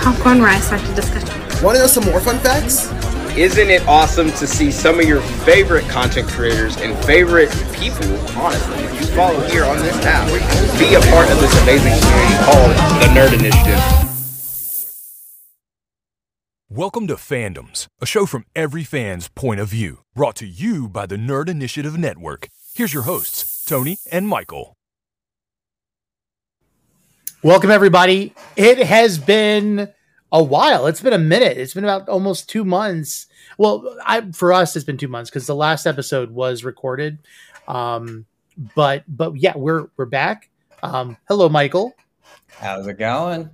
[0.00, 1.28] popcorn rice I start the discussion.
[1.62, 2.90] Want to know some more fun facts?
[3.36, 8.76] Isn't it awesome to see some of your favorite content creators and favorite people, honestly,
[8.76, 10.26] that you follow here on this app,
[10.78, 13.78] be a part of this amazing community called the Nerd Initiative?
[16.70, 21.04] Welcome to Fandoms, a show from every fan's point of view, brought to you by
[21.04, 22.48] the Nerd Initiative Network.
[22.74, 24.74] Here's your hosts, Tony and Michael.
[27.42, 28.34] Welcome, everybody.
[28.54, 29.88] It has been
[30.32, 30.86] a while.
[30.86, 31.56] It's been a minute.
[31.58, 33.26] It's been about almost two months.
[33.58, 37.18] Well, I for us, it's been two months because the last episode was recorded.
[37.68, 38.26] Um,
[38.74, 40.50] but but yeah, we're we're back.
[40.82, 41.94] Um, hello, Michael.
[42.58, 43.50] How's it going?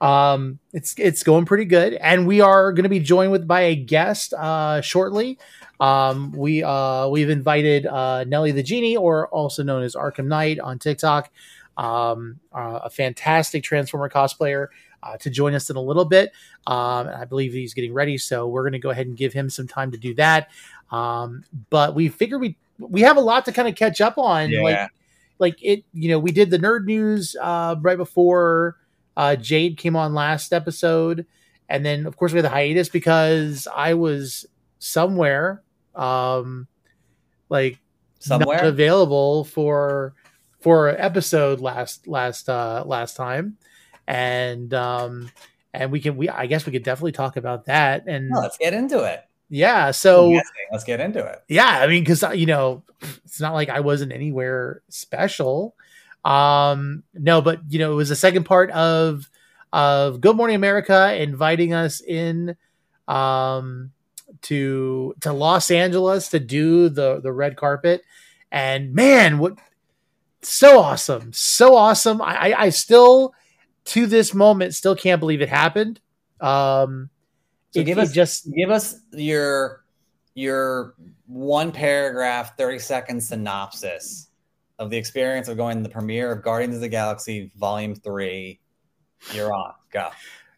[0.00, 3.62] Um, it's it's going pretty good, and we are going to be joined with by
[3.62, 5.38] a guest uh, shortly.
[5.78, 10.58] Um, we uh, we've invited uh, Nelly the Genie, or also known as Arkham Knight,
[10.58, 11.30] on TikTok.
[11.76, 14.68] Um, uh, a fantastic Transformer cosplayer
[15.02, 16.32] uh, to join us in a little bit.
[16.66, 19.50] Um, I believe he's getting ready, so we're going to go ahead and give him
[19.50, 20.48] some time to do that.
[20.90, 24.50] Um, but we figure we we have a lot to kind of catch up on.
[24.50, 24.62] Yeah.
[24.62, 24.90] Like
[25.38, 28.76] like it, you know, we did the nerd news uh, right before
[29.16, 31.26] uh, Jade came on last episode,
[31.68, 34.46] and then of course we had the hiatus because I was
[34.78, 35.62] somewhere,
[35.94, 36.66] um,
[37.48, 37.78] like
[38.28, 38.64] not Somewhere?
[38.64, 40.14] available for
[40.60, 43.56] for an episode last last uh last time
[44.10, 45.30] and um
[45.72, 48.04] and we can we i guess we could definitely talk about that.
[48.08, 49.24] And let's get into it.
[49.48, 50.36] yeah so
[50.72, 51.42] Let's get into it.
[51.48, 52.82] yeah i mean because you know
[53.24, 55.74] it's not like i wasn't anywhere special.
[56.24, 59.30] Um no but you know it was the second part of
[59.72, 62.56] of good morning america inviting us in
[63.06, 63.92] um
[64.42, 68.02] to to los angeles to do the the red carpet.
[68.52, 69.56] And man what
[70.42, 72.20] so awesome so awesome.
[72.20, 73.32] I i, I still
[73.86, 76.00] to this moment still can't believe it happened
[76.40, 77.10] um
[77.72, 79.84] So it- give us just give us your
[80.34, 80.94] your
[81.26, 84.28] one paragraph, thirty second synopsis
[84.78, 88.60] of the experience of going to the premiere of Guardians of the Galaxy Volume Three.
[89.32, 89.72] You're on.
[89.92, 90.08] Go.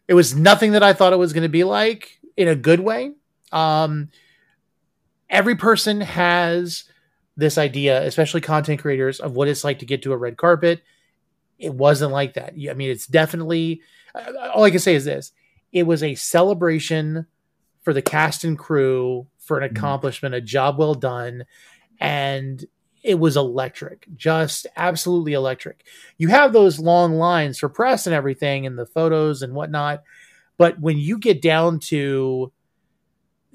[0.07, 2.79] it was nothing that I thought it was going to be like in a good
[2.79, 3.11] way.
[3.51, 4.09] Um,
[5.29, 6.83] every person has
[7.35, 10.81] this idea, especially content creators, of what it's like to get to a red carpet.
[11.63, 12.53] It wasn't like that.
[12.69, 13.81] I mean, it's definitely
[14.13, 15.31] uh, all I can say is this:
[15.71, 17.25] it was a celebration
[17.81, 19.71] for the cast and crew for an Mhm.
[19.77, 21.45] accomplishment, a job well done,
[21.99, 22.65] and
[23.01, 25.83] it was electric, just absolutely electric.
[26.17, 30.03] You have those long lines for press and everything, and the photos and whatnot,
[30.57, 32.51] but when you get down to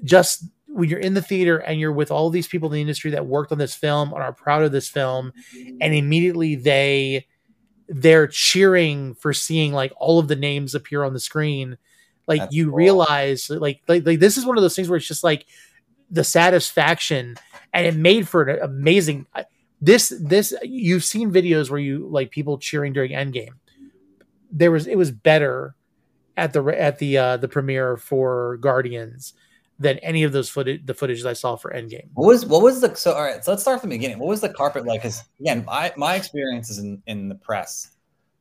[0.03, 3.11] just when you're in the theater and you're with all these people in the industry
[3.11, 5.33] that worked on this film and are proud of this film,
[5.81, 7.25] and immediately they
[7.89, 11.77] they're cheering for seeing like all of the names appear on the screen.
[12.27, 12.75] Like That's you cool.
[12.75, 15.47] realize like, like like this is one of those things where it's just like
[16.11, 17.35] the satisfaction
[17.73, 19.25] and it made for an amazing
[19.81, 23.53] this this you've seen videos where you like people cheering during endgame.
[24.51, 25.75] There was it was better
[26.37, 29.33] at the at the uh the premiere for guardians
[29.79, 32.81] than any of those footage the footage i saw for endgame What was what was
[32.81, 34.19] the so all right, so let's start from the beginning.
[34.19, 35.01] What was the carpet like?
[35.01, 37.91] Because again, my my experience is in, in the press.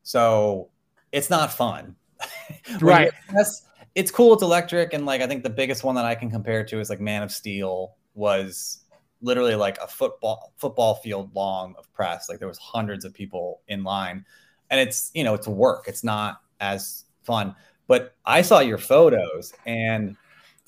[0.02, 0.68] So
[1.12, 1.94] it's not fun.
[2.80, 3.12] Right.
[3.28, 6.30] press, it's cool, it's electric, and like I think the biggest one that I can
[6.30, 8.80] compare to is like Man of Steel was
[9.20, 12.28] literally like a football football field long of press.
[12.28, 14.24] Like there was hundreds of people in line.
[14.70, 15.84] And it's you know, it's work.
[15.86, 17.54] It's not as fun.
[17.86, 20.16] But I saw your photos and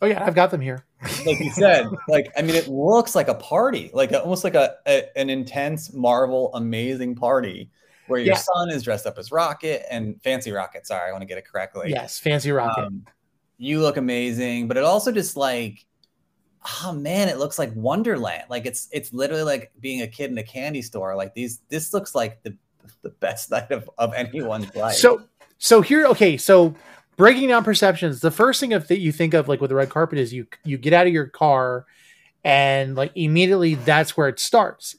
[0.02, 0.84] oh yeah i've got them here
[1.26, 4.54] like you said, like I mean, it looks like a party, like a, almost like
[4.54, 7.70] a, a an intense Marvel amazing party
[8.06, 8.36] where your Yeah.
[8.38, 10.86] son is dressed up as Rocket and Fancy Rocket.
[10.86, 11.88] Sorry, I want to get it correctly.
[11.90, 13.06] yes fancy rocket Um,
[13.56, 15.86] you look amazing, but it also just like,
[16.82, 18.44] oh man, it looks like Wonderland.
[18.50, 21.16] Like it's it's literally like being a kid in a candy store.
[21.16, 22.54] Like these, this looks like the
[23.00, 24.96] the best night of, of anyone's life.
[24.96, 25.22] So
[25.56, 26.74] so here okay, so
[27.16, 29.91] breaking down perceptions, the first thing of that you think of like with the red
[29.91, 31.86] carpet is you you get out of your car
[32.45, 34.97] and like immediately that's where it starts.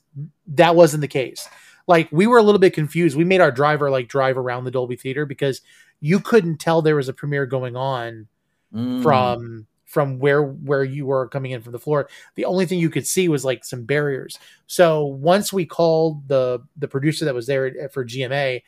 [0.47, 1.47] That wasn't the case.
[1.87, 3.17] Like we were a little bit confused.
[3.17, 5.61] We made our driver like drive around the Dolby Theater because
[5.99, 8.27] you couldn't tell there was a premiere going on
[8.73, 9.03] Mm.
[9.03, 12.07] from from where where you were coming in from the floor.
[12.35, 14.39] The only thing you could see was like some barriers.
[14.67, 18.63] So once we called the the producer that was there for GMA,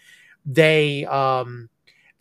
[0.46, 1.70] they um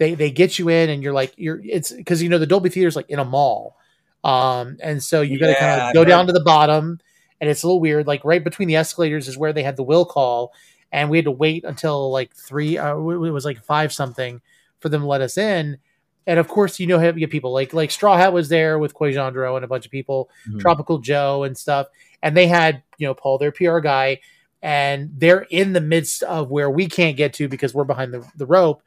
[0.03, 2.69] they they get you in and you're like you're it's because you know the Dolby
[2.71, 3.77] Theater is like in a mall,
[4.25, 6.99] um and so you got to kind of go down to the bottom
[7.41, 8.07] and it's a little weird.
[8.07, 10.53] Like right between the escalators is where they had the will call,
[10.93, 12.79] and we had to wait until like three.
[12.79, 14.41] Uh, it was like five something
[14.81, 15.79] for them to let us in.
[16.27, 18.95] and of course, you know, you get people like like Straw Hat was there with
[18.95, 20.61] Quajandro and a bunch of people, Mhm.
[20.61, 21.89] Tropical Joe and stuff,
[22.23, 24.21] and they had you know Paul, their PR guy,
[24.63, 28.25] and they're in the midst of where we can't get to because we're behind the,
[28.37, 28.83] the rope.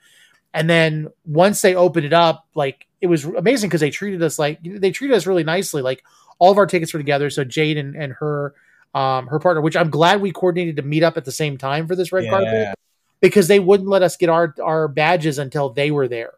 [0.55, 4.39] And then once they opened it up, like it was amazing because they treated us
[4.39, 5.83] like they treated us really nicely.
[5.83, 6.03] Like
[6.39, 7.29] all of our tickets were together.
[7.29, 8.55] So Jade and, and her
[8.95, 11.87] um her partner, which I'm glad we coordinated to meet up at the same time
[11.87, 12.69] for this red carpet
[13.19, 16.33] because they wouldn't let us get our our badges until they were there.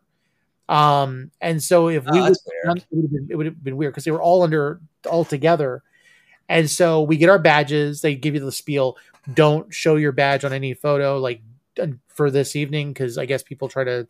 [0.68, 2.38] Um, and so if we Oh, would,
[2.92, 5.26] it would have been, it would have been weird because they were all under all
[5.26, 5.84] together.
[6.50, 8.02] And so we get our badges.
[8.02, 8.98] They give you the spiel.
[9.34, 11.42] Don't show your badge on any photo, like
[12.08, 14.08] for this evening, because I guess people try to,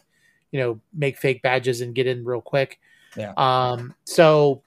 [0.52, 2.80] you know, make fake badges and get in real quick.
[3.16, 3.34] Yeah.
[3.38, 3.94] Um.
[4.06, 4.64] So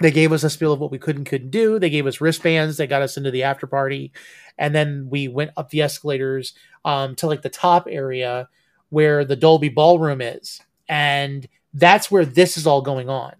[0.00, 1.78] they gave us a spiel of what we could and couldn't do.
[1.78, 2.76] They gave us wristbands.
[2.76, 4.12] They got us into the after party,
[4.58, 8.48] and then we went up the escalators um, to like the top area
[8.90, 13.34] where the Dolby Ballroom is, and that's where this is all going on.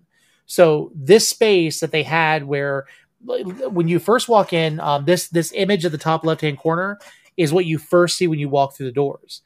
[0.47, 2.87] So this space that they had where
[3.25, 6.99] when you first walk in, um, this this image at the top left hand corner
[7.37, 9.43] is what you first see when you walk through the doors,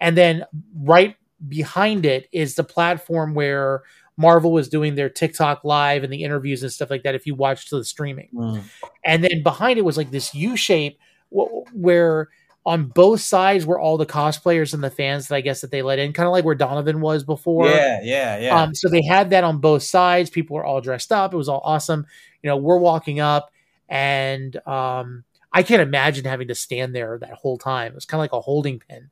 [0.00, 0.44] and then
[0.74, 1.16] right
[1.48, 3.82] behind it is the platform where
[4.16, 7.14] Marvel was doing their TikTok live and the interviews and stuff like that.
[7.14, 8.62] If you watched the streaming, Mm.
[9.04, 10.98] and then behind it was like this U shape
[11.34, 12.28] wh- where
[12.64, 15.82] on both sides were all the cosplayers and the fans that I guess that they
[15.82, 17.66] let in, kind of like where Donovan was before.
[17.68, 18.62] yeah, yeah, yeah.
[18.62, 20.30] Um, so they had that on both sides.
[20.30, 21.34] People were all dressed up.
[21.34, 22.06] It was all awesome.
[22.40, 23.50] You know, we're walking up,
[23.88, 27.92] and um, I can't imagine having to stand there that whole time.
[27.92, 29.10] It was kind of like a holding pin.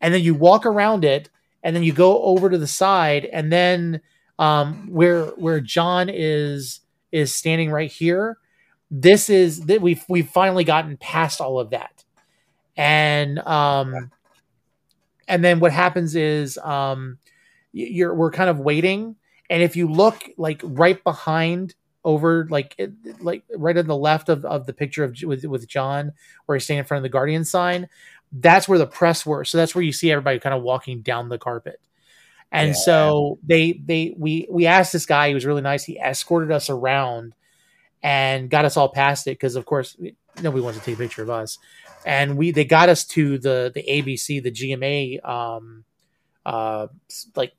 [0.00, 1.30] And then you walk around it,
[1.62, 4.00] and then you go over to the side, and then
[4.38, 6.80] um, where where John is
[7.12, 8.38] is standing right here.
[8.90, 12.04] This is that we've we've finally gotten past all of that,
[12.76, 14.10] and um,
[15.26, 17.18] and then what happens is um,
[17.72, 19.16] you're we're kind of waiting
[19.50, 21.74] and if you look like right behind
[22.06, 25.68] over like it- like right on the left of, of the picture of with, with
[25.68, 26.12] john
[26.46, 27.86] where he's standing in front of the guardian sign
[28.32, 29.44] that's where the press were.
[29.44, 31.80] So that's where you see everybody kind of walking down the carpet.
[32.52, 32.74] And Yeah.
[32.74, 36.70] so they they we we asked this guy he was really nice he escorted us
[36.70, 37.34] around
[38.02, 39.96] and got us all past it because of course
[40.42, 41.58] nobody wants to take a picture of us.
[42.04, 45.84] And we they got us to the the abc the gma um
[46.44, 46.86] uh
[47.34, 47.52] like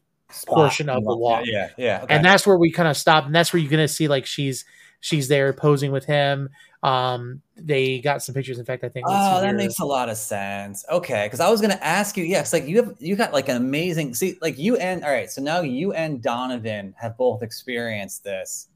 [0.45, 1.45] portion of the walk.
[1.45, 2.01] Yeah, yeah.
[2.03, 2.15] okay.
[2.15, 4.65] and that's where we kind of stop, and that's where you're gonna see like she's
[5.00, 6.50] she's there posing with him
[6.83, 9.53] um they got some pictures in fact i think Oh, that here.
[9.56, 10.85] makes a lot of sense.
[10.91, 13.57] Okay, because I was gonna ask you, yes, like you have you got like an
[13.57, 18.24] amazing see, like you and all right, so now you and Donovan have both experienced
[18.24, 18.68] this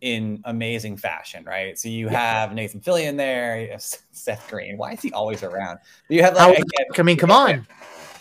[0.00, 1.78] in amazing fashion, right?
[1.78, 4.76] So you have Nathan Fillion there, you have Seth Green.
[4.78, 5.78] Why is he always around?
[6.08, 7.66] You have How- like again, i mean come on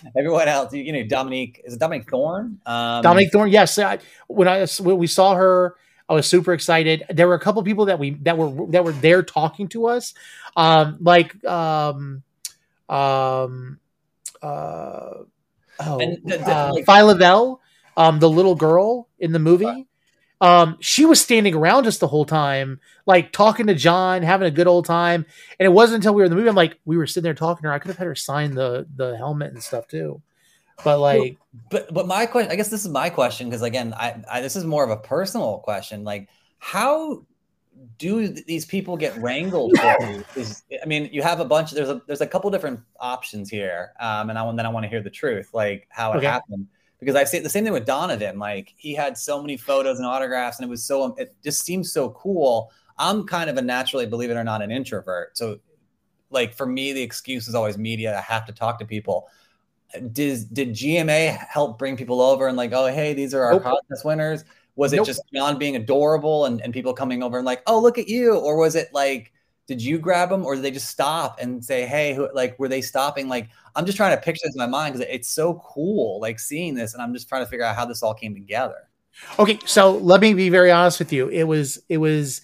[0.17, 2.59] everyone else, you, know, Dominique is it Dominique Thorne?
[2.65, 3.77] Um, dominique thorne yes.
[3.79, 5.75] I, when i when we saw her
[6.09, 7.03] i was super excited.
[7.09, 10.13] There were a couple people that we that were that were there talking to us.
[10.55, 12.23] Um like um
[12.89, 13.79] um
[14.41, 15.23] uh
[15.79, 17.61] oh And the- the- uh, like- Phi Lavelle,
[17.97, 19.88] um the little girl in the movie
[20.44, 24.51] um she was standing around us the whole time like talking to john having a
[24.51, 25.25] good old time.
[25.57, 27.34] And it wasn't until we were in the movie i'm like we were sitting there
[27.34, 27.74] talking to her.
[27.74, 30.21] I could have had her sign the the helmet and stuff too.
[30.83, 31.38] But like
[31.69, 34.56] but but my question i guess this is my question because again I, I this
[34.56, 36.04] is more of a personal question.
[36.04, 36.28] Like
[36.59, 37.26] how
[37.97, 40.23] do these people get wrangled for you?
[40.35, 43.94] is i mean you have a bunch there's a there's a couple different options here
[44.00, 46.28] um and i want then i want to hear the truth like how it Okay.
[46.28, 46.68] happened
[47.04, 50.07] because i see the same thing with donovan like he had so many photos and
[50.07, 54.06] autographs and it was so it just seems so cool i'm kind of a naturally
[54.06, 55.57] believe it or not an introvert so
[56.30, 59.28] like for me the excuse is always media i have to talk to people
[60.12, 63.64] did did GMA help bring people over and like, oh hey, these are our Nope.
[63.64, 64.44] contest winners?
[64.76, 65.06] Was it Nope.
[65.06, 68.36] just John being adorable and, and people coming over and like, oh look at you?
[68.36, 69.32] Or was it like,
[69.67, 72.67] did you grab them or did they just stop and say, hey, who, like were
[72.67, 73.29] they stopping?
[73.29, 76.39] Like, I'm just trying to picture this in my mind because it's so cool, like
[76.39, 78.89] seeing this, and I'm just trying to figure out how this all came together.
[79.39, 81.29] Okay, so let me be very honest with you.
[81.29, 82.41] It was it was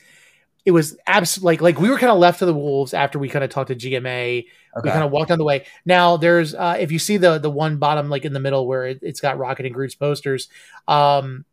[0.65, 3.27] it was absolutely like like we were kind of left to the wolves after we
[3.27, 4.45] kind of talked to GMA.
[4.83, 5.65] We kind of walked on the way.
[5.85, 8.85] Now there's uh if you see the the one bottom like in the middle where
[8.85, 10.47] it, it's got Rocket and Groot's posters,
[10.88, 11.43] um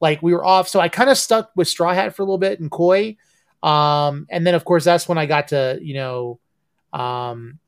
[0.00, 0.68] like we were off.
[0.68, 3.16] So I kind of stuck with Straw Hat for a little bit and Koi.
[3.64, 6.38] Um and then of course that's when I got to, you know,
[6.92, 7.58] um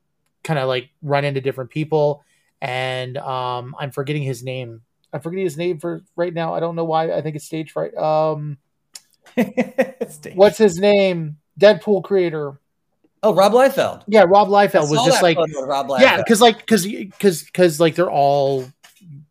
[0.44, 2.22] kind of like run into different people
[2.60, 4.82] and um I'm forgetting his name.
[5.12, 6.54] I'm forgetting his name for right now.
[6.54, 7.12] I don't know why.
[7.12, 7.96] I think it's stage fright.
[7.96, 8.58] Um,
[10.34, 11.38] what's his name?
[11.58, 12.58] Deadpool creator.
[13.22, 14.02] oh Rob Liefeld?
[14.08, 16.00] Yeah, Rob I Liefeld was just like, Rob Liefeld.
[16.00, 18.66] yeah, because like, because because because like they're all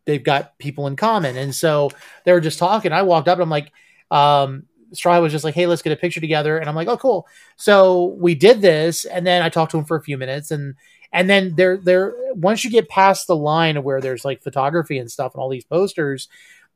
[0.06, 1.90] they've got people in common, and so
[2.24, 2.92] they were just talking.
[2.92, 3.70] I walked up, and I'm like,
[4.10, 6.96] um, Straw was just like, "Hey, let's get a picture together," and I'm like, "Oh,
[6.96, 7.26] cool."
[7.56, 10.74] So we did this, and then I talked to him for a few minutes, and
[11.12, 14.98] and then there there once you get past the line of where there's like photography
[14.98, 16.28] and stuff and all these posters,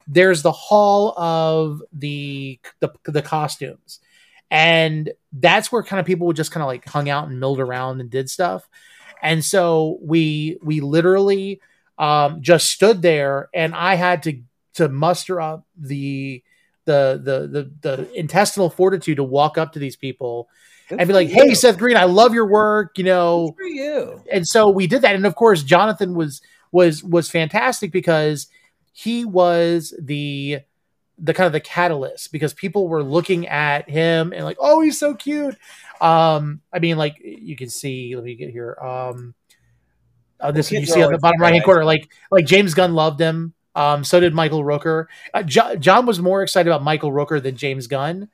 [0.07, 4.01] there's the hall of the the, the costumes,
[4.51, 7.61] and that's where kind of people would just kind of like hung out and milled
[7.61, 8.69] around and did stuff,
[9.23, 11.61] and so we we literally
[11.99, 14.41] um, just stood there, and I had to
[14.75, 16.43] to muster up the
[16.85, 17.47] the the
[17.83, 20.49] the, the intestinal fortitude to walk up to these people
[20.89, 21.55] Good and be like, "Hey, you.
[21.55, 23.55] Seth Green, I love your work," you know.
[23.57, 24.25] Good for you.
[24.33, 26.41] And so we did that, and of course, Jonathan was
[26.73, 28.49] was was fantastic because
[28.93, 30.61] he was the
[31.19, 34.99] the kind of the catalyst because people were looking at him and like, "Oh, he's
[34.99, 35.57] so cute."
[36.01, 38.17] Um, I mean, like you can see.
[38.17, 38.77] Let me get here.
[38.83, 39.35] Um,
[40.41, 43.21] uh, this you see on the bottom right hand corner, like like James Gunn loved
[43.21, 43.55] him.
[43.81, 45.07] Um, so did Michael Rooker.
[45.33, 48.29] Uh, Jo- John was more excited about Michael Rooker than James Gunn,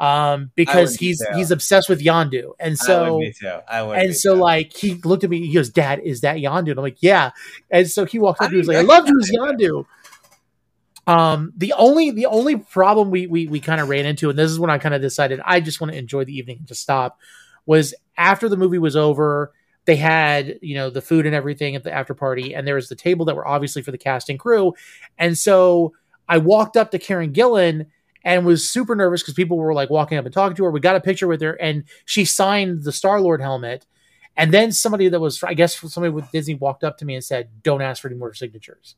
[0.00, 3.58] um, because would be he's he's obsessed with Yondu, and I so would be too.
[3.68, 3.98] I would.
[3.98, 4.40] and so too.
[4.40, 7.32] like he looked at me, he goes, "Dad, is that Yondu?" And I'm like, "Yeah."
[7.70, 9.84] And so he walked up, he was like, "I love you Yondu."
[11.06, 14.50] Um, the only the only problem we we we kind of ran into, and this
[14.50, 16.80] is when I kind of decided I just want to enjoy the evening and just
[16.80, 17.18] stop,
[17.66, 19.52] was after the movie was over,
[19.86, 22.88] they had you know the food and everything at the after party, and there was
[22.88, 24.74] the table that were obviously for the cast and crew,
[25.18, 25.94] and so
[26.28, 27.86] I walked up to Karen Gillan
[28.24, 30.70] and was super nervous because people were like walking up and talking to her.
[30.70, 33.86] We got a picture with her, and she signed the Star Lord helmet.
[34.36, 37.24] And then somebody that was, I guess, somebody with Disney walked up to me and
[37.24, 38.96] said, "Don't ask for any more signatures."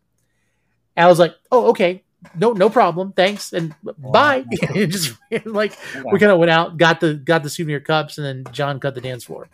[0.96, 2.02] And I was like, "Oh, okay,
[2.34, 5.78] no, no problem, thanks, and bye." And just like
[6.10, 8.94] we kind of went out, got the got the souvenir cups, and then John cut
[8.94, 9.48] the dance floor.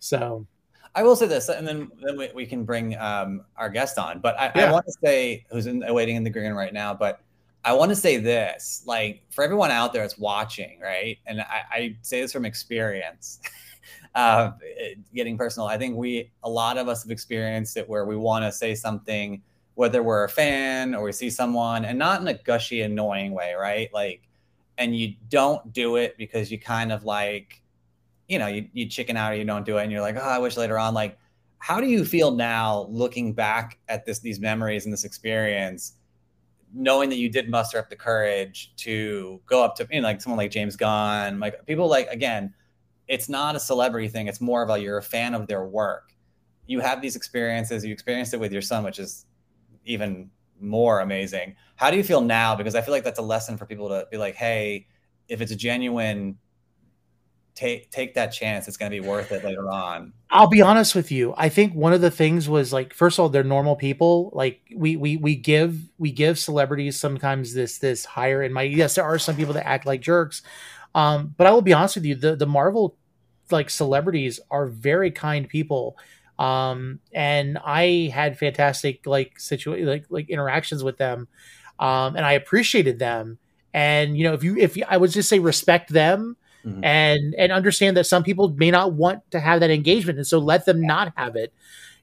[0.00, 0.46] So
[0.94, 4.20] I will say this, and then then we, we can bring um, our guest on.
[4.20, 6.94] But I, I want to say who's in, waiting in the green right now.
[6.94, 7.20] But
[7.64, 11.18] I want to say this, like for everyone out there that's watching, right?
[11.26, 13.40] And I, I say this from experience,
[14.14, 14.52] uh,
[15.14, 15.66] getting personal.
[15.66, 18.74] I think we a lot of us have experienced it where we want to say
[18.76, 19.42] something,
[19.74, 23.54] whether we're a fan or we see someone, and not in a gushy, annoying way,
[23.54, 23.92] right?
[23.92, 24.22] Like,
[24.78, 27.63] and you don't do it because you kind of like
[28.28, 30.20] you know, you, you chicken out or you don't do it, and you're like, oh,
[30.20, 30.94] I wish later on.
[30.94, 31.18] Like,
[31.58, 35.94] how do you feel now, looking back at this, these memories and this experience,
[36.74, 40.20] knowing that you did muster up the courage to go up to, you know, like
[40.20, 42.52] someone like James Gunn, like people like again,
[43.08, 44.26] it's not a celebrity thing.
[44.26, 46.14] It's more of a you're a fan of their work.
[46.66, 47.84] You have these experiences.
[47.84, 49.26] You experienced it with your son, which is
[49.84, 51.54] even more amazing.
[51.76, 52.56] How do you feel now?
[52.56, 54.86] Because I feel like that's a lesson for people to be like, hey,
[55.28, 56.38] if it's a genuine
[57.54, 58.68] take take that chance.
[58.68, 60.12] It's going to be worth it later on.
[60.30, 61.34] I'll be honest with you.
[61.36, 64.30] I think one of the things was like, first of all, they're normal people.
[64.32, 68.74] Like we we we give we give celebrities sometimes this this higher and mighty.
[68.74, 70.42] Yes, there are some people that act like jerks.
[70.94, 72.96] Um, but I will be honest with you, the the Marvel
[73.50, 75.96] like celebrities are very kind people.
[76.38, 81.28] Um, and I had fantastic like situa- like like interactions with them.
[81.78, 83.38] Um, and I appreciated them.
[83.72, 86.80] And you know, if you if you, I would just say respect them Mhm.
[86.82, 90.38] and and understand that some people may not want to have that engagement, and so
[90.38, 91.52] let them not have it.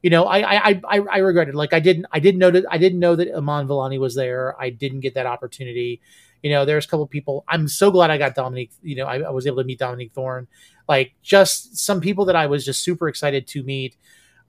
[0.04, 2.78] You know, I I I, I regretted like I didn't I didn't know that I
[2.78, 4.60] didn't know that Amon Villani was there.
[4.62, 6.02] I didn't get that opportunity.
[6.44, 7.44] You know, there's a couple people.
[7.48, 8.72] I'm so glad I got Dominique.
[8.82, 10.48] You know, I, I was able to meet Dominique Thorne.
[10.90, 13.96] Like just some people that I was just super excited to meet.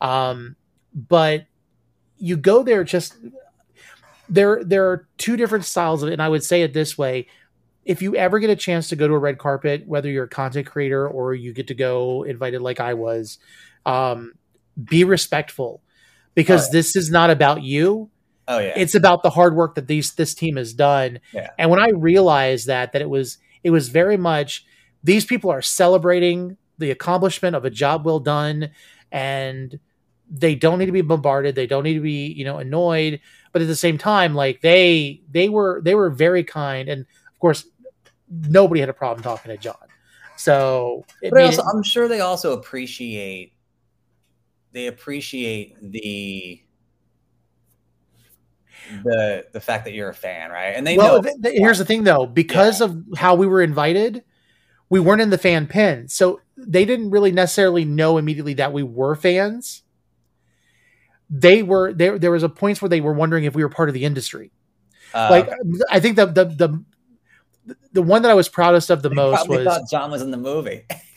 [0.00, 0.56] Um,
[0.94, 1.46] but
[2.18, 3.16] you go there just
[4.28, 7.26] there there are two different styles of it, and I would say it this way
[7.84, 10.28] if you ever get a chance to go to a red carpet, whether you're a
[10.28, 13.38] content creator or you get to go invited like I was,
[13.86, 14.32] um,
[14.82, 15.82] be respectful
[16.34, 16.72] because Oh, yeah.
[16.72, 18.08] this is not about you.
[18.48, 21.20] Oh yeah, It's about the hard work that these this team has done.
[21.32, 21.50] Yeah.
[21.58, 24.64] And when I realized that, that it was it was very much
[25.04, 28.70] these people are celebrating the accomplishment of a job well done,
[29.12, 29.78] and
[30.30, 31.54] they don't need to be bombarded.
[31.54, 33.20] They don't need to be you know annoyed.
[33.52, 37.38] But at the same time, like they they were they were very kind, and of
[37.38, 37.64] course,
[38.32, 39.76] nobody had a problem talking to John.
[40.36, 43.52] So it but also, it- I'm sure they also appreciate
[44.72, 46.62] they appreciate the
[49.04, 50.74] the the fact that you're a fan, right?
[50.74, 53.62] And they well, know th- th- here's the thing though, because of how we were
[53.62, 54.24] invited,
[54.88, 58.82] we weren't in the fan pin, so they didn't really necessarily know immediately that we
[58.82, 59.82] were fans.
[61.30, 62.18] They were there.
[62.18, 64.52] There was a points where they were wondering if we were part of the industry.
[65.14, 65.50] uh, like
[65.90, 66.84] I think the the the
[67.92, 70.30] the one that I was proudest of the they most was thought John was in
[70.30, 70.84] the movie.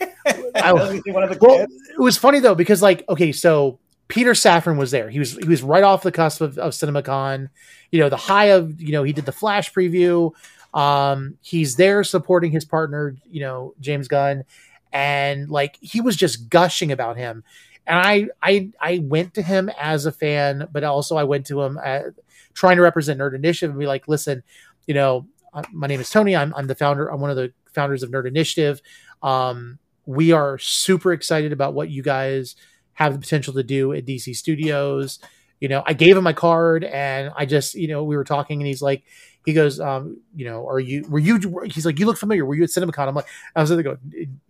[0.56, 1.72] I- one of the well, kids.
[1.90, 5.10] it was funny though because like okay, so Peter Safran was there.
[5.10, 7.48] He was he was right off the cusp of, of CinemaCon.
[7.90, 10.32] You know, the high of you know he did the Flash preview.
[10.74, 14.44] Um, he's there supporting his partner, you know, James Gunn,
[14.92, 17.44] and like he was just gushing about him.
[17.86, 21.62] And I I I went to him as a fan, but also I went to
[21.62, 22.06] him at,
[22.52, 24.42] trying to represent Nerd Initiative and be like, listen,
[24.86, 25.26] you know,
[25.72, 26.36] my name is Tony.
[26.36, 27.08] I'm I'm the founder.
[27.08, 28.80] I'm one of the founders of Nerd Initiative.
[29.22, 32.54] Um, we are super excited about what you guys
[32.96, 35.18] have the potential to do at DC Studios.
[35.60, 38.60] You know, I gave him my card and I just, you know, we were talking
[38.60, 39.04] and he's like,
[39.44, 42.44] he goes, um, you know, are you, were you, he's like, you look familiar.
[42.44, 43.08] Were you at CinemaCon?
[43.08, 43.98] I'm like, I was there go,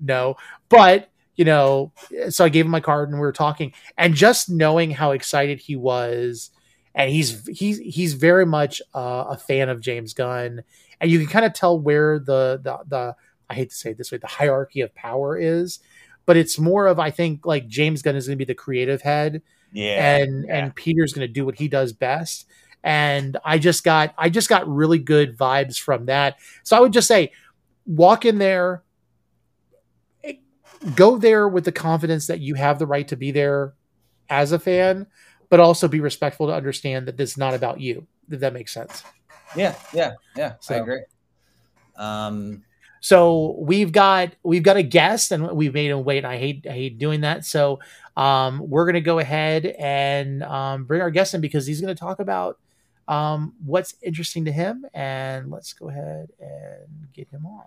[0.01, 0.37] no,
[0.69, 1.93] but, you know,
[2.29, 5.61] so I gave him my card and we were talking and just knowing how excited
[5.61, 6.51] he was.
[6.95, 10.63] And he's, he's, he's very much uh, a fan of James Gunn.
[11.01, 13.17] And you can kind of tell where the, the, the,
[13.51, 15.81] I hate to say it this way, the hierarchy of power is
[16.27, 19.01] but it's more of I think like James Gunn is going to be the creative
[19.01, 20.17] head, Yeah.
[20.17, 20.57] and yeah.
[20.57, 22.47] and Peter's going to do what he does best.
[22.83, 26.39] And I just got I just got really good vibes from that.
[26.65, 27.31] So I would just say,
[27.87, 28.83] walk in there,
[30.95, 33.75] go there with the confidence that you have the right to be there
[34.29, 35.07] as a fan,
[35.49, 38.07] but also be respectful to understand that this is not about you.
[38.29, 39.05] If that makes sense.
[39.57, 40.53] Yeah, yeah, yeah.
[40.53, 41.03] I So- agree.
[41.97, 42.63] Um,
[43.01, 46.25] So we've got we've got a guest, and we've made him wait.
[46.25, 47.45] I hate I hate doing that.
[47.45, 47.79] So
[48.17, 52.19] um, we're gonna go ahead and um, bring our guest in because he's gonna talk
[52.19, 52.59] about
[53.07, 54.85] um, what's interesting to him.
[54.93, 57.67] And let's go ahead and get him on.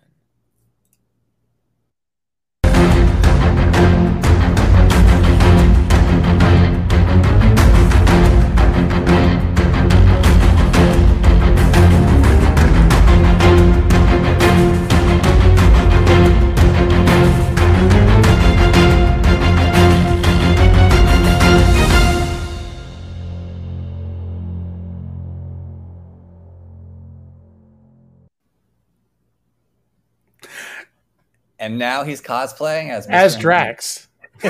[31.59, 34.07] And now he's cosplaying as As Drax.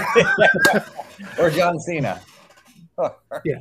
[1.39, 2.21] or John Cena.
[3.45, 3.59] Yeah.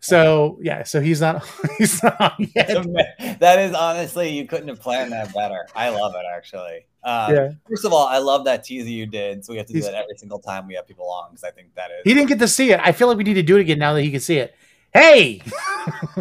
[0.00, 1.46] So yeah, so he's not
[1.78, 3.38] he's not yet.
[3.38, 5.66] that is honestly, you couldn't have planned that better.
[5.76, 6.86] I love it actually.
[7.04, 7.48] Uh, Yeah.
[7.68, 9.44] First of all, I love that teaser you did.
[9.44, 11.44] So we have to do He's- that every single time we have people on because
[11.44, 12.00] I think that is.
[12.04, 12.80] He didn't get to see it.
[12.82, 14.54] I feel like we need to do it again now that he can see it.
[14.94, 15.42] Hey,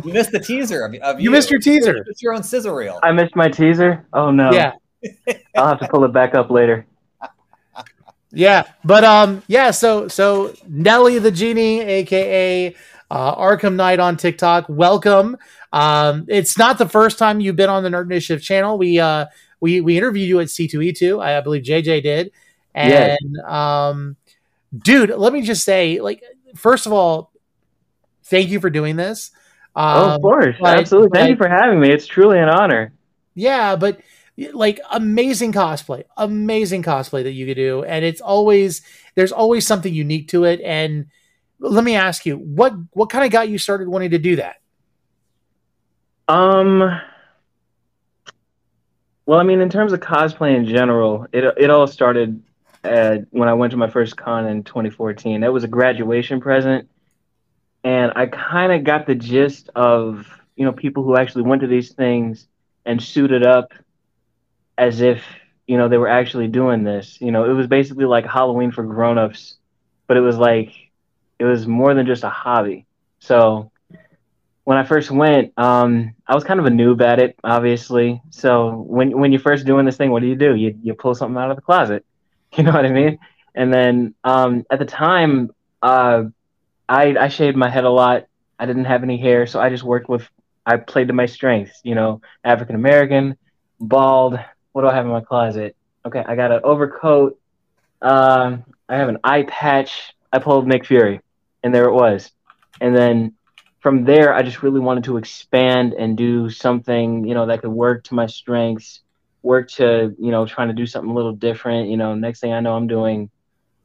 [0.04, 2.04] You missed the teaser of, of you missed your teaser.
[2.08, 3.00] It's your own scissor reel.
[3.02, 4.06] I missed my teaser.
[4.14, 4.52] Oh no.
[4.52, 4.74] Yeah.
[5.56, 6.86] I'll have to pull it back up later.
[8.32, 9.72] Yeah, but um, yeah.
[9.72, 12.76] So so Nelly the genie, aka
[13.10, 14.66] uh, Arkham Knight on TikTok.
[14.70, 15.38] Welcome.
[15.74, 18.78] Um, it's not the first time you've been on the Nerd Initiative channel.
[18.78, 19.26] We uh
[19.60, 21.22] we we interviewed you at C2E2.
[21.22, 22.32] I, I believe JJ did.
[22.74, 24.16] And um,
[24.78, 26.24] dude, let me just say, like,
[26.56, 27.32] first of all,
[28.26, 29.32] thank you for doing this.
[29.76, 30.56] Um, oh, of course.
[30.64, 31.18] Absolutely.
[31.18, 31.90] Thank you for having me.
[31.92, 32.94] It's truly an honor.
[33.36, 34.02] Yeah, but
[34.54, 38.82] like amazing cosplay, amazing cosplay that you could do, and it's always
[39.16, 40.62] there's always something unique to it.
[40.62, 41.08] And
[41.60, 44.56] let me ask you, what what kind of got you started wanting to do that?
[46.28, 47.00] Um
[49.26, 52.42] well, I mean, in terms of cosplay in general, it it all started
[52.84, 55.42] when I went to my first con in 2014.
[55.42, 56.90] That was a graduation present,
[57.84, 61.68] and I kind of got the gist of you know people who actually went to
[61.68, 62.48] these things
[62.86, 63.74] and suited up
[64.78, 65.24] as if
[65.68, 67.18] you know they were actually doing this.
[67.22, 69.56] You know, it was basically like Halloween for grown-ups,
[70.08, 70.74] but it was like
[71.40, 72.86] it was more than just a hobby.
[73.20, 73.72] So
[74.64, 78.22] when I first went, um, I was kind of a noob at it, obviously.
[78.30, 80.56] So when when you're first doing this thing, what do you do?
[80.56, 82.06] You you pull something out of the closet,
[82.58, 83.20] you know what I mean?
[83.56, 86.24] And then um, at the time, uh,
[86.88, 88.26] I I shaved my head a lot.
[88.60, 90.28] I didn't have any hair, so I just worked with.
[90.66, 93.36] I played to my strengths, you know, African American,
[93.80, 94.40] bald.
[94.74, 95.76] What do I have in my closet?
[96.06, 97.40] Okay, I got an overcoat.
[98.02, 100.14] Um, I have an eye patch.
[100.32, 101.22] I pulled Nick Fury,
[101.64, 102.32] and there it was.
[102.80, 103.34] And then
[103.80, 107.72] from there, I just really wanted to expand and do something, you know, that could
[107.72, 109.02] work to my strengths,
[109.42, 111.90] work to, you know, trying to do something a little different.
[111.90, 113.30] You know, next thing I know, I'm doing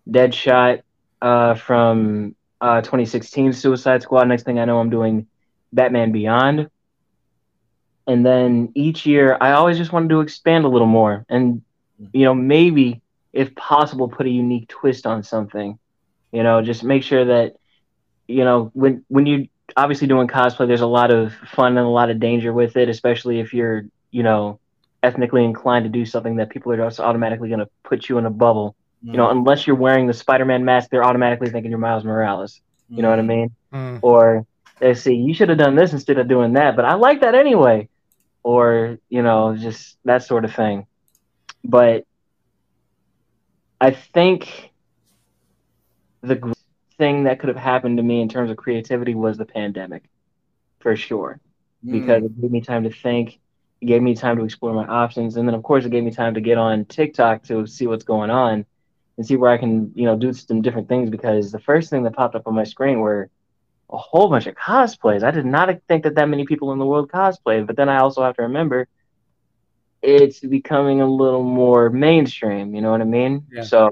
[0.09, 0.83] Deadshot
[1.20, 4.29] uh, from uh, 2016 Suicide Squad.
[4.29, 5.27] Next thing I know, I'm doing
[5.72, 6.70] Batman Beyond.
[8.06, 11.62] And then each year, I always just wanted to expand a little more and,
[12.12, 13.00] you know, maybe,
[13.32, 15.78] if possible, put a unique twist on something.
[16.32, 17.54] You know, just make sure that,
[18.28, 21.90] you know, when when you obviously doing cosplay, there's a lot of fun and a
[21.90, 24.60] lot of danger with it, especially if you're, you know,
[25.02, 28.26] ethnically inclined to do something that people are just automatically going to put you in
[28.26, 28.76] a bubble.
[29.02, 32.60] You know, unless you're wearing the Spider-Man mask, they're automatically thinking you're Miles Morales.
[32.88, 33.26] You know what I Mm.
[33.26, 33.50] mean?
[33.72, 33.98] Mm.
[34.02, 34.46] Or
[34.80, 37.34] they say you should have done this instead of doing that, but I like that
[37.34, 37.88] anyway.
[38.46, 40.87] Or you know, just that sort of thing.
[41.64, 42.04] But
[43.80, 44.72] I think
[46.22, 46.54] the
[46.98, 50.04] thing that could have happened to me in terms of creativity was the pandemic,
[50.80, 51.40] for sure
[51.90, 52.26] because Mm.
[52.26, 53.38] it gave me time to think.
[53.82, 56.11] It gave me time to explore my options, and then of course it gave me
[56.11, 58.64] time to get on TikTok to see what's going on
[59.16, 61.11] and see where I can, you know, do some different things.
[61.11, 63.30] Because the first thing that popped up on my screen were
[63.90, 65.22] a whole bunch of cosplays.
[65.22, 67.99] I did not think that that many people in the world cosplayed, but then I
[67.99, 68.88] also have to remember
[70.03, 72.75] it's becoming a little more mainstream.
[72.75, 73.46] You know what I mean?
[73.51, 73.62] Yeah.
[73.62, 73.90] So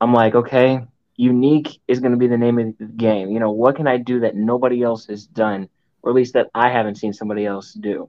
[0.00, 0.80] I'm like, okay,
[1.16, 3.30] unique is going to be the name of the game.
[3.30, 5.68] You know, what can I do that nobody else has done?
[6.06, 8.08] or at least that I haven't seen somebody else do.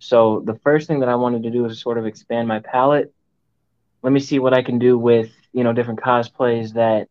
[0.00, 3.14] So the first thing that I wanted to do is sort of expand my palette.
[4.02, 7.08] Let me see what I can do with, you know, different cosplays that,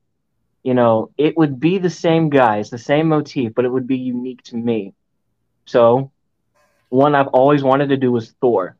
[0.64, 3.98] you know, it would be the same guys, the same motif, but it would be
[3.98, 4.94] unique to me.
[5.66, 6.12] So
[6.90, 8.78] one I've always wanted to do was Thor.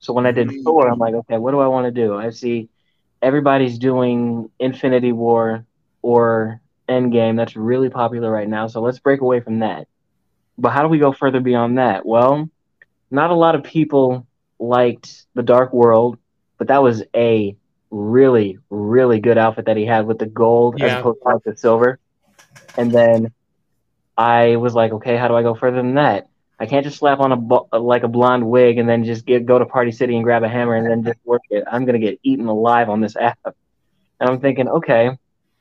[0.00, 0.64] So when I did Mm.
[0.64, 2.14] Thor, I'm like, okay, what do I want to do?
[2.14, 2.68] I see
[3.22, 5.64] everybody's doing Infinity War
[6.02, 7.36] or Endgame.
[7.36, 8.66] That's really popular right now.
[8.66, 9.86] So let's break away from that.
[10.58, 12.04] But how do we go further beyond that?
[12.06, 12.48] Well,
[13.10, 14.26] not a lot of people
[14.58, 16.18] liked the Dark World,
[16.58, 17.56] but that was a
[17.90, 21.98] really, really good outfit that he had with the gold as opposed to the silver.
[22.76, 23.32] And then
[24.16, 26.28] I was like, okay, how do I go further than that?
[26.60, 29.58] I can't just slap on a like a blonde wig and then just get go
[29.58, 31.64] to Party City and grab a hammer and then just work it.
[31.70, 33.38] I'm gonna get eaten alive on this app.
[33.44, 35.10] And I'm thinking, okay,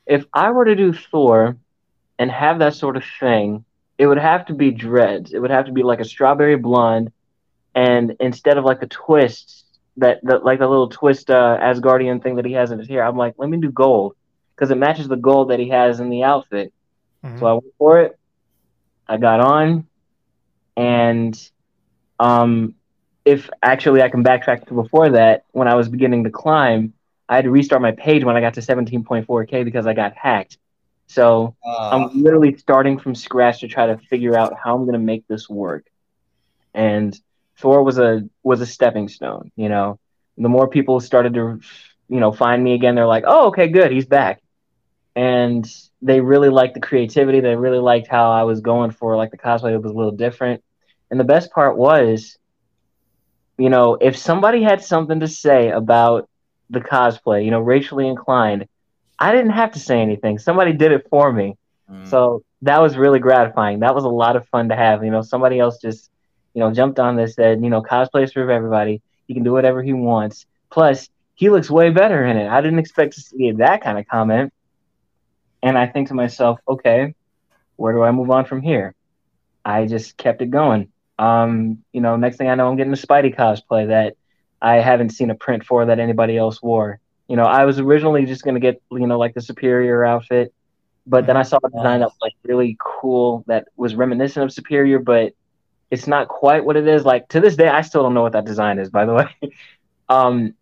[0.07, 1.57] if I were to do Thor
[2.17, 3.63] and have that sort of thing,
[3.99, 5.33] it would have to be dreads.
[5.33, 7.11] It would have to be like a strawberry blonde,
[7.75, 9.65] and instead of like the twists
[9.97, 13.03] that, that like the little twist uh, Asgardian thing that he has in his hair,
[13.05, 14.15] I'm like, let me do gold
[14.55, 16.73] because it matches the gold that he has in the outfit.
[17.23, 17.39] Mhm.
[17.39, 18.17] So I went for it.
[19.07, 19.87] I got on,
[20.75, 21.49] and
[22.19, 22.75] um,
[23.25, 26.93] if actually I can backtrack to before that, when I was beginning to climb,
[27.29, 30.57] I had to restart my page when I got to 17.4k because I got hacked.
[31.07, 34.99] So Uh, I'm literally starting from scratch to try to figure out how I'm gonna
[34.99, 35.85] make this work.
[36.73, 37.17] And
[37.57, 39.99] Thor was a was a stepping stone, you know.
[40.37, 41.59] The more people started to,
[42.07, 44.41] you know, find me again, they're like, "Oh, okay, good, he's back."
[45.15, 45.65] And
[46.01, 47.39] they really liked the creativity.
[47.39, 50.63] They really liked how I was going for like the cosplay was a little different.
[51.09, 52.37] And the best part was,
[53.57, 56.29] you know, if somebody had something to say about
[56.69, 58.67] the cosplay, you know, racially inclined,
[59.17, 60.37] I didn't have to say anything.
[60.37, 61.55] Somebody did it for me.
[61.91, 62.07] mm.
[62.07, 63.79] So that was really gratifying.
[63.79, 65.03] That was a lot of fun to have.
[65.03, 66.11] You know, somebody else just,
[66.57, 68.99] you know, jumped on this, said, you know, cosplay's for everybody.
[69.27, 70.47] He can do whatever he wants.
[70.71, 72.49] Plus, he looks way better in it.
[72.49, 74.51] I didn't expect to see that kind of comment.
[75.61, 77.13] And I think to myself, okay,
[77.75, 78.95] where do I move on from here?
[79.63, 80.91] I just kept it going.
[81.19, 84.15] Um, you know, next thing I know, I'm getting a Spidey cosplay that
[84.59, 86.99] I haven't seen a print for that anybody else wore.
[87.27, 90.55] You know, I was originally just gonna get, you know, like the superior outfit,
[91.05, 94.51] but then I saw a design that was like really cool that was reminiscent of
[94.51, 95.33] Superior, but
[95.91, 97.05] it's not quite what it is.
[97.05, 99.51] Like to this day, I still don't know what that design is, by the way.
[100.09, 100.53] um,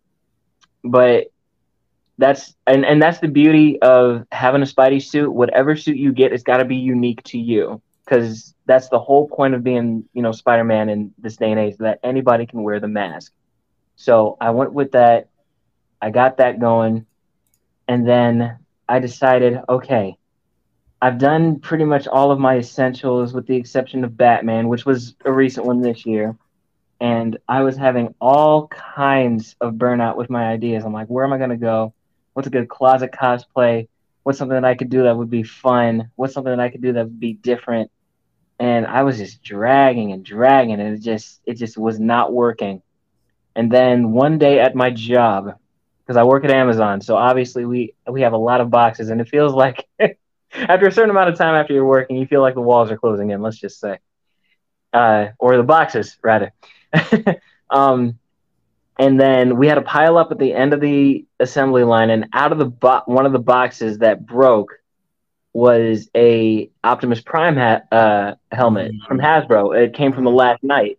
[0.84, 1.26] but
[2.18, 5.30] that's and and that's the beauty of having a Spidey suit.
[5.32, 9.28] Whatever suit you get, it's got to be unique to you, because that's the whole
[9.28, 12.80] point of being, you know, Spider-Man in this day and age that anybody can wear
[12.80, 13.32] the mask.
[13.96, 15.28] So I went with that.
[16.00, 17.06] I got that going,
[17.88, 18.58] and then
[18.88, 20.16] I decided, okay,
[21.00, 25.14] I've done pretty much all of my essentials with the exception of Batman, which was
[25.24, 26.36] a recent one this year.
[27.00, 30.84] And I was having all kinds of burnout with my ideas.
[30.84, 31.92] I'm like, where am I going to go?
[32.32, 33.88] What's a good closet cosplay?
[34.22, 36.10] What's something that I could do that would be fun?
[36.16, 37.90] What's something that I could do that would be different?
[38.58, 42.80] And I was just dragging and dragging, and it just it just was not working.
[43.54, 45.58] And then one day at my job,
[46.02, 49.20] because I work at Amazon, so obviously we we have a lot of boxes, and
[49.20, 49.86] it feels like
[50.52, 52.96] after a certain amount of time after you're working, you feel like the walls are
[52.96, 53.42] closing in.
[53.42, 53.98] Let's just say,
[54.92, 56.52] uh, or the boxes rather.
[57.70, 58.18] um,
[58.98, 62.26] and then we had a pile up at the end of the assembly line, and
[62.32, 64.72] out of the bo- one of the boxes that broke
[65.52, 69.76] was a Optimus Prime hat uh, helmet from Hasbro.
[69.76, 70.98] It came from the last night,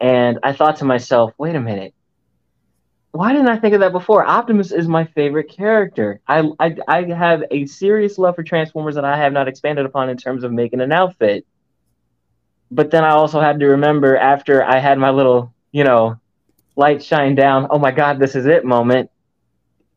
[0.00, 1.94] and I thought to myself, "Wait a minute."
[3.18, 4.24] Why didn't I think of that before?
[4.24, 6.20] Optimus is my favorite character.
[6.28, 10.08] I, I I have a serious love for Transformers that I have not expanded upon
[10.08, 11.44] in terms of making an outfit.
[12.70, 16.20] But then I also had to remember after I had my little, you know,
[16.76, 19.10] light shine down, oh my god, this is it moment.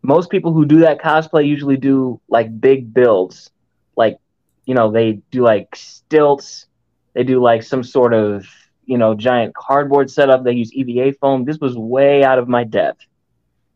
[0.01, 3.51] Most people who do that cosplay usually do like big builds,
[3.95, 4.17] like
[4.65, 6.65] you know, they do like stilts,
[7.13, 8.47] they do like some sort of,
[8.85, 10.43] you know, giant cardboard setup.
[10.43, 11.45] They use EVA foam.
[11.45, 13.05] This was way out of my depth.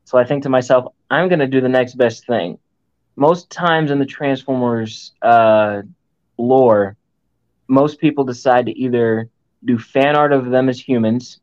[0.05, 2.57] So I think to myself, I'm going to do the next best thing.
[3.15, 5.81] Most times in the Transformers uh,
[6.37, 6.95] lore,
[7.67, 9.29] most people decide to either
[9.63, 11.39] do fan art of them as humans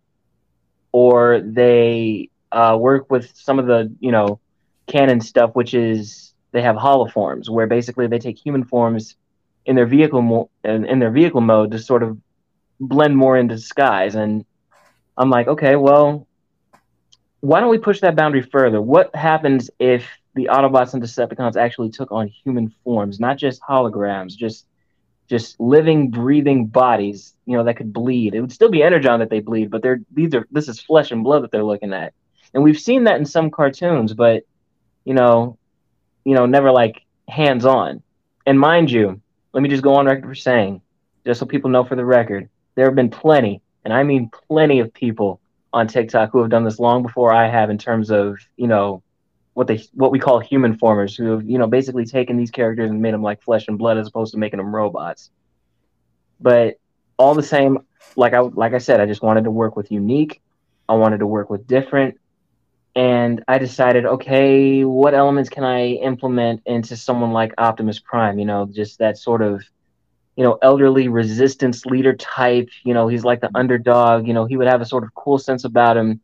[0.93, 4.39] or they uh, work with some of the, you know,
[4.87, 9.17] canon stuff, which is they have holoforms, where basically they take human forms
[9.65, 12.19] in their vehicle mo- in, in their vehicle mode to sort of
[12.79, 14.15] blend more into disguise.
[14.15, 14.45] And
[15.17, 16.27] I'm like, okay, well,
[17.43, 18.81] why don't we push that boundary further?
[18.81, 24.37] What happens if the Autobots and Decepticons actually took on human forms, not just holograms,
[24.37, 24.67] just
[25.29, 28.35] just living, breathing bodies, you know, that could bleed.
[28.35, 31.11] It would still be energon that they bleed, but they're these are this is flesh
[31.11, 32.15] and blood that they're looking at.
[32.55, 34.45] And we've seen that in some cartoons, but
[35.05, 35.59] you know,
[36.25, 38.05] you know, never like hands on.
[38.47, 39.21] And mind you,
[39.53, 40.81] let me just go on record for saying,
[41.27, 44.79] just so people know for the record, there have been plenty, and I mean plenty
[44.79, 45.41] of people
[45.73, 49.03] on TikTok who have done this long before I have in terms of, you know,
[49.55, 52.91] what they what we call human formers who have, you know, basically taken these characters
[52.91, 55.31] and made them like flesh and blood as opposed to making them robots.
[56.41, 56.79] But
[57.19, 57.79] all the same,
[58.17, 60.41] like I like I said, I just wanted to work with unique.
[60.89, 62.19] I wanted to work with different
[62.95, 68.39] and I decided, okay, what elements can I implement into someone like Optimus Prime?
[68.39, 69.65] You know, just that sort of,
[70.37, 72.69] you know, elderly resistance leader type.
[72.85, 74.27] You know, he's like the underdog.
[74.27, 76.21] You know, he would have a sort of cool sense about him,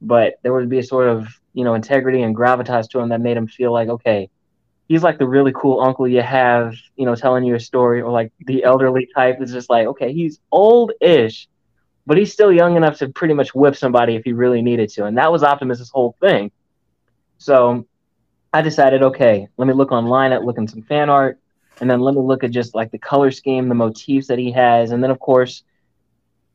[0.00, 3.20] but there would be a sort of, you know, integrity and gravitas to him that
[3.20, 4.30] made him feel like, okay,
[4.88, 8.10] he's like the really cool uncle you have, you know, telling you a story, or
[8.10, 11.48] like the elderly type is just like, okay, he's old ish,
[12.04, 15.04] but he's still young enough to pretty much whip somebody if he really needed to.
[15.06, 16.50] And that was Optimus's whole thing.
[17.38, 17.86] So
[18.52, 21.38] I decided, okay, let me look online at looking some fan art,
[21.82, 24.52] and then let me look at just like the color scheme, the motifs that he
[24.52, 25.64] has, and then of course,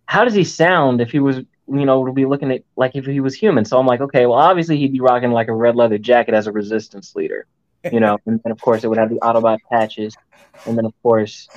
[0.06, 3.06] how does he sound if he was, you know, to be looking at like if
[3.06, 3.66] he was human?
[3.66, 6.48] So I'm like, okay, well, obviously he'd be rocking like a red leather jacket as
[6.48, 7.46] a resistance leader,
[7.92, 10.16] you know, and then of course it would have the Autobot patches,
[10.66, 11.50] and then of course,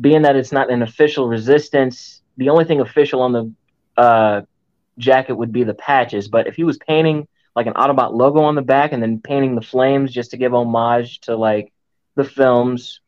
[0.00, 3.52] being that it's not an official resistance the only thing official on the
[4.00, 4.42] uh,
[4.96, 6.28] jacket would be the patches.
[6.28, 9.56] But if he was painting like an Autobot logo on the back and then painting
[9.56, 11.72] the flames just to give homage to like
[12.14, 13.00] the films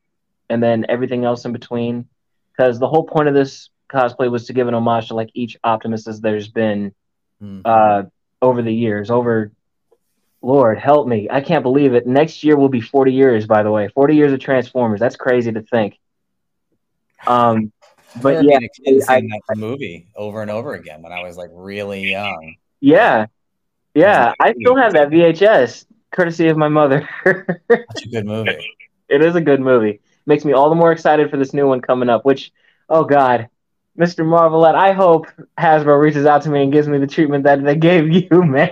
[0.50, 2.06] and then everything else in between,
[2.52, 5.56] because the whole point of this cosplay was to give an homage to like each
[5.64, 6.92] Optimus as there's been
[7.42, 7.62] mm.
[7.64, 8.02] uh,
[8.42, 9.10] over the years.
[9.10, 9.52] Over,
[10.42, 12.06] Lord help me, I can't believe it.
[12.06, 13.46] Next year will be 40 years.
[13.46, 15.00] By the way, 40 years of Transformers.
[15.00, 15.98] That's crazy to think.
[17.26, 17.72] Um,
[18.22, 18.58] but yeah,
[19.08, 22.56] I, that movie over and over again when I was like really young.
[22.80, 23.26] Yeah,
[23.94, 27.08] yeah, I still have that VHS, courtesy of my mother.
[27.68, 28.66] That's a good movie.
[29.08, 30.00] It is a good movie.
[30.30, 32.24] Makes me all the more excited for this new one coming up.
[32.24, 32.52] Which,
[32.88, 33.48] oh God,
[33.98, 34.24] Mr.
[34.24, 35.26] Marvelette, I hope
[35.58, 38.70] Hasbro reaches out to me and gives me the treatment that they gave you, man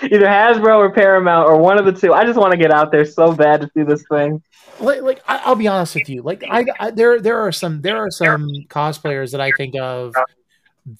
[0.00, 2.12] either Hasbro or Paramount or one of the two.
[2.12, 4.42] I just want to get out there so bad to see this thing.
[4.80, 6.22] Like, like I, will be honest with you.
[6.22, 10.14] Like, I, I, there there are some there are some cosplayers that I think of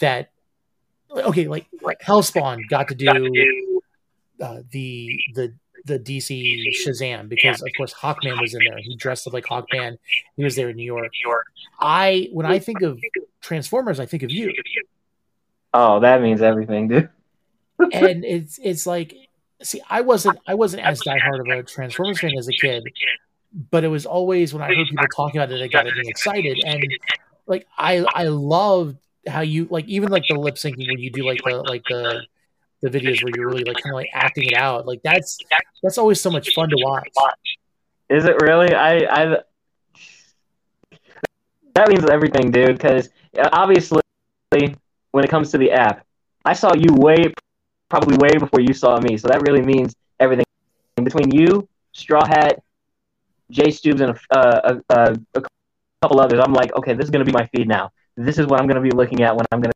[0.01, 0.31] that.
[1.11, 3.09] Okay, like like Hellspawn got to do
[4.41, 8.79] uh, the the the DC Shazam because of course Hawkman was in there.
[8.79, 9.99] He dressed up like Hawkman.
[10.37, 11.13] He was there in New York.
[11.81, 13.01] I when I think of
[13.41, 14.53] Transformers, I think of you.
[15.75, 17.09] Oh, that means everything, dude
[17.93, 19.15] and it's it's like
[19.63, 22.85] see i wasn't i wasn't as diehard of a transformers fan as a kid
[23.71, 26.59] but it was always when i heard people talking about it i got me excited
[26.65, 26.85] and
[27.47, 31.25] like i i loved how you like even like the lip syncing when you do
[31.25, 32.23] like the like the
[32.83, 35.39] the videos where you're really like kind of like acting it out like that's
[35.83, 37.09] that's always so much fun to watch
[38.11, 39.37] is it really i i
[41.75, 43.09] that means everything dude because
[43.53, 44.03] obviously
[45.13, 46.05] when it comes to the app
[46.45, 47.33] i saw you way
[47.93, 49.19] probably way before you saw me.
[49.19, 50.47] So that really means everything.
[50.97, 52.63] and between you, Straw Hat,
[53.51, 55.43] Jay Stubes, and a, uh, a, a,
[56.01, 57.93] couple others, I'm like, okay, this is to be my feed now.
[58.17, 59.71] This is what I'm to be looking at when I'm to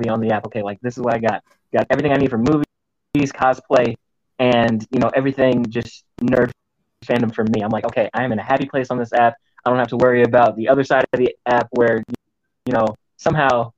[0.00, 0.44] be on the app.
[0.46, 1.42] Okay, like this is what I got.
[1.74, 3.96] Got everything I need for movies, cosplay,
[4.38, 6.50] and you know everything just nerd
[7.04, 7.62] fandom for me.
[7.62, 9.34] I'm like, okay, I am in a happy place on this app.
[9.64, 12.02] I don't have to worry about the other side of the app where,
[12.66, 13.72] you know, somehow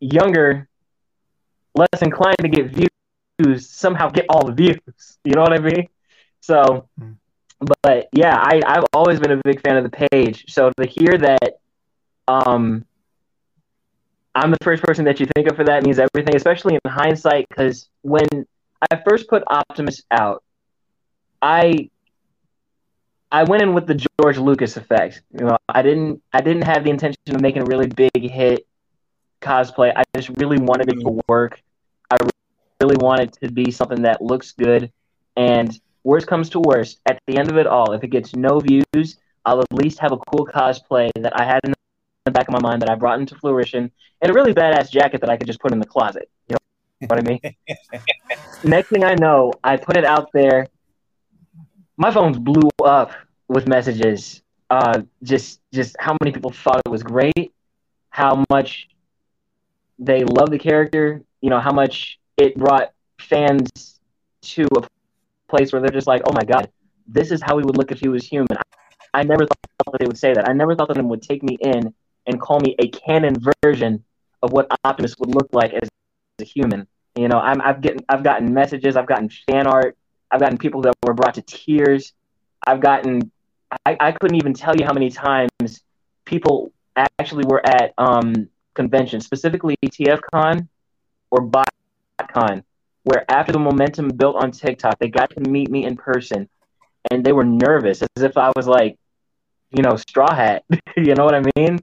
[0.00, 0.68] younger,
[1.74, 4.78] less inclined to get views somehow get all the views.
[5.24, 5.88] You know what I mean?
[6.40, 7.14] So, mm.
[7.82, 10.44] but yeah, I, I've always been a big fan of the page.
[10.48, 11.60] So to hear that,
[12.26, 12.84] um,
[14.34, 17.46] I'm the first person that you think of for that means everything, especially in hindsight,
[17.48, 18.26] because when
[18.90, 20.42] I first put Optimus out,
[21.40, 21.90] I
[23.30, 25.22] I went in with the George Lucas effect.
[25.38, 28.66] You know, I didn't I didn't have the intention of making a really big hit
[29.40, 29.92] cosplay.
[29.94, 31.20] I just really wanted it to mm-hmm.
[31.28, 31.60] work.
[32.10, 32.16] I
[32.80, 34.92] really wanted it to be something that looks good.
[35.36, 38.60] And worst comes to worst, at the end of it all, if it gets no
[38.60, 41.76] views, I'll at least have a cool cosplay that I had in the
[42.32, 43.90] back of my mind that I brought into fruition,
[44.20, 46.30] and a really badass jacket that I could just put in the closet.
[46.48, 46.56] You
[47.00, 47.40] know what I mean?
[48.64, 50.68] Next thing I know, I put it out there.
[51.96, 53.12] My phones blew up
[53.48, 54.42] with messages.
[54.70, 57.52] Uh, just just how many people thought it was great,
[58.08, 58.88] how much
[59.98, 61.22] they love the character.
[61.40, 64.00] You know how much it brought fans
[64.42, 64.86] to a
[65.48, 66.70] place where they're just like, oh my god,
[67.06, 68.56] this is how he would look if he was human.
[68.56, 70.48] I, I never thought that they would say that.
[70.48, 71.92] I never thought that them would take me in
[72.32, 74.04] and call me a canon version
[74.42, 75.88] of what Optimus would look like as
[76.40, 76.86] a human.
[77.14, 79.96] You know, I'm, I've getting, I've gotten messages, I've gotten fan art,
[80.30, 82.14] I've gotten people that were brought to tears.
[82.66, 83.30] I've gotten,
[83.84, 85.82] I, I couldn't even tell you how many times
[86.24, 90.68] people actually were at um, conventions, specifically TFCon
[91.30, 92.62] or BotCon,
[93.02, 96.48] where after the momentum built on TikTok, they got to meet me in person,
[97.10, 98.96] and they were nervous, as if I was like,
[99.70, 100.64] you know, Straw Hat.
[100.96, 101.78] you know what I mean?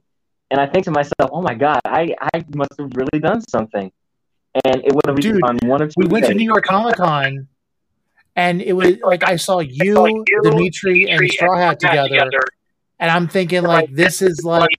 [0.50, 3.92] And I think to myself, oh my god, I I must have really done something.
[4.64, 5.94] And it would have been on one or two.
[5.96, 6.32] We went days.
[6.32, 7.46] to New York Comic Con,
[8.34, 12.42] and it was like I saw you, Dimitri, and Straw Hat together,
[12.98, 14.70] and I'm thinking like this is like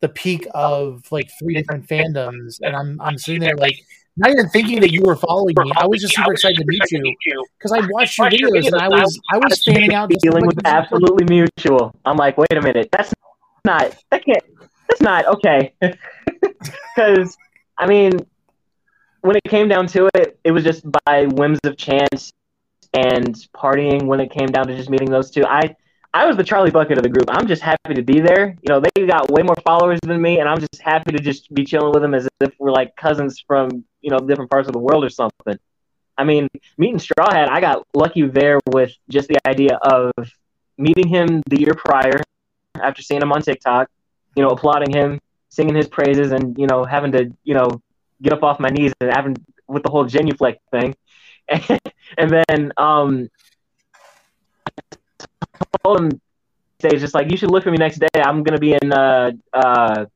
[0.00, 3.80] the peak of like three different fandoms, and I'm I'm sitting there like
[4.16, 5.72] not even thinking that you were following me.
[5.76, 8.88] I was just super excited to meet you because I watched your videos and I
[8.88, 10.10] was I was fanning out.
[10.20, 11.94] feeling was absolutely mutual.
[12.04, 13.14] I'm like, wait a minute, that's
[13.64, 14.42] not that can't
[14.90, 15.72] that's not okay.
[16.96, 17.36] Because
[17.78, 18.12] I mean,
[19.22, 22.32] when it came down to it, it was just by whims of chance
[22.92, 24.04] and partying.
[24.04, 25.76] When it came down to just meeting those two, I
[26.12, 27.26] I was the Charlie Bucket of the group.
[27.28, 28.56] I'm just happy to be there.
[28.60, 31.52] You know, they got way more followers than me, and I'm just happy to just
[31.54, 34.72] be chilling with them as if we're like cousins from you know different parts of
[34.72, 35.58] the world or something.
[36.18, 40.12] I mean, meeting Straw Hat, I got lucky there with just the idea of
[40.76, 42.20] meeting him the year prior
[42.82, 43.88] after seeing him on TikTok,
[44.36, 47.80] you know, applauding him, singing his praises, and you know, having to you know
[48.22, 50.94] get up off my knees and having with the whole genuflect thing,
[51.48, 51.80] and,
[52.18, 53.28] and then um,
[55.82, 56.20] told him
[56.78, 58.08] stage just like you should look for me next day.
[58.16, 60.06] I'm gonna be in uh uh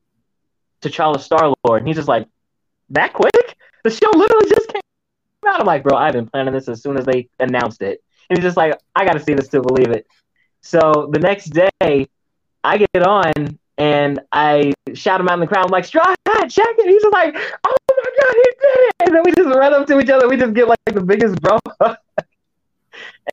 [0.82, 2.26] T'Challa Star Lord, and he's just like
[2.90, 3.56] that quick.
[3.84, 4.80] The show literally just came
[5.46, 5.60] out.
[5.60, 8.02] I'm like, bro, I've been planning this as soon as they announced it.
[8.28, 10.06] And he's just like, I got to see this to believe it.
[10.62, 12.08] So the next day,
[12.62, 15.66] I get on and I shout him out in the crowd.
[15.66, 16.88] I'm like, Straw Hat, check it.
[16.88, 18.94] He's just like, oh my God, he did it.
[19.00, 20.28] And then we just run up to each other.
[20.28, 21.58] We just get like the biggest bro.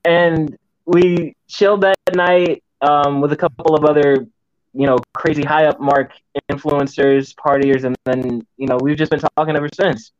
[0.05, 4.25] and we chilled that night um, with a couple of other,
[4.73, 6.11] you know, crazy high up mark
[6.51, 10.11] influencers, partiers, and then, you know, we've just been talking ever since.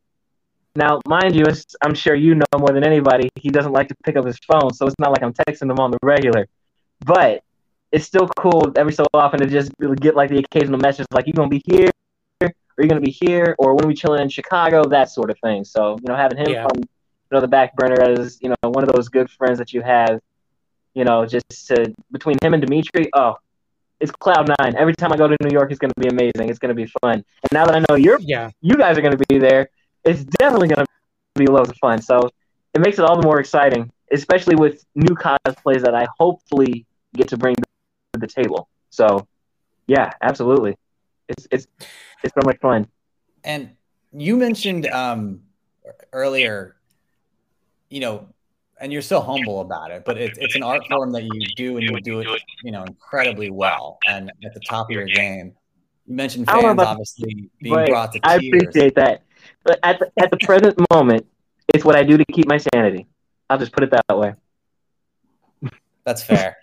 [0.74, 1.44] Now, mind you,
[1.82, 4.72] I'm sure you know more than anybody, he doesn't like to pick up his phone,
[4.72, 6.46] so it's not like I'm texting him on the regular.
[7.04, 7.42] But
[7.92, 11.34] it's still cool every so often to just get like the occasional message like, you're
[11.34, 11.90] going to be here?
[12.40, 13.54] or you're going to be here?
[13.58, 14.84] Or when are we chilling in Chicago?
[14.88, 15.64] That sort of thing.
[15.64, 16.64] So, you know, having him Yeah.
[16.64, 19.72] on you know, the back burner as, you know, one of those good friends that
[19.72, 20.20] you have,
[20.94, 23.36] you know, just to, between him and Dimitri, oh,
[24.00, 24.74] it's cloud nine.
[24.76, 26.50] Every time I go to New York, it's going to be amazing.
[26.50, 27.14] It's going to be fun.
[27.14, 29.68] And now that I know you're Yeah, you guys are going to be there.
[30.04, 30.86] It's definitely going to
[31.38, 32.02] be loads of fun.
[32.02, 32.28] So
[32.74, 37.28] it makes it all the more exciting, especially with new cosplays that I hopefully get
[37.28, 37.54] to bring
[38.22, 38.68] the table.
[38.90, 39.26] So
[39.86, 40.76] yeah, absolutely.
[41.28, 41.66] It's it's
[42.22, 42.86] it's so much fun.
[43.44, 43.70] And
[44.12, 45.40] you mentioned um,
[46.12, 46.76] earlier,
[47.90, 48.28] you know,
[48.80, 51.76] and you're so humble about it, but it's it's an art form that you do
[51.76, 52.28] and you do it,
[52.62, 55.54] you know, incredibly well and at the top of your game.
[56.06, 58.24] You mentioned I don't know fans obviously being brought to tears.
[58.24, 59.22] I appreciate that.
[59.64, 61.26] But at the, at the present moment,
[61.74, 63.06] it's what I do to keep my sanity.
[63.48, 64.34] I'll just put it that way.
[66.04, 66.56] That's fair.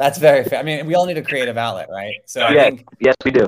[0.00, 0.58] That's very fair.
[0.58, 2.14] I mean, we all need a creative outlet, right?
[2.24, 3.46] So I Yes, think yes, we do.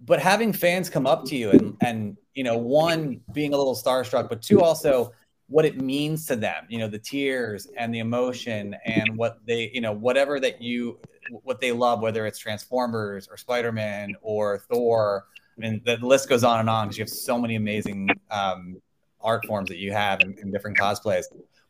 [0.00, 3.76] but having fans come up to you and and you know one being a little
[3.76, 5.12] starstruck but two also
[5.48, 9.70] what it means to them you know the tears and the emotion and what they
[9.74, 10.98] you know whatever that you
[11.42, 15.26] what they love whether it's transformers or spider-man or thor
[15.56, 18.80] i mean the list goes on and on because you have so many amazing um,
[19.20, 21.24] art forms that you have in different cosplays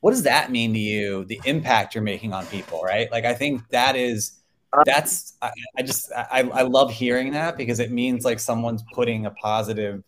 [0.05, 3.33] what does that mean to you the impact you're making on people right like i
[3.33, 4.43] think that is
[4.75, 8.85] uh, that's I, I just I, I love hearing that because it means like someone's
[8.93, 10.05] putting a positive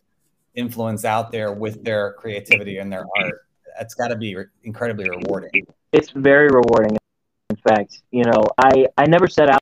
[0.53, 3.41] influence out there with their creativity and their art
[3.75, 6.95] that's got to be re- incredibly rewarding It's very rewarding,
[7.49, 9.61] In fact, you know, I I never set out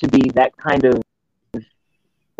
[0.00, 1.02] to be that kind of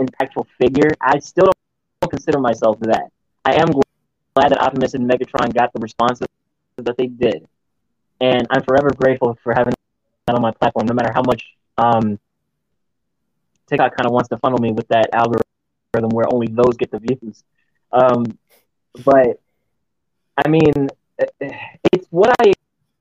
[0.01, 0.91] impactful figure.
[1.03, 1.53] I still
[2.01, 3.11] don't consider myself that.
[3.45, 3.69] I am
[4.35, 6.23] glad that Optimus and Megatron got the response
[6.79, 7.47] that they did,
[8.21, 9.75] and I'm forever grateful for having
[10.27, 10.87] that on my platform.
[10.87, 11.45] No matter how much
[11.79, 12.19] um,
[13.69, 16.99] TikTok kind of wants to funnel me with that algorithm where only those get the
[16.99, 17.45] views.
[17.93, 18.25] Um,
[19.05, 19.41] but
[20.45, 20.89] I mean,
[21.93, 22.53] it's what I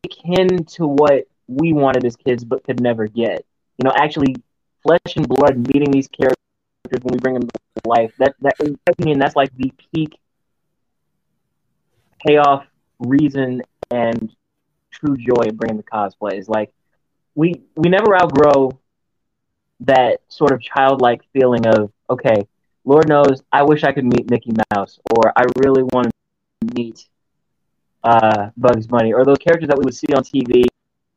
[0.06, 3.46] akin to what we wanted as kids but could never get.
[3.78, 4.36] You know, actually,
[4.84, 6.38] flesh and blood meeting these characters
[7.02, 8.14] when we bring them to life.
[8.20, 10.20] That that in my opinion, that's like the peak
[12.26, 12.66] payoff,
[13.04, 14.36] reason, and
[14.92, 16.48] true joy of bringing the cosplays.
[16.48, 16.72] Like
[17.36, 18.72] we we never outgrow
[19.82, 22.48] that sort of childlike feeling of okay,
[22.86, 27.06] Lord knows I wish I could meet Mickey Mouse, or I really want to meet
[28.04, 30.66] uh, Bugs Bunny, or those characters that we would see on TV,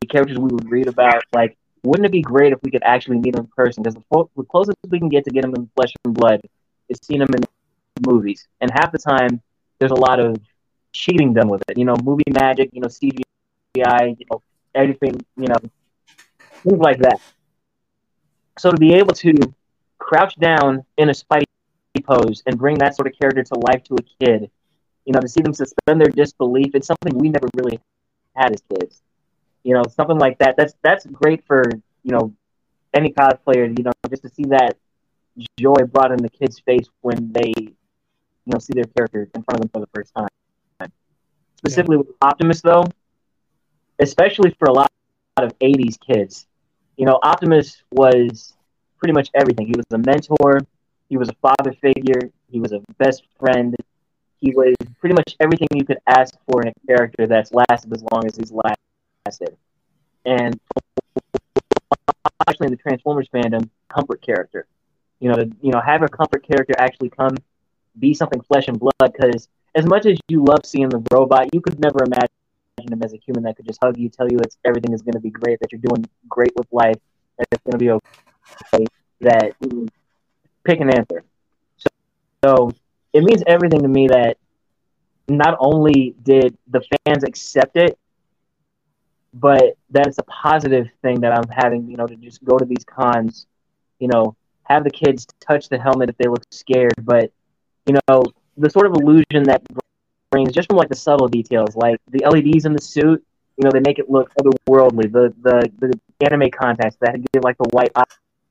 [0.00, 1.22] the characters we would read about.
[1.34, 3.82] Like, wouldn't it be great if we could actually meet them in person?
[3.82, 6.40] Because the, the closest we can get to get them in flesh and blood
[6.88, 7.42] is seeing them in
[8.06, 9.40] movies, and half the time
[9.78, 10.36] there's a lot of
[10.96, 11.78] cheating done with it.
[11.78, 14.42] You know, movie magic, you know, CGI, you know,
[14.74, 15.56] everything, you know,
[16.62, 17.20] things like that.
[18.58, 19.34] So to be able to
[19.98, 21.44] crouch down in a Spidey
[22.04, 24.50] pose and bring that sort of character to life to a kid,
[25.04, 27.80] you know, to see them suspend their disbelief, it's something we never really
[28.34, 29.02] had as kids.
[29.62, 30.56] You know, something like that.
[30.56, 31.64] That's that's great for
[32.04, 32.32] you know
[32.94, 33.76] any cosplayer.
[33.76, 34.76] You know, just to see that
[35.58, 37.74] joy brought in the kid's face when they you
[38.46, 40.28] know see their character in front of them for the first time.
[41.66, 42.02] Specifically yeah.
[42.06, 42.84] with Optimus, though,
[44.00, 44.90] especially for a lot
[45.38, 46.46] of '80s kids,
[46.96, 48.54] you know, Optimus was
[48.98, 49.66] pretty much everything.
[49.66, 50.60] He was a mentor,
[51.08, 53.74] he was a father figure, he was a best friend.
[54.40, 58.04] He was pretty much everything you could ask for in a character that's lasted as
[58.12, 59.56] long as he's lasted.
[60.24, 60.58] And
[62.48, 64.66] actually in the Transformers fandom, comfort character.
[65.20, 67.36] You know, to, you know, have a comfort character actually come
[67.98, 71.60] be something flesh and blood because as much as you love seeing the robot, you
[71.60, 72.30] could never imagine
[72.80, 75.12] him as a human that could just hug you, tell you that everything is going
[75.12, 76.96] to be great, that you're doing great with life,
[77.38, 78.86] that it's going to be okay.
[79.20, 79.54] That
[80.64, 81.24] pick an answer.
[81.76, 81.88] So,
[82.44, 82.70] so
[83.12, 84.38] it means everything to me that
[85.28, 87.98] not only did the fans accept it,
[89.34, 92.64] but that it's a positive thing that I'm having, you know, to just go to
[92.64, 93.46] these cons,
[93.98, 97.30] you know, have the kids touch the helmet if they look scared, but
[97.86, 98.22] you know,
[98.56, 99.62] the sort of illusion that
[100.30, 103.24] brings just from like the subtle details, like the LEDs in the suit,
[103.56, 105.10] you know, they make it look otherworldly.
[105.10, 108.04] The the the anime contacts that give like the white eye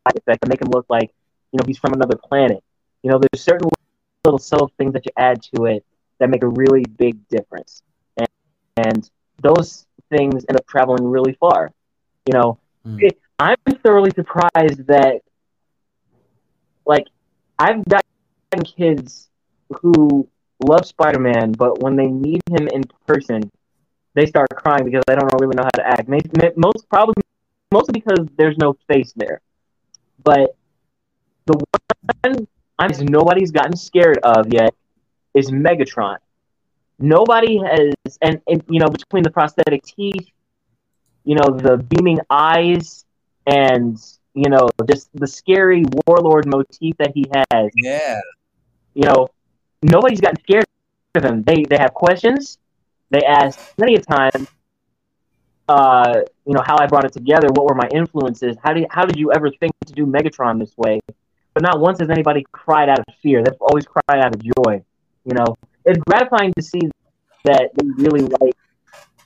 [0.07, 1.11] effect to make him look like,
[1.51, 2.63] you know, he's from another planet.
[3.03, 3.69] You know, there's certain
[4.23, 5.85] little subtle things that you add to it
[6.19, 7.83] that make a really big difference,
[8.17, 8.27] and,
[8.77, 9.09] and
[9.41, 11.71] those things end up traveling really far.
[12.25, 13.01] You know, mm.
[13.01, 15.21] it, I'm thoroughly surprised that,
[16.87, 17.05] like,
[17.59, 19.29] I've gotten kids
[19.81, 20.27] who
[20.63, 23.51] love Spider Man, but when they meet him in person,
[24.13, 26.07] they start crying because they don't really know how to act.
[26.57, 27.15] Most probably,
[27.71, 29.41] mostly because there's no face there.
[30.23, 30.55] But
[31.45, 31.63] the
[32.23, 32.47] one
[32.79, 34.73] I'm nobody's gotten scared of yet
[35.33, 36.17] is Megatron.
[36.97, 40.27] Nobody has, and, and you know, between the prosthetic teeth,
[41.23, 43.05] you know, the beaming eyes,
[43.45, 43.97] and
[44.33, 47.71] you know, just the scary warlord motif that he has.
[47.75, 48.19] Yeah.
[48.93, 49.29] You know,
[49.89, 50.65] nobody's gotten scared
[51.15, 51.43] of him.
[51.43, 52.57] They they have questions.
[53.09, 54.47] They ask many a time,
[55.69, 57.47] uh, you know, how I brought it together.
[57.49, 58.57] What were my influences?
[58.63, 60.99] How did how did you ever think to do Megatron this way?
[61.53, 63.43] But not once has anybody cried out of fear.
[63.43, 64.83] They've always cried out of joy.
[65.23, 65.55] You know,
[65.85, 66.81] it's gratifying to see
[67.45, 68.55] that they really like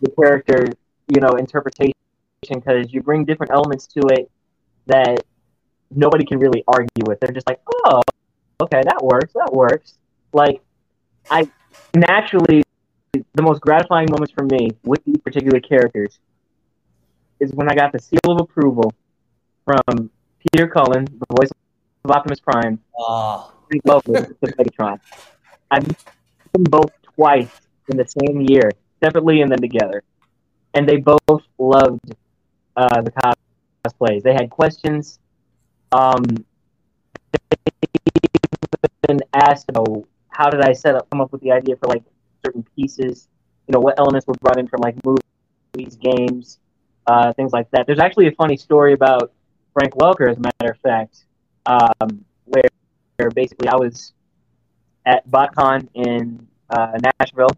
[0.02, 0.68] the character,
[1.08, 1.94] you know, interpretation
[2.42, 4.30] because you bring different elements to it
[4.86, 5.24] that
[5.92, 7.20] nobody can really argue with.
[7.20, 8.02] They're just like, oh,
[8.62, 9.99] okay, that works, that works.
[10.34, 10.62] Like,
[11.30, 11.50] I
[11.96, 12.64] naturally,
[13.14, 16.20] the most gratifying moments for me with these particular characters
[17.40, 18.94] is when I got the seal of approval
[19.66, 20.10] from
[20.40, 21.50] Peter Cullen, the voice
[22.04, 23.54] of Optimus Prime, oh.
[23.72, 25.00] and the Megatron.
[25.72, 25.98] I've met
[26.54, 28.72] them both twice in the same year,
[29.04, 30.04] separately and then together,
[30.74, 32.16] and they both loved
[32.76, 33.12] uh, the
[33.86, 34.24] cosplays.
[34.24, 35.20] They had questions.
[35.92, 36.24] Um,
[39.10, 40.06] been asked, you know,
[40.40, 42.04] how did I set up, come up with the idea for like
[42.46, 43.28] certain pieces?
[43.68, 46.60] You know, what elements were brought in from like movies, games,
[47.06, 47.86] uh, things like that.
[47.86, 49.34] There's actually a funny story about
[49.74, 51.26] Frank Welker, as a matter of fact,
[51.66, 52.70] um, where,
[53.18, 54.14] where basically I was
[55.06, 57.52] at BotCon in uh, Nashville,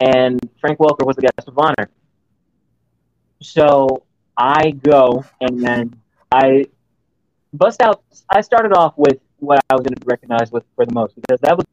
[0.00, 1.88] and Frank Welker was the guest of honor.
[3.40, 4.02] so
[4.36, 5.94] I go and then
[6.32, 6.64] I
[7.52, 8.02] bust out.
[8.28, 11.38] I started off with what I was going to recognize with for the most because
[11.42, 11.64] that was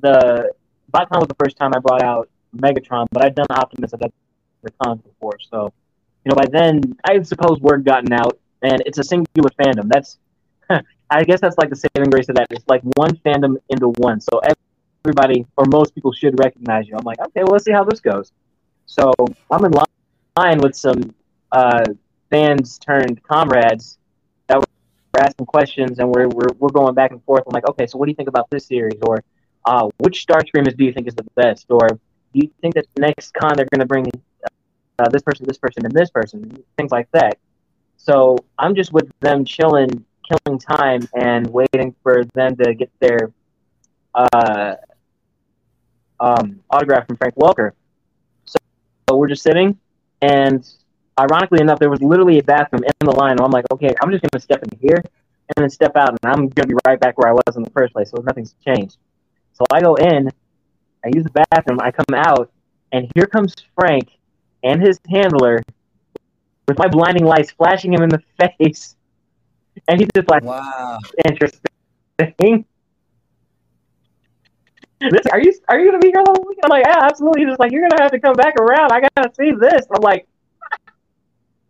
[0.00, 0.52] the
[0.92, 4.70] BotCon was the first time I brought out Megatron, but I'd done Optimus at the
[4.82, 5.72] cons before, so
[6.24, 9.88] you know by then I suppose word gotten out, and it's a singular fandom.
[9.88, 10.18] That's
[11.10, 12.48] I guess that's like the saving grace of that.
[12.50, 14.40] It's like one fandom into one, so
[15.04, 16.96] everybody or most people should recognize you.
[16.96, 18.32] I'm like, okay, well let's see how this goes.
[18.86, 19.12] So
[19.50, 19.72] I'm in
[20.36, 21.14] line with some
[21.52, 21.84] uh,
[22.30, 23.98] fans turned comrades
[24.48, 27.44] that were asking questions, and we're, we're we're going back and forth.
[27.46, 29.22] I'm like, okay, so what do you think about this series, or
[29.66, 31.98] uh, which Star Screamers do you think is the best, or do
[32.34, 34.06] you think that the next con they're going to bring
[34.98, 37.38] uh, this person, this person, and this person, things like that.
[37.96, 43.32] So I'm just with them chilling, killing time, and waiting for them to get their
[44.14, 44.76] uh,
[46.20, 47.72] um, autograph from Frank Welker.
[48.44, 48.56] So,
[49.08, 49.78] so we're just sitting,
[50.22, 50.66] and
[51.18, 53.36] ironically enough, there was literally a bathroom in the line.
[53.40, 56.48] I'm like, okay, I'm just gonna step in here and then step out, and I'm
[56.48, 58.10] gonna be right back where I was in the first place.
[58.10, 58.98] So nothing's changed.
[59.56, 60.28] So I go in,
[61.02, 62.52] I use the bathroom, I come out,
[62.92, 64.10] and here comes Frank
[64.62, 65.62] and his handler
[66.68, 68.22] with my blinding lights flashing him in the
[68.58, 68.96] face,
[69.88, 70.98] and he's just like, Wow.
[71.26, 72.66] interesting.
[74.98, 76.58] This, are you are you gonna be here whole week?
[76.64, 77.42] I'm like, yeah, absolutely.
[77.42, 78.92] He's just like, you're gonna have to come back around.
[78.92, 79.86] I gotta see this.
[79.94, 80.26] I'm like,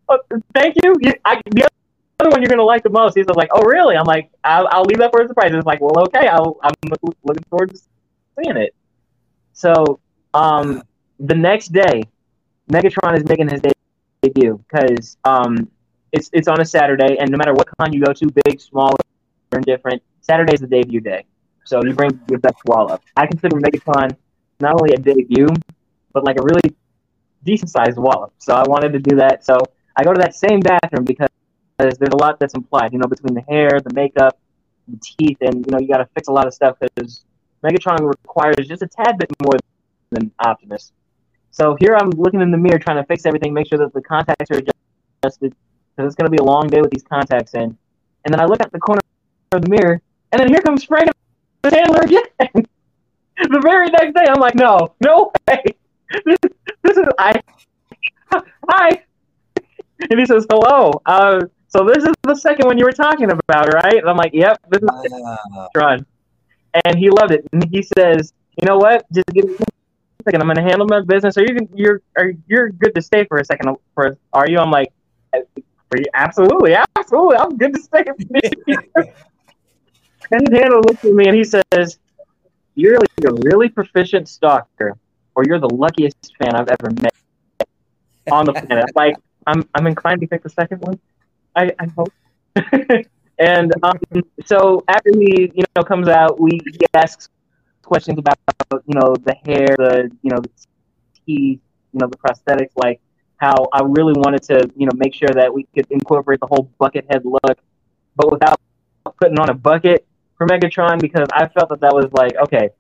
[0.09, 0.19] oh,
[0.55, 0.95] thank you.
[1.01, 1.67] you I, the
[2.21, 3.17] other one you're gonna like the most.
[3.17, 3.97] He's like, oh really?
[3.97, 5.51] I'm like, I'll, I'll leave that for a surprise.
[5.53, 6.29] It's like, well, okay.
[6.29, 7.81] I'll, I'm look- looking forward to
[8.43, 8.75] seeing it.
[9.53, 10.01] So,
[10.35, 10.83] um,
[11.19, 12.03] the next day,
[12.71, 13.61] Megatron is making his
[14.23, 15.71] debut because um,
[16.13, 18.93] it's it's on a Saturday, and no matter what con you go to, big, small,
[19.53, 21.25] or indifferent, Saturday's the debut day.
[21.65, 23.03] So you bring your best wallop.
[23.17, 24.17] I consider Megatron
[24.61, 25.49] not only a debut,
[26.13, 26.75] but like a really
[27.45, 28.33] decent sized wallop.
[28.39, 29.45] So I wanted to do that.
[29.45, 29.59] So
[29.97, 31.29] I go to that same bathroom because
[31.79, 34.39] there's a lot that's implied, you know, between the hair, the makeup,
[34.89, 37.25] the teeth, and you know, you got to fix a lot of stuff because
[37.63, 39.59] Megatron requires just a tad bit more
[40.11, 40.93] than Optimus.
[41.51, 44.03] So here I'm looking in the mirror trying to fix everything, make sure that the
[44.03, 45.55] contacts are adjusted
[45.97, 47.77] because it's going to be a long day with these contacts in.
[48.25, 49.01] And then I look at the corner
[49.53, 50.01] of the mirror,
[50.33, 51.11] and then here comes Frank
[51.65, 52.23] handler again.
[53.37, 55.63] the very next day, I'm like, no, no way.
[56.25, 56.39] This,
[56.83, 57.41] this is I.
[58.69, 59.03] Hi.
[60.11, 61.01] And he says, hello.
[61.07, 61.41] Uh,
[61.77, 63.97] so this is the second one you were talking about, right?
[63.97, 65.69] And I'm like, yep, this is Wow.
[65.77, 66.07] Tron.
[66.85, 67.47] And he loved it.
[67.53, 69.05] And he says, you know what?
[69.13, 70.41] Just give me a second.
[70.41, 71.37] I'm going to handle my business.
[71.37, 73.77] Are you you're are you're good to stay for a second?
[73.95, 74.59] For are you?
[74.59, 74.89] I'm like,
[75.35, 75.41] "Uh,
[76.15, 77.37] absolutely, absolutely.
[77.37, 78.05] I'm good to stay.
[80.31, 81.99] and his handler looks at me and he says,
[82.75, 84.97] "You're a really proficient stalker,
[85.35, 87.15] or you're the luckiest fan I've ever met
[88.31, 89.17] on the planet." like,
[89.47, 90.99] I'm I'm inclined to pick the second one.
[91.57, 92.13] I, I hope.
[93.39, 93.99] and um,
[94.45, 97.29] so after he you know comes out, we he asks
[97.83, 98.39] questions about
[98.87, 100.51] you know the hair, the you know the
[101.27, 101.61] teeth,
[101.93, 103.01] you know the prosthetics, like
[103.39, 106.71] how I really wanted to you know make sure that we could incorporate the whole
[106.79, 107.59] bucket head look,
[108.17, 108.61] but without
[109.21, 112.71] putting on a bucket for Megatron because I felt that that was like okay.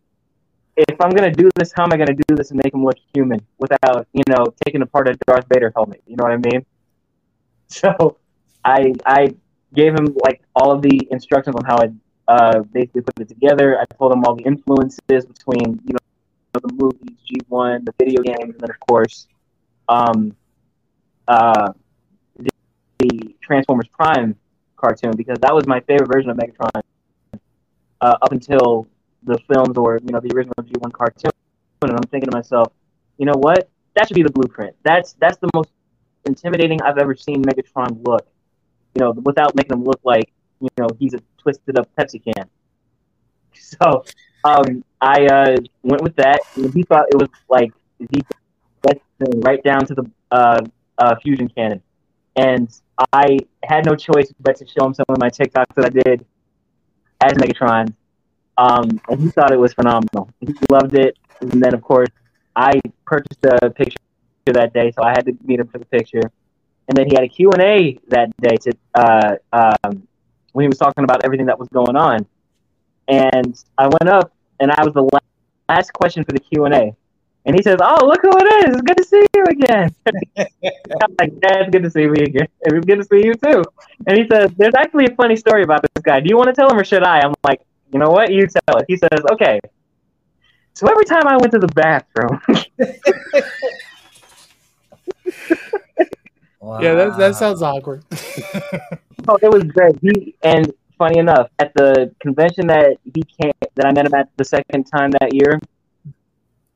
[0.76, 2.98] If I'm gonna do this, how am I gonna do this and make him look
[3.14, 6.02] human without, you know, taking apart a Darth Vader helmet?
[6.06, 6.66] You know what I mean?
[7.68, 8.18] So,
[8.66, 9.34] I I
[9.74, 11.88] gave him like all of the instructions on how I
[12.28, 13.78] uh, basically put it together.
[13.78, 18.54] I told him all the influences between you know the movies, G1, the video games,
[18.54, 19.28] and then of course,
[19.88, 20.34] um,
[21.28, 21.72] uh,
[22.36, 22.50] the,
[22.98, 24.34] the Transformers Prime
[24.76, 26.82] cartoon because that was my favorite version of Megatron
[28.00, 28.86] uh, up until
[29.22, 31.30] the films or you know the original G1 cartoon.
[31.82, 32.72] And I'm thinking to myself,
[33.18, 33.68] you know what?
[33.94, 34.74] That should be the blueprint.
[34.82, 35.70] That's that's the most
[36.24, 38.26] intimidating I've ever seen Megatron look.
[38.96, 42.48] You know, without making him look like you know he's a twisted up Pepsi can.
[43.58, 44.04] So
[44.44, 48.22] um, I uh, went with that, and he thought it was like the
[48.82, 50.60] best thing, right down to the uh,
[50.98, 51.82] uh, fusion cannon.
[52.36, 52.68] And
[53.12, 56.24] I had no choice but to show him some of my TikToks that I did
[57.22, 57.94] as Megatron,
[58.58, 60.30] um, and he thought it was phenomenal.
[60.40, 62.10] He loved it, and then of course
[62.54, 63.98] I purchased a picture
[64.46, 66.30] that day, so I had to meet him for the picture.
[66.88, 70.06] And then he had a Q and A that day to uh, um,
[70.52, 72.26] when he was talking about everything that was going on.
[73.08, 75.18] And I went up, and I was the la-
[75.68, 76.64] last question for the Q
[77.46, 78.74] and he says, "Oh, look who it is!
[78.74, 82.48] It's good to see you again." I'm like, "Yeah, it's good to see me again.
[82.62, 83.62] It's good to see you too."
[84.06, 86.18] And he says, "There's actually a funny story about this guy.
[86.20, 87.60] Do you want to tell him or should I?" I'm like,
[87.92, 88.32] "You know what?
[88.32, 89.60] You tell it." He says, "Okay."
[90.74, 92.40] So every time I went to the bathroom,
[96.80, 98.04] Yeah, that, that sounds awkward.
[99.28, 99.96] Oh, it was great.
[100.00, 104.28] He and funny enough, at the convention that he came, that I met him at
[104.36, 105.58] the second time that year,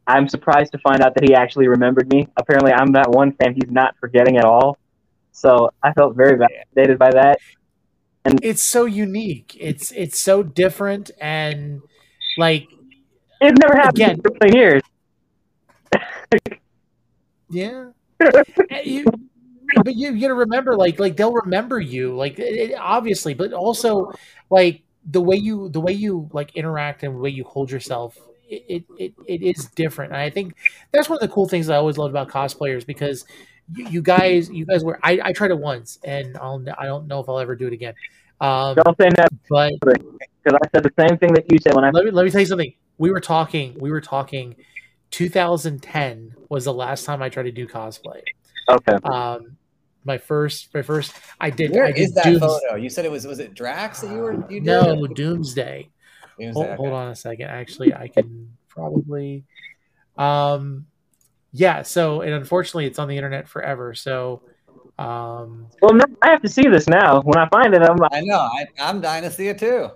[0.06, 2.26] I'm surprised to find out that he actually remembered me.
[2.36, 4.78] Apparently, I'm that one fan he's not forgetting at all.
[5.32, 7.38] So I felt very validated by that.
[8.24, 9.56] And it's so unique.
[9.60, 11.82] It's it's so different and
[12.36, 12.66] like
[13.40, 14.20] It never happened Again.
[14.42, 14.82] in years.
[17.50, 17.90] yeah.
[18.70, 19.04] Eh, you,
[19.76, 24.12] but you, you gotta remember, like, like they'll remember you, like, it, obviously, but also,
[24.50, 28.16] like, the way you, the way you like interact and the way you hold yourself,
[28.48, 30.12] it, it, it is different.
[30.12, 30.54] And I think
[30.92, 33.24] that's one of the cool things I always loved about cosplayers because
[33.74, 37.06] you, you guys, you guys were, I, I tried it once, and I'll, I don't
[37.06, 37.94] know if I'll ever do it again.
[38.40, 41.84] Um, Don't say that but because I said the same thing that you said when
[41.84, 41.90] I.
[41.90, 42.72] let me let me tell you something.
[42.98, 43.76] We were talking.
[43.78, 44.56] We were talking.
[45.10, 48.22] 2010 was the last time I tried to do cosplay.
[48.68, 48.92] Okay.
[49.04, 49.56] Um,
[50.04, 51.72] my first, my first, I did.
[51.72, 52.74] Where I did is that Dooms- photo?
[52.76, 54.64] You said it was was it Drax that you were you did?
[54.64, 55.88] No, Doomsday.
[56.38, 56.76] Doomsday, Hold, okay.
[56.76, 57.46] hold on a second.
[57.46, 59.44] Actually, I can probably.
[60.16, 60.86] Um,
[61.52, 61.82] yeah.
[61.82, 63.92] So, and unfortunately, it's on the internet forever.
[63.94, 64.42] So,
[64.98, 67.20] um, Well, no, I have to see this now.
[67.22, 68.38] When I find it, I'm like, I know.
[68.38, 69.90] I, I'm dying to see it too.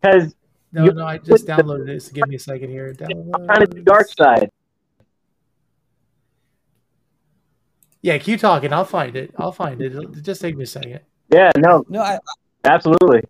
[0.00, 0.34] because
[0.72, 2.02] no, no, I just downloaded it.
[2.02, 2.94] So give me a second here.
[3.00, 4.50] I'm trying to do dark side.
[8.02, 8.72] Yeah, keep talking.
[8.72, 9.34] I'll find it.
[9.38, 9.92] I'll find it.
[9.92, 11.00] It'll just take me a second.
[11.32, 12.18] Yeah, no, No, I,
[12.64, 13.22] absolutely.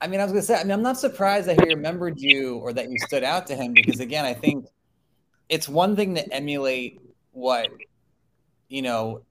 [0.00, 0.56] I mean, I was gonna say.
[0.56, 3.56] I mean, I'm not surprised that he remembered you or that you stood out to
[3.56, 4.66] him because, again, I think
[5.48, 7.00] it's one thing to emulate
[7.32, 7.68] what
[8.68, 9.22] you know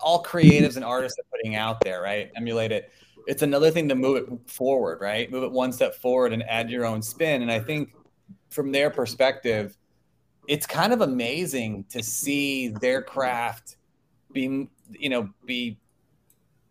[0.00, 2.30] all creatives and artists are putting out there, right?
[2.36, 2.92] Emulate it.
[3.26, 5.30] It's another thing to move it forward, right?
[5.30, 7.42] Move it one step forward and add your own spin.
[7.42, 7.92] And I think
[8.50, 9.76] from their perspective,
[10.48, 13.76] it's kind of amazing to see their craft
[14.32, 15.78] be, you know, be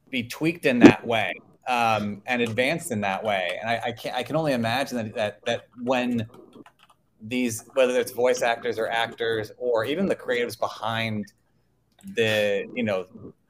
[0.10, 1.34] be tweaked in that way
[1.68, 3.58] um, and advanced in that way.
[3.62, 6.28] And I, I can I can only imagine that that that when
[7.22, 11.32] these whether it's voice actors or actors or even the creatives behind
[12.16, 13.06] the you know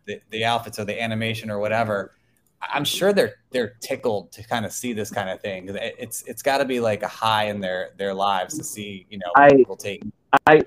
[0.05, 2.13] the, the outfits or the animation or whatever
[2.61, 6.41] i'm sure they're they're tickled to kind of see this kind of thing it's it's
[6.41, 9.49] got to be like a high in their their lives to see you know I-
[9.49, 10.03] people take
[10.47, 10.61] I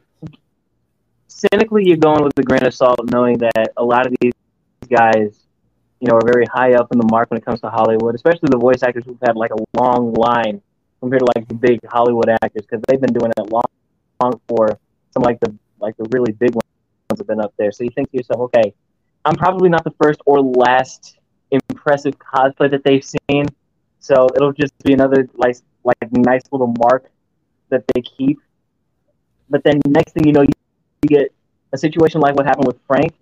[1.29, 4.33] cynically you're going with a grain of salt knowing that a lot of these
[4.89, 5.47] guys
[6.01, 8.49] you know are very high up in the mark when it comes to hollywood especially
[8.51, 10.61] the voice actors who've had like a long line
[11.01, 13.65] compared to like the big hollywood actors because they've been doing it long,
[14.23, 14.79] long for
[15.13, 16.63] some like the like the really big ones
[17.17, 17.71] have been up there.
[17.71, 18.75] So you think to yourself okay
[19.25, 21.19] i'm probably not the first or last
[21.51, 23.47] impressive cosplay that they've seen
[24.01, 27.11] so it'll just be another like like nice little mark
[27.69, 28.39] that they keep
[29.51, 30.51] but then next thing you know you
[31.05, 31.33] you get
[31.73, 33.13] a situation like what happened with Frank,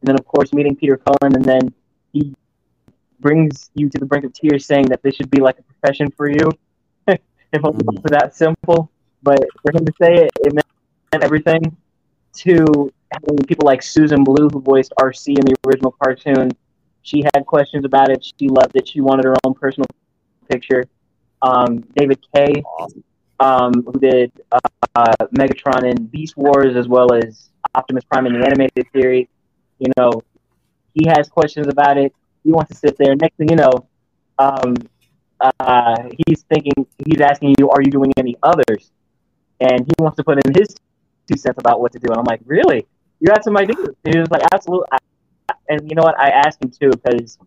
[0.00, 1.72] and then of course meeting Peter Cullen, and then
[2.12, 2.34] he
[3.20, 6.10] brings you to the brink of tears, saying that this should be like a profession
[6.16, 6.50] for you.
[7.08, 7.18] if
[7.52, 8.90] it was that simple,
[9.22, 10.66] but for him to say it, it meant
[11.12, 11.76] everything.
[12.44, 16.50] To having people like Susan Blu, who voiced Arcee in the original cartoon,
[17.06, 18.24] she had questions about it.
[18.24, 18.88] She loved it.
[18.88, 19.86] She wanted her own personal
[20.50, 20.84] picture.
[21.40, 22.64] Um, David Kaye,
[23.38, 24.58] um, who did uh,
[24.96, 29.28] uh, Megatron in Beast Wars as well as Optimus Prime in the animated series.
[29.78, 30.20] You know,
[30.94, 32.12] he has questions about it.
[32.42, 33.14] He wants to sit there.
[33.14, 33.86] Next thing you know,
[34.40, 34.74] um,
[35.40, 36.74] uh, he's thinking,
[37.06, 38.90] he's asking you, are you doing any others?
[39.60, 40.74] And he wants to put in his
[41.30, 42.08] two cents about what to do.
[42.08, 42.84] And I'm like, really?
[43.20, 43.94] You had some ideas?
[44.04, 44.88] And he was like, absolutely.
[45.68, 46.18] And you know what?
[46.18, 47.38] I asked him too because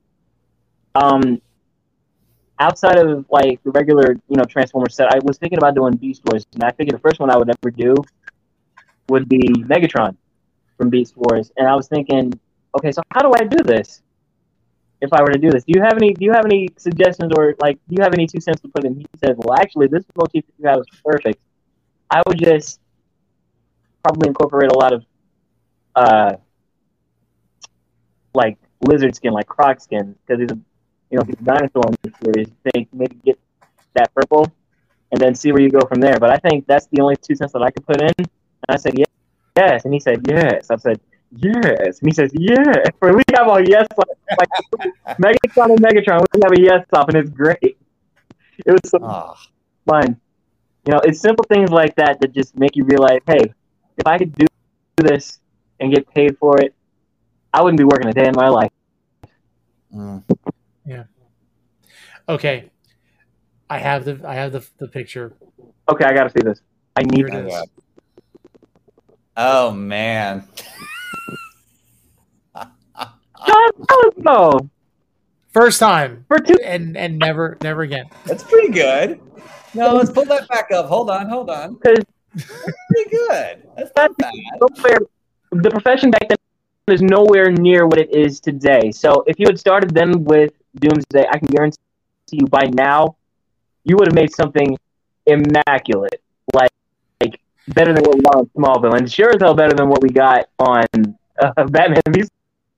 [0.95, 1.41] um,
[2.59, 6.21] outside of like the regular, you know, Transformers set, I was thinking about doing Beast
[6.25, 7.95] Wars, and I figured the first one I would ever do
[9.09, 10.15] would be Megatron
[10.77, 12.33] from Beast Wars, and I was thinking,
[12.77, 14.01] okay, so how do I do this?
[15.01, 16.13] If I were to do this, do you have any?
[16.13, 18.83] Do you have any suggestions, or like, do you have any two cents to put
[18.83, 18.95] in?
[18.95, 21.39] He said, well, actually, this motif you have is perfect.
[22.11, 22.81] I would just
[24.03, 25.05] probably incorporate a lot of,
[25.95, 26.33] uh,
[28.33, 28.57] like
[28.87, 30.59] lizard skin, like croc skin, because he's a
[31.11, 33.39] you know, he's a dinosaur in the series, think maybe get
[33.95, 34.51] that purple
[35.11, 36.19] and then see where you go from there.
[36.19, 38.11] But I think that's the only two cents that I could put in.
[38.17, 38.27] And
[38.69, 39.07] I said, yes.
[39.57, 39.85] yes.
[39.85, 40.69] And he said, yes.
[40.69, 40.99] I said,
[41.31, 41.99] yes.
[41.99, 42.85] And he says, yes.
[43.01, 44.07] And we have a yes off.
[44.37, 44.49] Like,
[45.19, 47.77] Megatron and Megatron, we have a yes off, and it's great.
[48.65, 49.35] It was so Ah,
[49.85, 50.19] fun.
[50.85, 53.53] You know, it's simple things like that that just make you realize, hey,
[53.97, 54.45] if I could do
[54.97, 55.39] this
[55.79, 56.73] and get paid for it,
[57.53, 58.71] I wouldn't be working a day in my life.
[59.93, 60.23] mm.
[62.27, 62.69] Okay,
[63.69, 65.33] I have the I have the the picture.
[65.91, 66.61] Okay, I got to see this.
[66.95, 67.53] I need Here it Oh, is.
[69.35, 69.75] God.
[69.75, 70.43] man
[73.87, 74.69] God, no.
[75.51, 78.05] First time, For two, and and never never again.
[78.25, 79.19] That's pretty good.
[79.73, 80.85] No, let's pull that back up.
[80.87, 81.75] Hold on, hold on.
[81.75, 82.03] because
[82.35, 83.63] That's pretty good.
[83.75, 84.33] That's not bad.
[84.61, 84.99] nowhere,
[85.51, 86.37] the profession back then
[86.91, 88.91] is nowhere near what it is today.
[88.91, 91.79] So if you had started then with Doomsday, I can guarantee
[92.31, 93.15] you by now,
[93.83, 94.77] you would have made something
[95.25, 96.21] immaculate,
[96.53, 96.71] like
[97.21, 100.01] like better than what we got on Smallville, and sure as hell better than what
[100.01, 100.85] we got on
[101.41, 102.23] uh, Batman v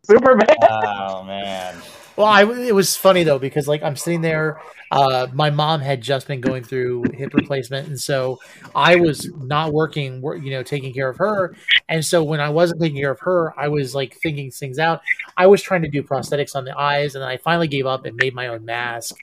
[0.03, 0.47] Superman.
[0.70, 1.76] Oh man.
[2.22, 4.61] Well, I it was funny though because like I'm sitting there,
[4.91, 8.38] uh, my mom had just been going through hip replacement, and so
[8.76, 11.55] I was not working, you know, taking care of her,
[11.89, 15.01] and so when I wasn't taking care of her, I was like thinking things out.
[15.36, 18.15] I was trying to do prosthetics on the eyes, and I finally gave up and
[18.17, 19.15] made my own mask.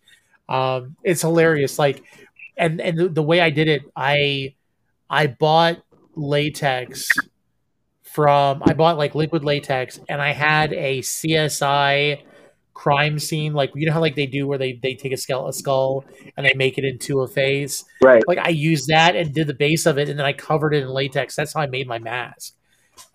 [0.48, 2.02] Um, it's hilarious, like,
[2.56, 4.54] and and the, the way I did it, I
[5.08, 5.84] I bought
[6.16, 7.08] latex
[8.02, 12.22] from I bought like liquid latex, and I had a CSI
[12.84, 15.48] crime scene like you know how like they do where they they take a skull
[15.48, 16.04] a skull
[16.36, 18.22] and they make it into a face Right.
[18.28, 20.82] like i used that and did the base of it and then i covered it
[20.84, 22.54] in latex that's how i made my mask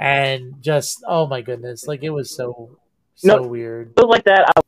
[0.02, 2.78] and just oh my goodness like it was so
[3.16, 3.48] so No.
[3.48, 4.62] weird stuff like that I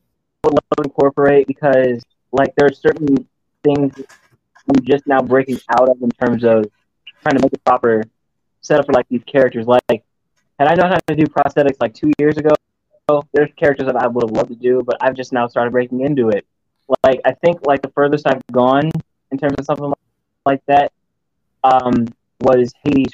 [0.45, 3.27] would love to incorporate because like there are certain
[3.63, 3.93] things
[4.69, 6.65] I'm just now breaking out of in terms of
[7.21, 8.03] trying to make a proper
[8.61, 9.65] setup for like these characters.
[9.67, 10.03] Like
[10.59, 12.49] had I known how to do prosthetics like two years ago,
[13.33, 16.01] there's characters that I would have loved to do, but I've just now started breaking
[16.01, 16.45] into it.
[17.03, 18.91] Like I think like the furthest I've gone
[19.31, 19.93] in terms of something
[20.45, 20.91] like that
[21.63, 22.07] um,
[22.41, 23.13] was Hades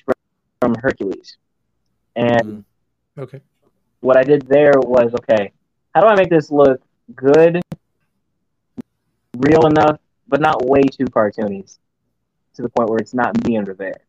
[0.60, 1.38] from, Hercules,
[2.16, 2.64] and
[3.18, 3.42] okay
[4.02, 5.52] what I did there was okay,
[5.96, 6.82] how do I make this look
[7.16, 7.62] good,
[9.38, 11.78] real enough, but not way too cartoony
[12.56, 14.02] to the point where it's not me under there.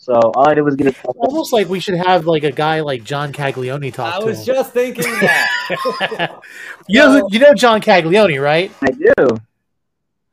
[0.00, 0.96] So all I did was get it.
[1.16, 4.38] almost like we should have like a guy like john caglione talk I to was
[4.40, 4.54] him.
[4.54, 6.40] just thinking that.
[6.88, 9.14] you know you know john caglione right I do.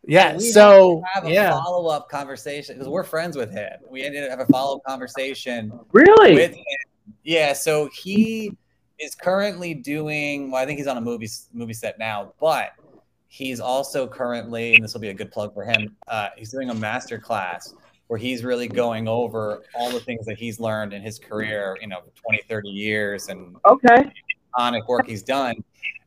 [0.07, 3.72] yeah We so have a yeah follow up conversation because we're friends with him.
[3.89, 6.36] We ended up having a follow up conversation Really?
[6.36, 6.63] with him.
[7.24, 8.51] Yeah, so he
[8.99, 10.51] is currently doing.
[10.51, 12.72] Well, I think he's on a movie movie set now, but
[13.28, 15.95] he's also currently, and this will be a good plug for him.
[16.07, 17.74] Uh, he's doing a master class
[18.08, 21.78] where he's really going over all the things that he's learned in his career.
[21.82, 24.12] You know, 20, 30 years, and okay.
[24.58, 25.56] iconic work he's done.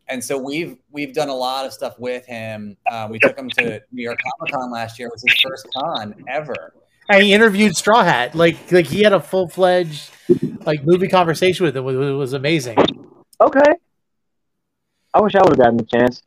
[0.08, 2.76] And so we've we've done a lot of stuff with him.
[2.90, 5.08] Uh, we took him to New York Comic Con last year.
[5.08, 6.72] It was his first con ever.
[7.10, 10.10] and he interviewed straw hat like like he had a full-fledged
[10.66, 12.76] like movie conversation with him it was, was amazing
[13.40, 13.72] Okay.
[15.14, 16.22] I wish I would have gotten the chance.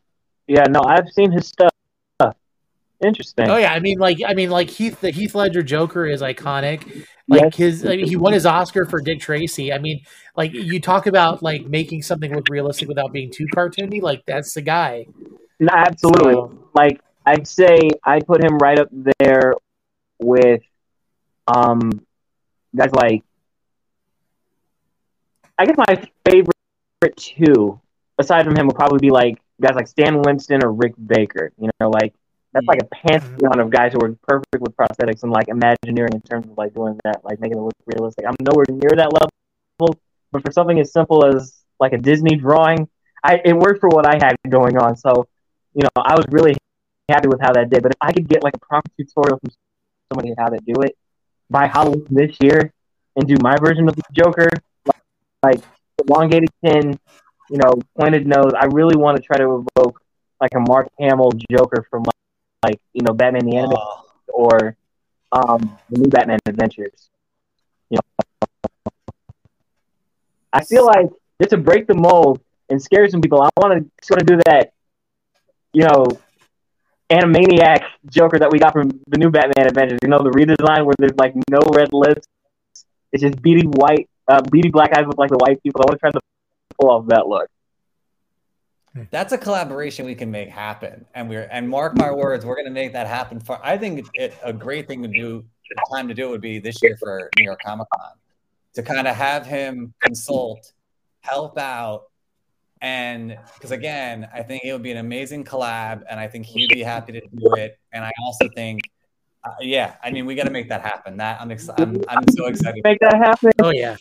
[0.48, 1.72] Yeah, no, I've seen his stuff.
[3.04, 3.50] Interesting.
[3.50, 7.06] Oh yeah, I mean, like, I mean, like Heath, the Heath Ledger Joker is iconic.
[7.28, 7.56] Like Yes.
[7.56, 9.72] his, I mean, he won his Oscar for Dick Tracy.
[9.74, 10.02] I mean,
[10.36, 14.02] like you talk about like making something look realistic without being too cartoony.
[14.02, 15.06] Like that's the guy.
[15.60, 16.34] No, absolutely.
[16.34, 18.90] So- Like I'd say I put him right up
[19.20, 19.54] there
[20.20, 20.62] with
[21.48, 22.06] um
[22.76, 23.24] guys like
[25.58, 26.56] I guess my favorite
[27.16, 27.80] two,
[28.18, 31.52] aside from him, would probably be like guys like Stan Winston or Rick Baker.
[31.60, 32.14] You know, like
[32.54, 33.08] that's like a mm-hmm.
[33.08, 36.74] pantheon of guys who are perfect with prosthetics and like Imagineering in terms of like
[36.74, 38.26] doing that, like making it look realistic.
[38.28, 40.00] I'm nowhere near that level,
[40.32, 42.88] but for something as simple as like a Disney drawing,
[43.24, 44.96] I it worked for what I had going on.
[44.98, 45.28] So,
[45.74, 46.56] you know, I was really
[47.10, 47.84] happy with how that did.
[47.84, 49.52] But if I could get like a proper tutorial from
[50.12, 50.98] somebody how to do it
[51.50, 52.74] by Halloween this year
[53.16, 54.50] and do my version of the Joker,
[54.86, 55.02] like,
[55.44, 55.62] like
[56.08, 56.98] elongated chin,
[57.50, 60.02] you know, pointed nose, I really want to try to evoke
[60.40, 62.04] like a Mark Hamill Joker from
[62.64, 64.76] like, you know Batman the Animated Oh, or
[65.32, 67.10] um, the new Batman Adventures.
[67.90, 68.48] You know,
[70.54, 71.10] I feel like
[71.42, 74.38] just to break the mold and scare some people, I want to sort of do
[74.46, 74.74] that,
[75.74, 76.06] you know,
[77.10, 80.00] Animaniac Joker that we got from the new Batman Adventures.
[80.02, 82.28] You know, the redesign where there's like no red lips,
[83.12, 85.82] it's just beady white, uh, beady black eyes with like the white people.
[85.82, 86.20] I want to try to
[86.80, 87.50] pull off that look.
[89.10, 92.66] That's a collaboration we can make happen, and we're and mark my words, we're going
[92.66, 93.40] to make that happen.
[93.40, 95.46] For I think it, a great thing to do,
[95.94, 98.12] time to do it would be this year for New York Comic Con,
[98.74, 100.74] to kind of have him consult,
[101.22, 102.04] help out,
[102.82, 106.70] and because again, I think it would be an amazing collab, and I think he'd
[106.70, 107.80] be happy to do it.
[107.94, 108.82] And I also think,
[109.46, 111.16] uh, yeah, I mean, we got to make that happen.
[111.16, 111.82] That I'm excited.
[111.82, 112.82] I'm, I'm so excited.
[112.84, 113.52] Make that happen.
[113.62, 113.96] Oh yeah,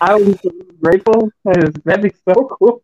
[0.00, 0.50] I was be so
[0.82, 1.30] grateful.
[1.84, 2.80] That'd be so cool.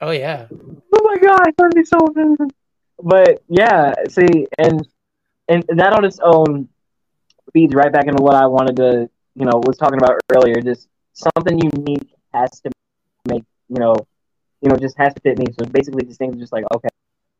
[0.00, 0.46] Oh yeah.
[0.50, 2.50] oh my god, that'd be so amazing.
[3.02, 4.86] But yeah, see, and
[5.48, 6.68] and that on its own
[7.52, 10.60] feeds right back into what I wanted to, you know, was talking about earlier.
[10.60, 12.70] Just something unique has to
[13.28, 13.94] make you know,
[14.60, 15.46] you know, just has to fit me.
[15.58, 16.88] So basically, these things just like okay,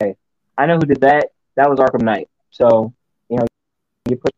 [0.02, 0.16] okay,
[0.56, 1.28] I know who did that.
[1.56, 2.28] That was Arkham Knight.
[2.50, 2.92] So
[3.28, 3.46] you know,
[4.08, 4.34] you put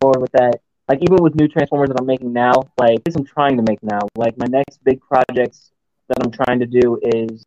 [0.00, 0.60] forward with that.
[0.88, 3.82] Like even with new Transformers that I'm making now, like this I'm trying to make
[3.82, 4.00] now.
[4.16, 5.70] Like my next big projects
[6.10, 7.44] that I'm trying to do is,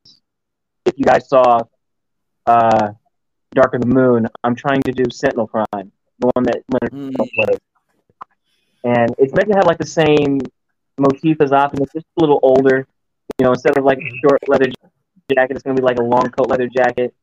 [0.86, 1.60] if you guys saw,
[2.46, 2.94] uh,
[3.54, 7.58] Dark of the Moon, I'm trying to do Sentinel Prime, the one that Leonard Mm.
[8.86, 10.40] And it's meant to have like the same
[10.98, 12.86] motif as Optimus, just a little older.
[13.40, 14.66] You know, instead of like a short leather
[15.32, 17.14] jacket, it's going to be like a long coat leather jacket.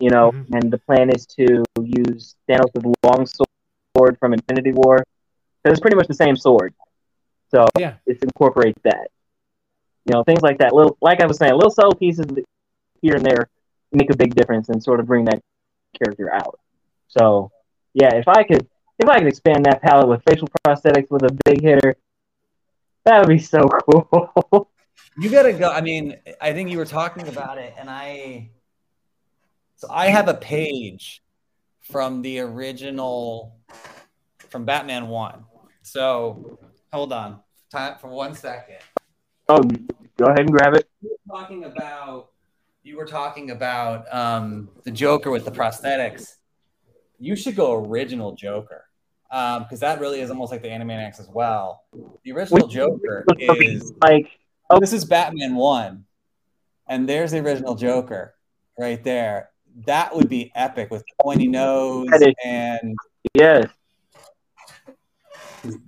[0.00, 0.54] You know, Mhm.
[0.54, 4.98] and the plan is to use Thanos' with long sword from Infinity War.
[5.64, 6.74] So it's pretty much the same sword.
[7.50, 7.96] So Yeah.
[8.06, 9.08] it incorporates that.
[10.06, 10.74] You know, things like that.
[10.74, 12.26] Little, like I was saying, little subtle pieces
[13.00, 13.48] here and there
[13.92, 15.40] make a big difference and sort of bring that
[15.96, 16.58] character out.
[17.08, 17.50] So,
[17.94, 18.66] yeah, if I could,
[18.98, 21.96] if I could expand that palette with facial prosthetics with a big hitter,
[23.04, 24.70] that would be so cool.
[25.16, 25.70] You gotta go.
[25.70, 28.50] I mean, I think you were talking about it, and I.
[29.76, 31.22] So I have a page
[31.82, 33.56] from the original,
[34.48, 35.44] from Batman One.
[35.82, 36.58] So
[36.92, 37.40] hold on,
[37.70, 38.78] time for one second.
[39.48, 39.62] oh,
[40.16, 40.88] go ahead and grab it.
[41.02, 42.30] You were talking about.
[42.82, 46.34] You were talking about um, the Joker with the prosthetics.
[47.18, 48.84] You should go original Joker,
[49.30, 51.84] because that really is almost like the Animaniacs as well.
[52.24, 54.28] The original Joker is like,
[54.70, 56.04] Oh, this is Batman one,
[56.86, 58.34] and there's the original Joker
[58.78, 59.50] right there.
[59.86, 62.08] That would be epic with pointy nose
[62.44, 62.94] and
[63.34, 63.68] yes,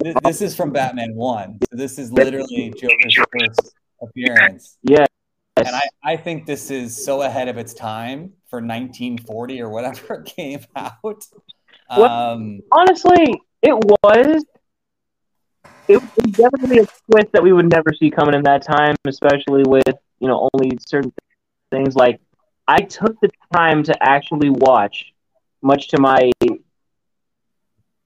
[0.03, 1.59] th- this is from Batman one.
[1.71, 5.09] So this is literally Joker's first appearance, yes.
[5.57, 10.15] and I, I think this is so ahead of its time for 1940 or whatever
[10.15, 11.25] it came out.
[11.89, 14.45] Um, honestly, it was.
[15.89, 19.63] It was definitely a twist that we would never see coming in that time, especially
[19.67, 21.13] with you know only certain
[21.71, 21.95] things.
[21.95, 22.21] Like
[22.67, 25.13] I took the time to actually watch,
[25.63, 26.59] much to my you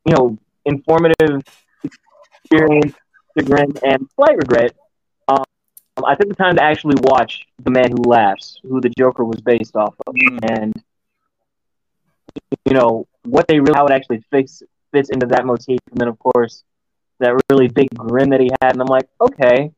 [0.07, 1.43] know informative
[1.83, 2.95] experience,
[3.37, 4.75] chagrin, and slight regret.
[6.01, 9.25] Um, I took the time to actually watch The Man Who Laughs, who the Joker
[9.25, 10.39] was based off of, Mm.
[10.51, 10.83] and
[12.65, 16.09] you know what they really how it actually fits fits into that motif, and then
[16.09, 16.65] of course
[17.19, 19.73] that really big grin that he had, and I'm like, okay,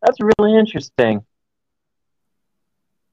[0.00, 1.24] that's really interesting.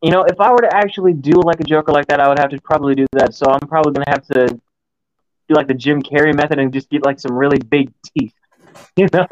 [0.01, 2.39] You know, if I were to actually do like a Joker like that, I would
[2.39, 3.33] have to probably do that.
[3.33, 7.03] So I'm probably gonna have to do like the Jim Carrey method and just get
[7.03, 8.33] like some really big teeth,
[8.95, 9.27] you know.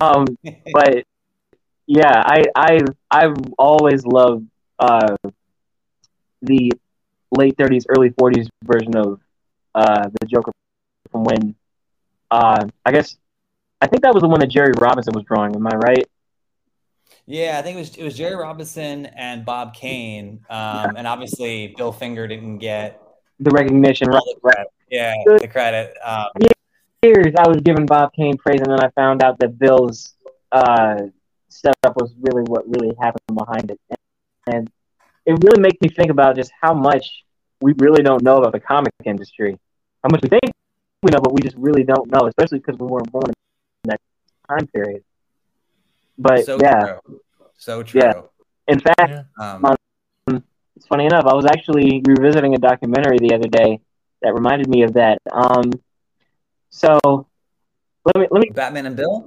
[0.00, 0.26] Um,
[0.72, 1.04] but
[1.86, 2.80] yeah, I I
[3.10, 4.46] I've always loved
[4.78, 5.16] uh,
[6.42, 6.72] the
[7.30, 9.20] late 30s, early 40s version of
[9.74, 10.52] uh, the Joker
[11.10, 11.54] from when
[12.30, 13.16] uh, I guess
[13.80, 15.54] I think that was the one that Jerry Robinson was drawing.
[15.54, 16.06] Am I right?
[17.26, 21.74] yeah, I think it was it was Jerry Robinson and Bob Kane, um, and obviously
[21.76, 23.00] Bill Finger didn't get
[23.40, 24.22] The recognition, right?
[24.26, 24.66] the credit.
[24.90, 25.94] Yeah, the credit.
[26.04, 26.28] Um,
[27.02, 30.14] Years I was giving Bob Kane praise, and then I found out that Bill's
[30.50, 31.02] uh,
[31.60, 33.80] setup was really what really happened behind it,
[34.46, 34.70] and
[35.24, 37.24] it really makes me think about just how much
[37.60, 39.58] we really don't know about the comic industry.
[40.02, 40.52] How much we think
[41.02, 44.00] we know, but we just really don't know, especially because we weren't born in that
[44.48, 45.02] time period.
[46.18, 47.20] But so yeah, true.
[47.58, 48.00] So true.
[48.02, 48.22] Yeah.
[48.68, 49.22] in fact, Yeah.
[49.38, 49.76] Um,
[50.76, 51.24] it's funny enough.
[51.24, 53.80] I was actually revisiting a documentary the other day
[54.22, 55.18] that reminded me of that.
[55.32, 55.70] Um,
[56.70, 56.98] so
[58.04, 59.26] let me let me Batman and Bill.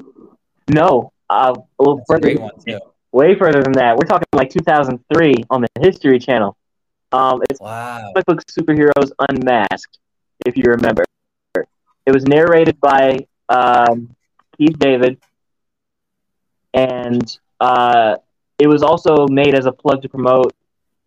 [0.69, 2.79] no uh, a little That's a further, great one too.
[3.11, 3.95] way further than that.
[3.95, 6.55] We're talking like 2003 on the History Channel.
[7.11, 8.11] Um, it's Wow.
[8.13, 9.97] comic book superheroes unmasked,
[10.45, 11.03] if you remember.
[12.05, 14.15] It was narrated by um,
[14.57, 15.17] Keith David,
[16.73, 18.15] and uh,
[18.59, 20.53] it was also made as a plug to promote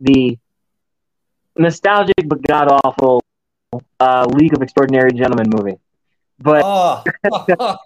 [0.00, 0.38] the
[1.56, 3.22] nostalgic but god awful
[4.00, 5.78] uh, League of Extraordinary Gentlemen movie.
[6.38, 7.02] But Oh.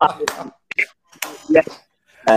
[1.48, 1.66] yes,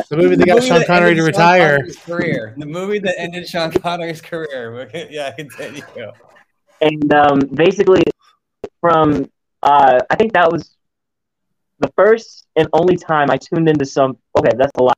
[0.10, 1.78] The movie that The got movie Sean that Connery to ended Sean retire.
[1.78, 2.54] Connery's career.
[2.58, 4.90] The movie that ended Sean Connery's career.
[5.10, 5.82] yeah, continue.
[6.82, 8.04] and um, basically
[8.82, 9.30] from
[9.64, 10.76] uh, I think that was
[11.80, 14.18] the first and only time I tuned into some.
[14.38, 14.94] Okay, that's a lie.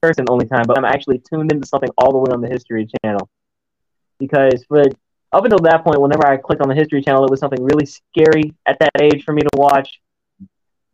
[0.00, 2.48] First and only time, but I'm actually tuned into something all the way on the
[2.48, 3.28] History Channel
[4.18, 4.82] because for
[5.32, 7.86] up until that point, whenever I clicked on the History Channel, it was something really
[7.86, 10.00] scary at that age for me to watch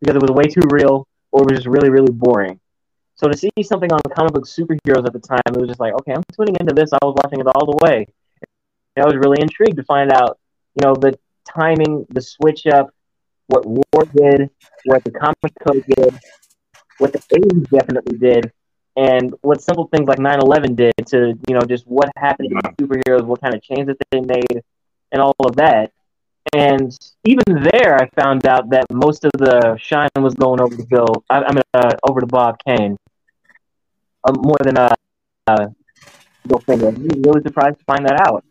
[0.00, 2.58] because it was way too real or it was just really really boring.
[3.14, 5.92] So to see something on comic book superheroes at the time, it was just like,
[5.94, 6.92] okay, I'm tuning into this.
[6.92, 8.06] I was watching it all the way.
[8.94, 10.38] And I was really intrigued to find out,
[10.76, 12.90] you know, the timing, the switch up,
[13.48, 14.50] what War did,
[14.84, 16.14] what the comic code did,
[16.98, 18.52] what the 80s definitely did,
[18.96, 23.24] and what simple things like 9/11 did to you know just what happened to superheroes,
[23.24, 24.62] what kind of changes that they made,
[25.12, 25.92] and all of that.
[26.54, 30.82] And even there, I found out that most of the shine was going over to
[30.88, 31.24] Bill.
[31.30, 32.96] I, I mean, uh, over to Bob Kane,
[34.24, 34.94] uh, more than uh,
[35.46, 35.66] uh,
[36.46, 36.88] Bill Finger.
[36.88, 38.44] I was really surprised to find that out.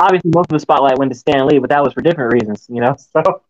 [0.00, 2.66] Obviously, most of the spotlight went to Stan Lee, but that was for different reasons,
[2.70, 2.96] you know.
[3.12, 3.42] So,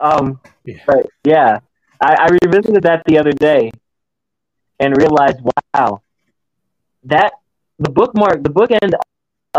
[0.00, 0.76] um, Yeah.
[0.86, 1.58] but yeah,
[2.00, 3.70] I, I revisited that the other day
[4.80, 5.40] and realized,
[5.74, 6.02] wow,
[7.04, 7.32] that
[7.78, 8.92] the bookmark, the bookend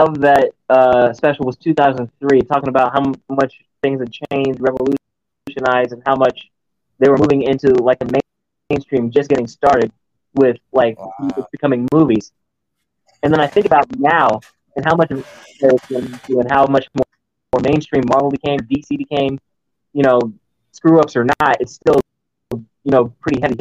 [0.08, 6.02] of that uh, special was 2003, talking about how much things had changed, revolutionized, and
[6.06, 6.50] how much
[7.00, 8.22] they were moving into like the main-
[8.70, 9.92] mainstream, just getting started
[10.34, 11.48] with like Wow.
[11.52, 12.32] becoming movies.
[13.24, 14.44] And then I think about now
[14.76, 17.06] and how much and how much more,
[17.54, 19.38] more mainstream Marvel became, DC became.
[19.94, 20.20] You know,
[20.72, 22.00] screw ups or not, it's still
[22.54, 23.56] you know pretty heavy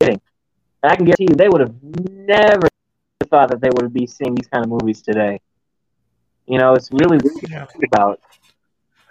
[0.00, 0.20] hitting.
[0.82, 2.68] And I can guarantee you, they would have never
[3.30, 5.40] thought that they would be seeing these kind of movies today.
[6.46, 8.20] You know, it's really weird to think about.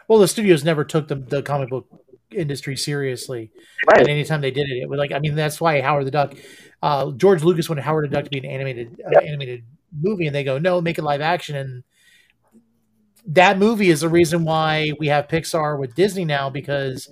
[0.07, 1.87] Well, the studios never took the, the comic book
[2.31, 3.51] industry seriously.
[3.89, 4.09] And Right.
[4.09, 6.35] anytime they did it, it was like I mean that's why Howard the Duck,
[6.81, 9.63] uh, George Lucas wanted Howard the Duck to be an animated uh, animated
[9.99, 11.83] movie, and they go no, make it live action, and
[13.25, 17.09] that movie is the reason why we have Pixar with Disney now because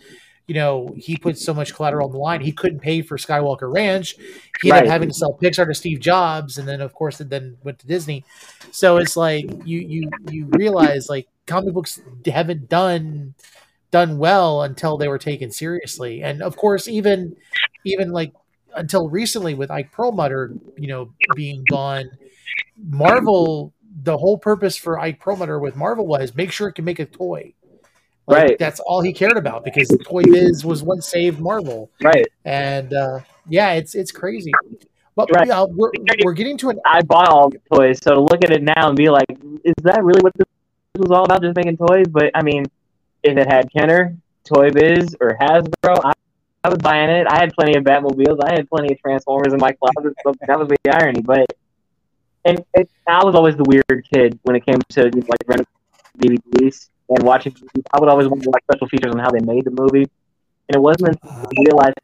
[0.48, 2.42] you know he put so much collateral on the line.
[2.42, 4.16] He couldn't pay for Skywalker Ranch.
[4.62, 4.84] He ended Right.
[4.88, 7.80] up having to sell Pixar to Steve Jobs, and then of course it then went
[7.80, 8.26] to Disney.
[8.72, 13.34] So it's like you you you realize like comic books haven't done
[13.92, 16.24] done well until they were taken seriously.
[16.24, 17.36] And of course, even
[17.86, 18.34] even like
[18.76, 22.10] until recently with Ike Perlmutter, you know, being gone,
[22.78, 23.74] Marvel.
[24.04, 27.06] The whole purpose for Ike Perlmutter with Marvel was make sure it can make a
[27.06, 27.54] toy.
[28.28, 28.59] Like, Right.
[28.59, 31.89] That's all he cared about because Toy Biz was what saved Marvel.
[32.03, 32.28] Right.
[32.45, 33.19] And uh,
[33.49, 34.51] yeah, it's it's crazy.
[35.15, 35.47] But Right.
[35.47, 35.91] yeah, we're,
[36.24, 38.88] we're getting to an I bought all the toys, so to look at it now
[38.88, 39.26] and be like,
[39.63, 40.45] is that really what this
[40.97, 41.41] was all about?
[41.41, 42.07] Just making toys?
[42.09, 42.65] But I mean,
[43.24, 44.15] if it had Kenner,
[44.45, 46.13] Toy Biz, or Hasbro, I,
[46.63, 47.28] I was buying it.
[47.28, 48.39] I had plenty of Batmobiles.
[48.43, 50.13] I had plenty of Transformers in my closet.
[50.24, 51.22] So that was the irony.
[51.22, 51.47] But
[52.45, 55.67] and it, I was always the weird kid when it came to like renting
[56.17, 57.55] DVDs and watching.
[57.93, 60.09] I would always want to watch special features on how they made the movie,
[60.68, 61.99] and it wasn't until I realized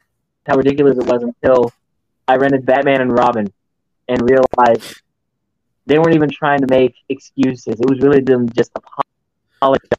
[0.46, 1.72] how ridiculous it was until
[2.28, 3.52] I rented Batman and Robin
[4.08, 5.02] and realized
[5.86, 7.80] they weren't even trying to make excuses.
[7.80, 8.72] It was really them just
[9.62, 9.90] apologizing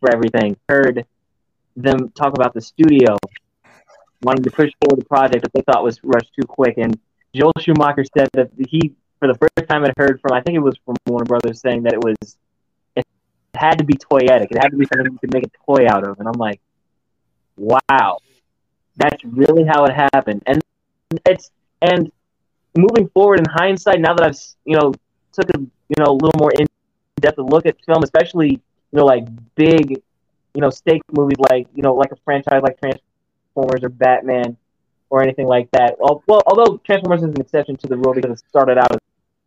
[0.00, 0.56] for everything.
[0.68, 1.06] Heard
[1.76, 3.16] them talk about the studio
[4.22, 6.78] wanting to push forward the project that they thought was rushed too quick.
[6.78, 6.98] And
[7.34, 10.60] Joel Schumacher said that he, for the first time, had heard from I think it
[10.60, 12.36] was from Warner Brothers saying that it was
[13.54, 14.50] had to be toyetic.
[14.50, 16.18] It had to be something you could make a toy out of.
[16.18, 16.60] And I'm like,
[17.56, 18.18] wow,
[18.96, 20.42] that's really how it happened.
[20.46, 20.62] And
[21.26, 21.50] it's
[21.80, 22.10] and
[22.76, 24.94] moving forward in hindsight, now that I've you know
[25.32, 26.66] took a you know a little more in
[27.20, 28.60] depth look at film, especially you
[28.92, 29.24] know like
[29.54, 30.02] big
[30.54, 34.56] you know stake movies like you know like a franchise like Transformers or Batman
[35.10, 35.96] or anything like that.
[35.98, 38.98] Well, well although Transformers is an exception to the rule because it started out as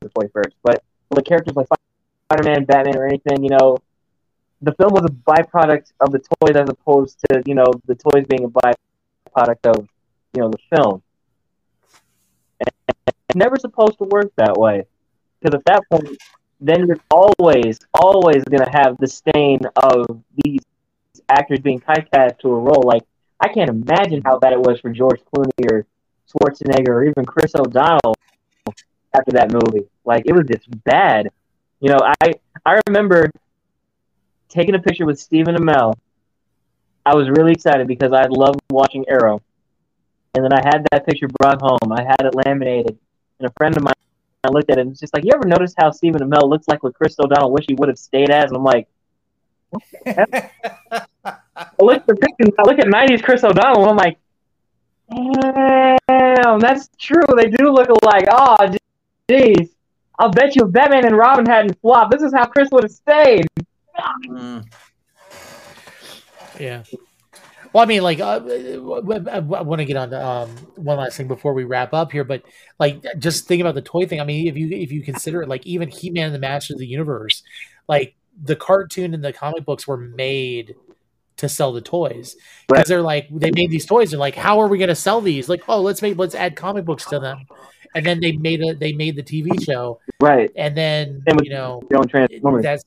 [0.04, 1.68] a toy first, but the characters like
[2.32, 3.78] Spider-Man, Batman, or anything, you know,
[4.62, 8.26] the film was a byproduct of the toys as opposed to you know the toys
[8.28, 9.88] being a byproduct of
[10.34, 11.02] you know the film.
[12.60, 12.70] And
[13.08, 14.86] it's never supposed to work that way
[15.42, 16.18] because at that point,
[16.60, 20.62] then you're always, always gonna have the stain of these
[21.30, 22.84] actors being typecast to a role.
[22.86, 23.04] Like
[23.40, 25.86] I can't imagine how bad it was for George Clooney or
[26.32, 28.16] Schwarzenegger or even Chris O'Donnell
[29.14, 29.88] after that movie.
[30.04, 31.30] Like it was just bad.
[31.80, 32.34] You know, I
[32.66, 33.30] I remember
[34.50, 35.94] taking a picture with Stephen Amell.
[37.06, 39.42] I was really excited because I loved watching Arrow.
[40.34, 41.92] And then I had that picture brought home.
[41.92, 42.98] I had it laminated.
[43.40, 43.94] And a friend of mine
[44.44, 46.68] I looked at it and it's just like, You ever notice how Stephen Amell looks
[46.68, 48.52] like what Chris O'Donnell wish he would have stayed as?
[48.52, 48.88] And I'm like,
[50.06, 54.18] I look at the I look at '90s Chris O'Donnell, and I'm like,
[56.08, 57.24] damn, that's true.
[57.36, 58.28] They do look alike.
[58.30, 58.58] Oh,
[59.30, 59.70] jeez.
[60.18, 62.92] I'll bet you if Batman and Robin hadn't flopped, this is how Chris would have
[62.92, 63.48] stayed.
[64.28, 64.66] Mm.
[66.60, 66.84] Yeah.
[67.74, 71.28] Well, I mean, like, uh, I want to get on to um, one last thing
[71.28, 72.44] before we wrap up here, but
[72.80, 74.22] like, just think about the toy thing.
[74.22, 76.74] I mean, if you if you consider it, like, even He Man and the Master
[76.74, 77.44] of the Universe,
[77.90, 80.76] like the cartoon and the comic books were made
[81.38, 82.38] to sell the toys
[82.68, 82.86] because Right.
[82.88, 85.50] they're like they made these toys and like, how are we going to sell these?
[85.50, 87.40] Like, oh, let's make let's add comic books to them,
[87.94, 90.50] and then they made a they made the TV show, Right.
[90.56, 92.64] and then with you know Your own Transformers.
[92.64, 92.84] that's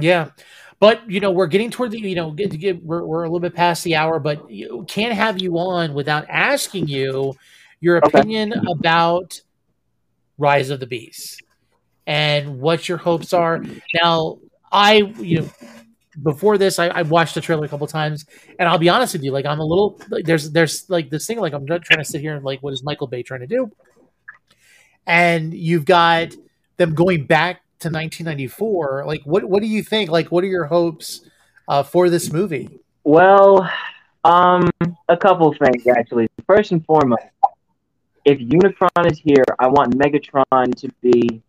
[0.00, 0.30] yeah.
[0.80, 3.40] But you know we're getting toward the you know get, get we're, we're a little
[3.40, 7.34] bit past the hour but you can't have you on without asking you
[7.80, 8.08] your Okay.
[8.08, 9.40] opinion about
[10.38, 11.42] rise of the beast
[12.06, 13.64] and what your hopes are.
[14.02, 14.38] Now
[14.72, 15.50] i you know
[16.22, 18.26] before this I, I watched the trailer a couple times
[18.58, 21.26] and i'll be honest with you like i'm a little like there's there's like this
[21.26, 23.46] thing like i'm trying to sit here and like what is michael bay trying to
[23.46, 23.70] do?
[25.06, 26.34] And you've got
[26.76, 30.64] them going back to 1994 like what what do you think like what are your
[30.66, 31.22] hopes
[31.68, 32.68] uh, for this movie
[33.04, 33.68] Well,
[34.24, 34.70] um,
[35.08, 36.28] a couple things actually.
[36.46, 37.24] First and foremost,
[38.24, 41.42] if Unicron is here, I want Megatron to be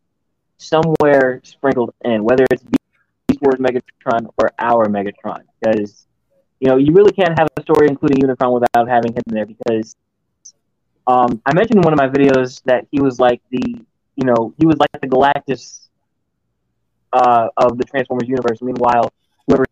[0.57, 6.07] somewhere sprinkled in, whether it's Beast Wars Megatron or our Megatron, because
[6.59, 9.45] you know you really can't have a story including Unicron without having him there.
[9.45, 9.95] Because
[11.05, 13.61] um, I mentioned in one of my videos that he was like the,
[14.15, 15.82] you know, he was like the Galactus
[17.13, 18.61] uh, of the Transformers universe.
[18.61, 19.11] Meanwhile,
[19.47, 19.65] whoever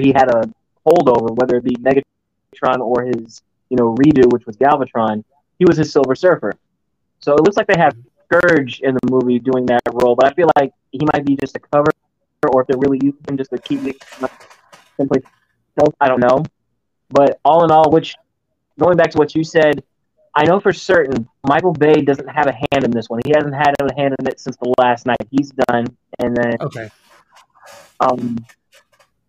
[0.00, 0.42] he had a
[0.86, 5.22] holdover, whether it be Megatron or his, you know, redo, which was Galvatron,
[5.58, 6.54] he was his Silver Surfer.
[7.20, 7.94] So it looks like they have
[8.24, 11.56] Scourge in the movie doing that role, but I feel like he might be just
[11.56, 11.90] a cover,
[12.48, 13.80] or if they're really using him just to keep
[14.98, 15.22] simply.
[16.00, 16.42] I don't know,
[17.10, 18.16] but all in all, which
[18.80, 19.84] going back to what you said,
[20.38, 23.20] I know for certain Michael Bay doesn't have a hand in this one.
[23.24, 25.16] He hasn't had a hand in it since the Last Knight.
[25.30, 25.86] He's done,
[26.18, 26.90] and then okay
[28.00, 28.36] um,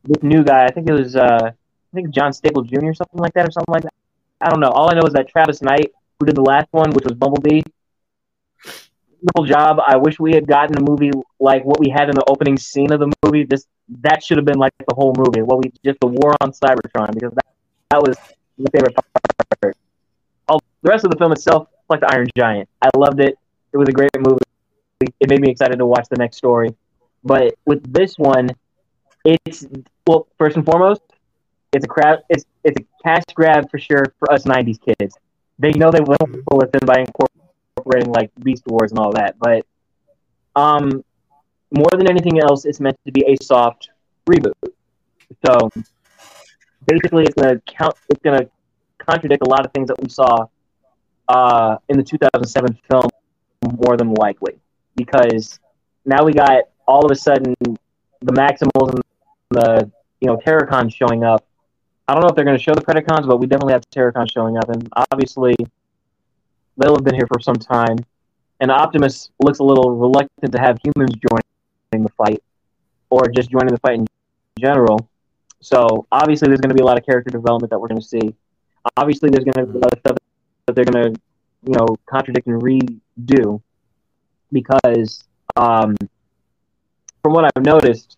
[0.03, 0.65] this new guy.
[0.65, 2.87] I think it was uh, I think John Staple Jr.
[2.87, 3.93] or something like that, or something like that.
[4.41, 4.69] I don't know.
[4.69, 7.61] All I know is that Travis Knight, who did the last one, which was Bumblebee,
[9.21, 9.79] wonderful job.
[9.85, 12.91] I wish we had gotten a movie like what we had in the opening scene
[12.91, 13.43] of the movie.
[13.43, 13.65] This
[14.01, 15.41] that should have been like the whole movie.
[15.41, 17.45] What we just the war on Cybertron because that,
[17.91, 18.17] that was
[18.57, 19.36] my favorite part.
[20.83, 23.37] The rest of the film itself, like the Iron Giant, I loved it.
[23.73, 24.39] It was a great movie.
[25.01, 26.75] It made me excited to watch the next story.
[27.23, 28.49] But with this one,
[29.25, 29.65] it's
[30.07, 31.01] well, first and foremost,
[31.73, 32.19] it's a crowd.
[32.29, 35.17] It's it's a cash grab for sure for us '90s kids.
[35.59, 36.17] They know they will
[36.49, 39.35] pull it in by incorporating like Beast Wars and all that.
[39.39, 39.65] But
[40.55, 41.03] um,
[41.71, 43.89] more than anything else, it's meant to be a soft
[44.29, 44.53] reboot.
[45.45, 45.69] So
[46.85, 47.95] basically, it's gonna count.
[48.09, 48.47] It's gonna
[48.97, 50.47] contradict a lot of things that we saw
[51.27, 53.09] uh, in the 2007 film,
[53.81, 54.53] more than likely,
[54.95, 55.59] because
[56.05, 59.03] now we got all of a sudden the Maximals and
[59.51, 61.45] the you know Terrorcons showing up.
[62.07, 64.31] I don't know if they're going to show the Predacons, but we definitely have Terrorcons
[64.31, 65.55] showing up, and obviously
[66.77, 67.97] they'll have been here for some time.
[68.59, 72.41] And Optimus looks a little reluctant to have humans joining the fight,
[73.09, 74.07] or just joining the fight in
[74.59, 75.07] general.
[75.59, 78.07] So obviously, there's going to be a lot of character development that we're going to
[78.07, 78.33] see.
[78.95, 80.17] Obviously, there's going to be a lot of stuff
[80.67, 81.19] that they're going to,
[81.65, 83.61] you know, contradict and redo
[84.51, 85.23] because,
[85.55, 85.95] um,
[87.23, 88.17] from what I've noticed,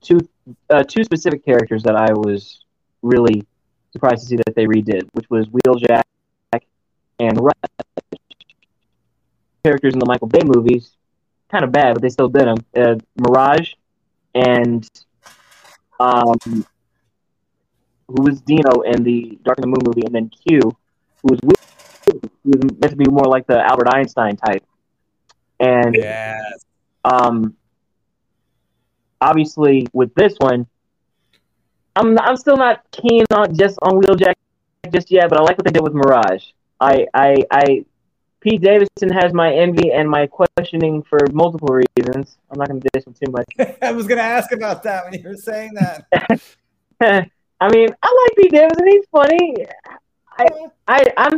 [0.00, 0.20] two
[0.68, 2.64] uh, two specific characters that I was
[3.02, 3.46] really
[3.92, 6.02] surprised to see that they redid, which was Wheeljack
[7.18, 7.54] and Rush.
[9.62, 10.90] Characters in the Michael Bay movies,
[11.50, 12.58] kind of bad, but they still did them.
[12.76, 13.72] Uh, Mirage
[14.34, 14.86] and
[15.98, 16.36] um,
[18.08, 20.60] who was Dino in the Dark and the Moon movie, and then Que,
[21.24, 24.62] who was Wheel- who was meant to be more like the Albert Einstein type.
[25.58, 26.64] And Yes.
[27.04, 27.56] um,
[29.20, 30.66] obviously, with this one,
[31.96, 34.34] I'm I'm still not keen on just on Wheeljack
[34.92, 36.44] just yet, but I like what they did with Mirage.
[36.80, 37.84] I I, I
[38.40, 42.36] Pete Davidson has my envy and my questioning for multiple reasons.
[42.50, 43.46] I'm not going to diss him too much.
[43.82, 46.04] I was gonna ask about that when you were saying that.
[47.60, 48.86] I mean, I like Pete Davidson.
[48.88, 49.54] He's funny.
[50.38, 50.46] I,
[50.88, 51.36] I, I'm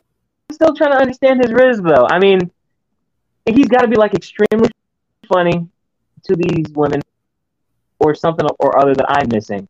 [0.53, 2.07] still trying to understand his riz, though.
[2.09, 2.51] I mean,
[3.47, 4.71] he's got to be like extremely
[5.29, 5.67] funny
[6.25, 7.01] to these women,
[7.99, 9.69] or something or other that I'm missing.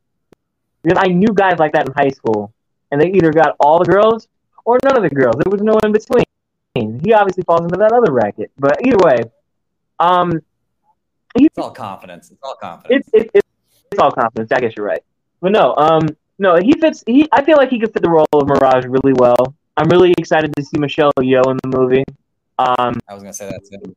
[0.82, 2.53] Because I knew guys like that in high school,
[2.90, 4.28] and they either got all the girls
[4.65, 5.36] or none of the girls.
[5.36, 6.24] There was no in between.
[7.05, 8.51] He obviously falls into that other racket.
[8.59, 9.16] But either way,
[9.98, 10.43] um,
[11.35, 12.31] It's all confidence.
[12.31, 13.09] It's all confidence.
[13.12, 13.44] it's it, it,
[13.90, 14.53] it's all confidence.
[14.53, 15.03] I guess you're right.
[15.40, 16.07] But no, um,
[16.39, 17.03] no, he fits.
[17.07, 19.55] He, I feel like he could fit the role of Mirage really well.
[19.77, 22.05] I'm really excited to see Michelle Yeoh in the movie.
[22.59, 23.95] Um, I was gonna say that too.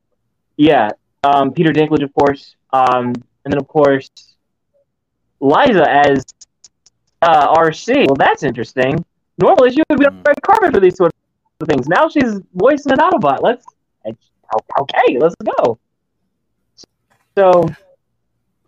[0.58, 0.90] yeah,
[1.24, 3.14] um, Peter Dinklage, of course, um,
[3.46, 4.10] and then of course,
[5.40, 6.26] Liza as
[7.22, 8.08] uh, Arcee.
[8.08, 9.04] Well, that's interesting.
[9.38, 11.14] Normally, she would be on the red carpet for these sort
[11.62, 11.88] of things.
[11.88, 13.42] Now she's voicing an Autobot.
[13.42, 13.66] Let's
[14.06, 15.80] okay, let's go.
[17.38, 17.70] So,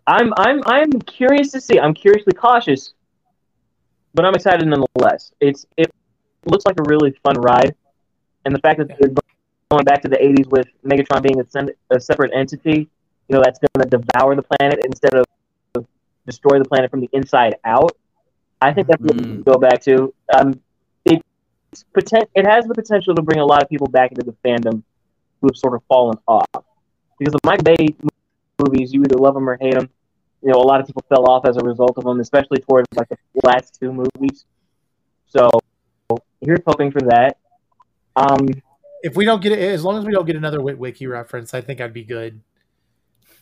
[0.06, 1.78] I'm I'm I'm curious to see.
[1.78, 2.94] I'm curiously cautious,
[4.14, 5.32] but I'm excited nonetheless.
[5.40, 5.90] It's it
[6.46, 7.74] looks like a really fun ride,
[8.44, 9.10] and the fact that they're
[9.70, 12.88] going back to the '80s with Megatron being a, sen- a separate entity,
[13.28, 15.24] you know, that's going to devour the planet instead of
[16.26, 17.92] destroy the planet from the inside out.
[18.60, 19.44] I think that's what we Mm.
[19.44, 20.14] go back to.
[20.32, 20.60] Um,
[21.04, 24.36] it's poten- it has the potential to bring a lot of people back into the
[24.44, 24.82] fandom
[25.40, 26.46] who have sort of fallen off.
[27.18, 27.88] Because the Mike Bay
[28.58, 29.88] movies, you either love them or hate them.
[30.42, 32.88] You know, a lot of people fell off as a result of them, especially towards
[32.96, 34.44] like the last two movies.
[35.26, 35.48] So
[36.40, 37.38] here's hoping for that.
[38.16, 38.48] Um,
[39.02, 41.60] If we don't get it, as long as we don't get another Witwicky reference, I
[41.60, 42.40] think I'd be good.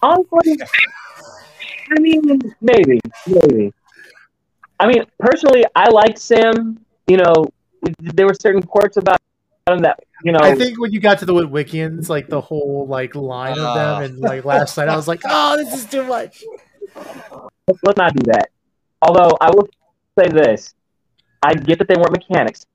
[0.02, 0.56] Honestly,
[1.97, 3.72] I mean, maybe, maybe.
[4.78, 6.85] I mean, personally, I liked Sam.
[7.06, 7.47] You know,
[7.98, 9.20] there were certain quirks about
[9.68, 10.39] him that you know.
[10.40, 13.74] I think when you got to the Witwickians, like the whole like line of Ah.
[14.01, 16.43] them, and like Last Knight, I was like, oh, this is too much.
[16.94, 18.50] Let's, not do that.
[19.02, 19.68] Although I will
[20.18, 20.74] say this,
[21.42, 22.66] I get that they weren't mechanics.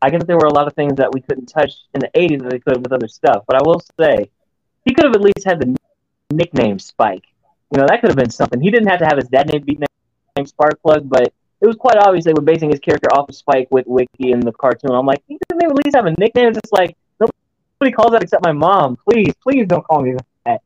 [0.00, 2.10] I get that there were a lot of things that we couldn't touch in the
[2.14, 3.44] '80s that they could with other stuff.
[3.46, 4.30] But I will say,
[4.84, 5.76] he could have at least had the
[6.30, 7.24] nickname Spike.
[7.72, 8.60] You know, that could have been something.
[8.60, 9.78] He didn't have to have his dad name be
[10.36, 13.68] named Sparkplug, but it was quite obvious they were basing his character off of Spike
[13.70, 14.92] Witwicky in the cartoon.
[14.92, 16.48] I'm like, he doesn't at least have a nickname.
[16.48, 18.96] It's just like nobody calls that except my mom.
[18.96, 20.14] Please, please don't call me
[20.46, 20.62] that.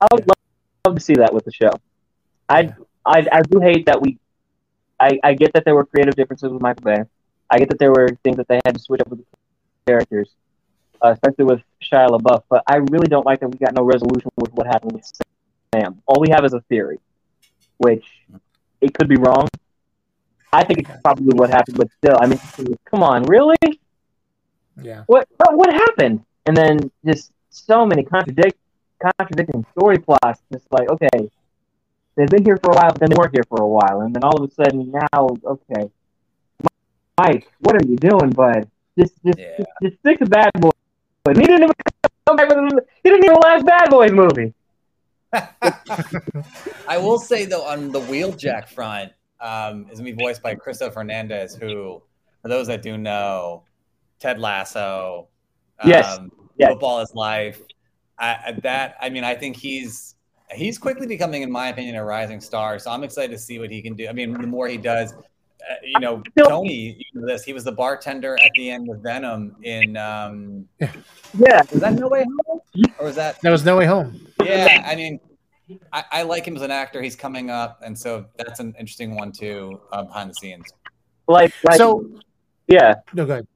[0.00, 0.36] I would love,
[0.84, 1.70] love to see that with the show.
[2.52, 2.74] I,
[3.06, 4.18] I, I do hate that we.
[5.00, 7.02] I, I get that there were creative differences with Michael Bay.
[7.50, 9.24] I get that there were things that they had to switch up with the
[9.86, 10.30] characters,
[11.02, 12.42] uh, especially with Shia LaBeouf.
[12.48, 15.10] But I really don't like that we got no resolution with what happened with
[15.74, 16.02] Sam.
[16.06, 16.98] All we have is a theory,
[17.78, 18.04] which
[18.80, 19.48] it could be wrong.
[20.52, 22.38] I think it's probably what happened, but still, I mean,
[22.84, 23.56] come on, really?
[24.80, 25.04] Yeah.
[25.06, 26.24] What what, what happened?
[26.46, 28.58] And then just so many contradict
[29.18, 30.40] contradicting story plots.
[30.52, 31.30] Just like, okay,
[32.16, 34.14] they've been here for a while, but then they weren't here for a while, and
[34.14, 35.90] then all of a sudden now, okay,
[37.18, 38.68] Mike, what are you doing, bud?
[38.98, 39.56] Just just Yeah.
[39.58, 40.72] just, just stick to Bad Boys.
[41.24, 41.74] But he didn't even
[42.26, 44.52] come back with the- he didn't even last Bad Boys movie.
[46.88, 50.92] I will say though, on the Wheeljack front, um, is gonna be voiced by Christopher
[50.92, 52.02] Fernandez, who,
[52.42, 53.64] for those that do know,
[54.18, 55.28] Ted Lasso,
[55.84, 56.70] Yes, um, yes.
[56.70, 57.60] Football is Life.
[58.18, 60.14] I, I- that I mean, I think he's
[60.54, 62.78] he's quickly becoming, in my opinion, a rising star.
[62.78, 64.08] So I'm excited to see what he can do.
[64.08, 67.44] I mean, the more he does, uh, you know, Tony, you know this.
[67.44, 69.96] He was the bartender at the end of Venom in.
[69.96, 70.68] Um,
[71.38, 72.60] Yeah, was that No Way Home,
[72.98, 74.20] or was that That was No Way Home.
[74.44, 75.18] yeah, I mean,
[75.92, 77.00] I, I like him as an actor.
[77.00, 80.66] He's coming up, and so that's an interesting one too uh, behind the scenes.
[81.28, 82.04] like like so
[82.68, 82.96] yeah.
[83.14, 83.46] no good.
[83.46, 83.51] But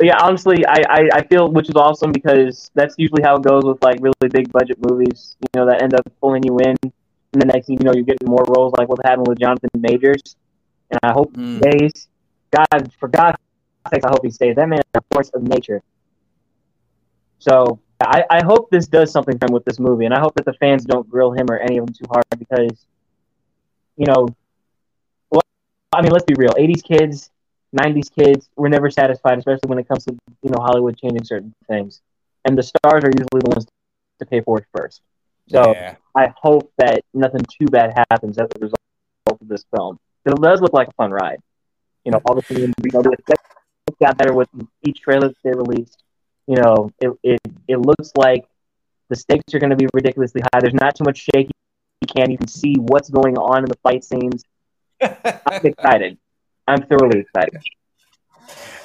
[0.00, 3.64] yeah, honestly, I, I, I feel which is awesome because that's usually how it goes
[3.64, 6.76] with like really big budget movies, you know, that end up pulling you in.
[7.32, 9.70] And the next thing you know, you're getting more roles like what happened with Jonathan
[9.78, 10.22] Majors.
[10.90, 11.60] And I hope he Mm.
[11.68, 12.08] stays.
[12.52, 13.36] God, for God's
[13.92, 14.56] sakes, I hope he stays.
[14.56, 15.82] That man is a force of nature.
[17.38, 20.34] So I, I hope this does something for him with this movie, and I hope
[20.36, 22.86] that the fans don't grill him or any of them too hard because,
[23.96, 24.28] you know,
[25.30, 25.42] well,
[25.92, 26.52] I mean, let's be real.
[26.56, 27.30] 80s kids,
[27.76, 31.54] 90s kids, we're never satisfied, especially when it comes to you know Hollywood changing certain
[31.68, 32.00] things,
[32.44, 33.66] and the stars are usually the ones
[34.18, 35.02] to pay for it first.
[35.48, 38.80] So yeah, I hope that nothing too bad happens as a result
[39.28, 39.98] of this film.
[40.24, 41.40] It does look like a fun ride.
[42.04, 44.48] You know, all the things you know, it got better with
[44.86, 46.02] each trailer that they released.
[46.46, 48.46] You know, it it, it looks like
[49.08, 50.60] the stakes are going to be ridiculously high.
[50.60, 52.00] There's not too much shaky cam.
[52.00, 54.44] You can't even see what's going on in the fight scenes.
[55.02, 56.18] I'm excited.
[56.66, 57.62] I'm thoroughly excited.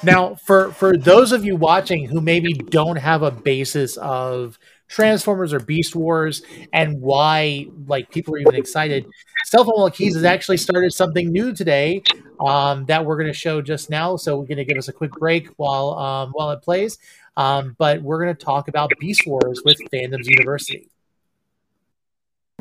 [0.03, 5.52] Now, for for those of you watching who maybe don't have a basis of Transformers
[5.52, 9.07] or Beast Wars and why like people are even excited,
[9.45, 12.03] Cell Phone Keys has actually started something new today
[12.39, 14.15] um, that we're going to show just now.
[14.15, 16.97] So we're going to give us a quick break while um, while it plays.
[17.38, 20.89] Um, but we're going to talk about Beast Wars with Fandoms University.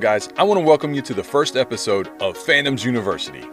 [0.01, 3.45] Guys, I want to welcome you to the first episode of Fandoms University.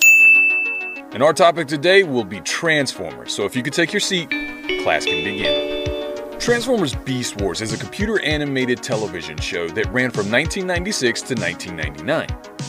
[1.13, 3.35] And our topic today will be Transformers.
[3.35, 4.29] So if you could take your seat,
[4.81, 6.39] class can begin.
[6.39, 12.27] Transformers Beast Wars is a computer animated television show that ran from 1996 to 1999.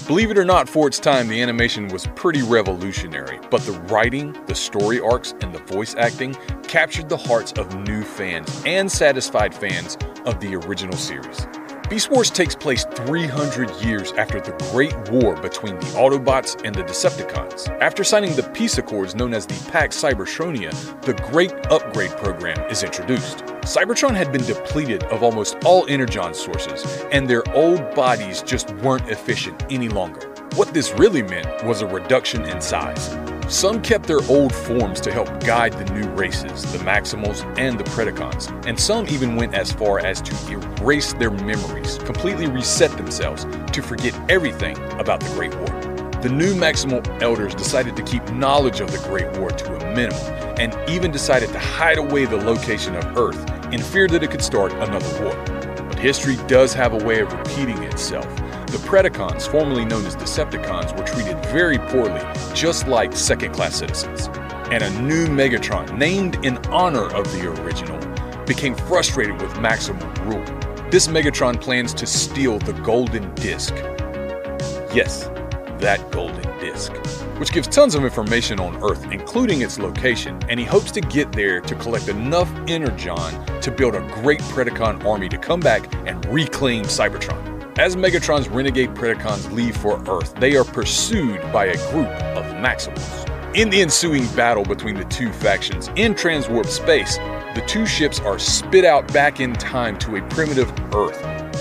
[0.08, 4.36] Believe it or not, for its time, the animation was pretty revolutionary, but the writing,
[4.46, 9.54] the story arcs, and the voice acting captured the hearts of new fans and satisfied
[9.54, 9.96] fans
[10.26, 11.46] of the original series.
[11.88, 16.82] Beast Wars takes place 300 years after the Great War between the Autobots and the
[16.82, 17.68] Decepticons.
[17.80, 20.72] After signing the peace accords known as the Pax Cybertronia,
[21.02, 23.38] the Great Upgrade Program is introduced.
[23.62, 29.08] Cybertron had been depleted of almost all energon sources, and their old bodies just weren't
[29.10, 30.32] efficient any longer.
[30.54, 33.31] What this really meant was a reduction in size.
[33.48, 37.84] Some kept their old forms to help guide the new races, the Maximals and the
[37.84, 43.46] Predacons, and some even went as far as to erase their memories, completely reset themselves
[43.72, 46.22] to forget everything about the Great War.
[46.22, 50.22] the new Maximal elders decided to keep knowledge of the Great War to a minimum,
[50.56, 54.42] and even decided to hide away the location of Earth in fear that it could
[54.42, 55.34] start another war.
[55.88, 58.26] But history does have a way of repeating itself.
[58.72, 62.22] The Predacons, formerly known as Decepticons, were treated very poorly,
[62.54, 64.30] just like second class citizens.
[64.70, 67.98] And a new Megatron, named in honor of the original,
[68.46, 70.90] became frustrated with Maximal rule.
[70.90, 73.74] This Megatron plans to steal the Golden Disc.
[74.94, 75.24] Yes,
[75.80, 76.92] that Golden Disc,
[77.38, 81.30] which gives tons of information on Earth, including its location, and he hopes to get
[81.32, 86.24] there to collect enough Energon to build a great Predacon army to come back and
[86.24, 87.51] reclaim Cybertron.
[87.78, 93.56] As Megatron's renegade Predacons leave for Earth, they are pursued by a group of Maximals.
[93.56, 97.16] In the ensuing battle between the two factions in transwarp space,
[97.54, 101.18] the two ships are spit out back in time to a primitive Earth.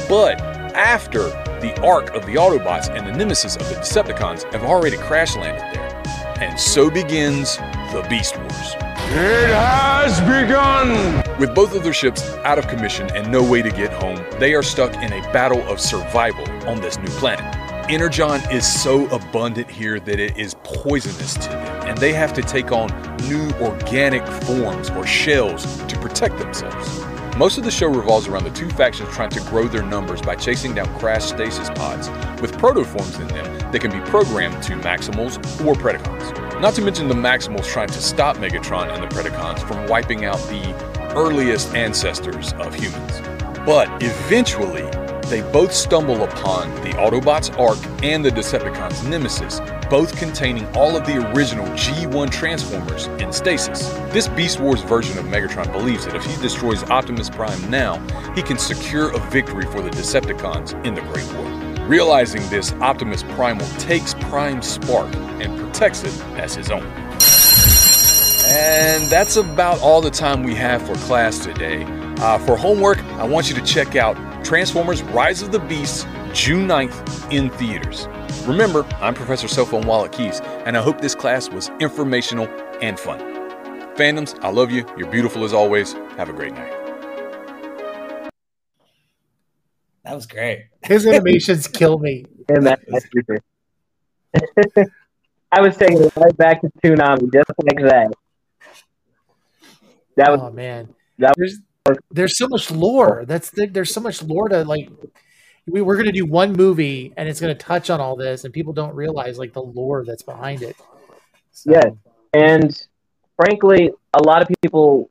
[0.10, 0.42] But
[0.76, 1.30] after
[1.62, 5.62] the Ark of the Autobots and the nemesis of the Decepticons have already crash landed
[5.74, 6.04] there.
[6.42, 8.81] And so begins the Beast Wars.
[9.14, 11.22] It has begun!
[11.38, 14.54] With both of their ships out of commission and no way to get home, they
[14.54, 17.44] are stuck in a battle of survival on this new planet.
[17.92, 22.42] Energon is so abundant here that it is poisonous to them, and they have to
[22.42, 22.88] take on
[23.28, 27.02] new organic forms or shells to protect themselves.
[27.36, 30.36] Most of the show revolves around the two factions trying to grow their numbers by
[30.36, 32.08] chasing down crash stasis pods
[32.42, 36.60] with protoforms in them that can be programmed to Maximals or Predacons.
[36.62, 40.38] Not to mention the Maximals trying to stop Megatron and the Predacons from wiping out
[40.50, 43.22] the earliest ancestors of humans.
[43.66, 44.90] But eventually,
[45.32, 51.06] they both stumble upon the Autobots' Ark and the Decepticons' Nemesis, both containing all of
[51.06, 53.90] the original G1 Transformers in stasis.
[54.12, 57.98] This Beast Wars version of Megatron believes that if he destroys Optimus Prime now,
[58.36, 61.61] he can secure a victory for the Decepticons in the Great War.
[61.92, 66.86] Realizing this, Optimus Primal takes Prime's spark and protects it as his own.
[68.48, 71.84] And that's about all the time we have for class today.
[72.20, 76.66] Uh, for homework, I want you to check out Transformers Rise of the Beasts June
[76.66, 78.08] 9th in theaters.
[78.48, 82.48] Remember, I'm Professor Cellphone Wallet Keys, and I hope this class was informational
[82.82, 83.20] and fun.
[83.98, 84.86] Fandoms, I love you.
[84.98, 85.92] You're beautiful as always.
[86.16, 86.81] Have a great night.
[90.04, 90.66] That was great.
[90.84, 92.26] His animations kill me.
[92.50, 93.40] And that, that's super.
[95.52, 98.14] I was taking it right back to Toonami, just like that.
[100.16, 101.60] That was Oh man, that there's
[102.10, 103.26] there's so much lore.
[103.26, 104.90] That's the, there's so much lore to like.
[105.68, 108.74] We, we're gonna do one movie, and it's gonna touch on all this, and people
[108.74, 110.76] don't realize like the lore that's behind it.
[111.52, 111.94] So, Yes.
[112.34, 112.88] And
[113.36, 115.10] frankly, a lot of people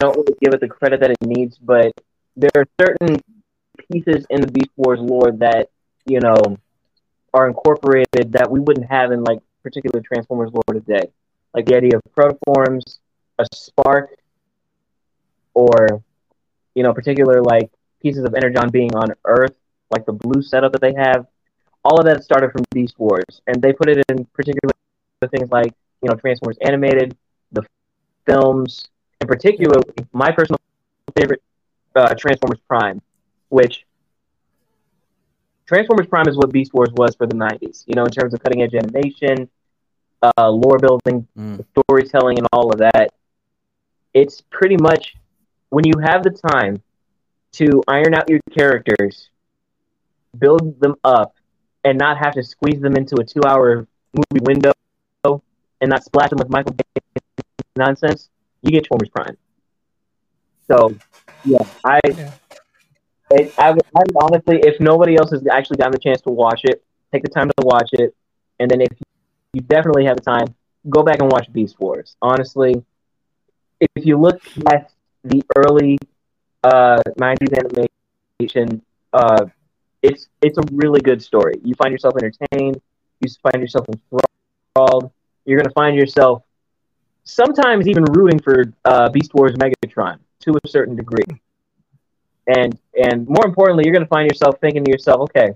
[0.00, 1.92] don't really give it the credit that it needs, but
[2.36, 3.20] there are certain
[3.92, 5.70] pieces in the Beast Wars lore that,
[6.06, 6.36] you know,
[7.34, 11.10] are incorporated that we wouldn't have in like particular Transformers lore today.
[11.54, 12.98] Like the idea of protoforms,
[13.38, 14.10] a spark,
[15.54, 16.02] or
[16.74, 17.70] you know, particular like
[18.02, 19.56] pieces of Energon being on Earth,
[19.90, 21.26] like the blue setup that they have.
[21.84, 24.72] All of that started from Beast Wars, and they put it in particular
[25.30, 27.16] things like you know Transformers animated,
[27.52, 27.64] the
[28.26, 28.88] films,
[29.20, 29.82] and particularly
[30.12, 30.58] my personal
[31.16, 31.42] favorite,
[31.96, 33.00] uh, Transformers Prime,
[33.52, 33.84] which
[35.66, 37.84] Transformers Prime is what Beast Wars was for the '90s.
[37.86, 39.48] You know, in terms of cutting edge animation,
[40.22, 41.64] uh, lore building, Mm.
[41.70, 43.12] storytelling, and all of that.
[44.14, 45.14] It's pretty much
[45.70, 46.82] when you have the time
[47.52, 49.28] to iron out your characters,
[50.38, 51.34] build them up,
[51.84, 54.72] and not have to squeeze them into a two-hour movie window
[55.24, 56.84] and not splash them with Michael Bay
[57.76, 58.28] nonsense,
[58.62, 59.36] you get Transformers Prime.
[60.70, 60.94] So,
[61.44, 62.30] yeah, I, Yeah.
[63.32, 66.30] I, I, would- I would honestly, if nobody else has actually gotten the chance to
[66.30, 66.82] watch it,
[67.12, 68.14] take the time to watch it,
[68.60, 68.88] and then if
[69.54, 70.46] you definitely have the time,
[70.90, 72.16] go back and watch Beast Wars.
[72.22, 72.74] Honestly,
[73.80, 74.40] if you look
[74.70, 74.92] at
[75.24, 75.98] the early
[76.64, 78.82] uh, '90s animation,
[79.12, 79.46] uh,
[80.02, 81.54] it's it's a really good story.
[81.64, 82.80] You find yourself entertained.
[83.20, 85.10] You find yourself enthralled.
[85.44, 86.42] You're gonna find yourself
[87.24, 91.24] sometimes even rooting for uh, Beast Wars Megatron to a certain degree.
[92.46, 95.54] And and more importantly, you're gonna find yourself thinking to yourself, okay,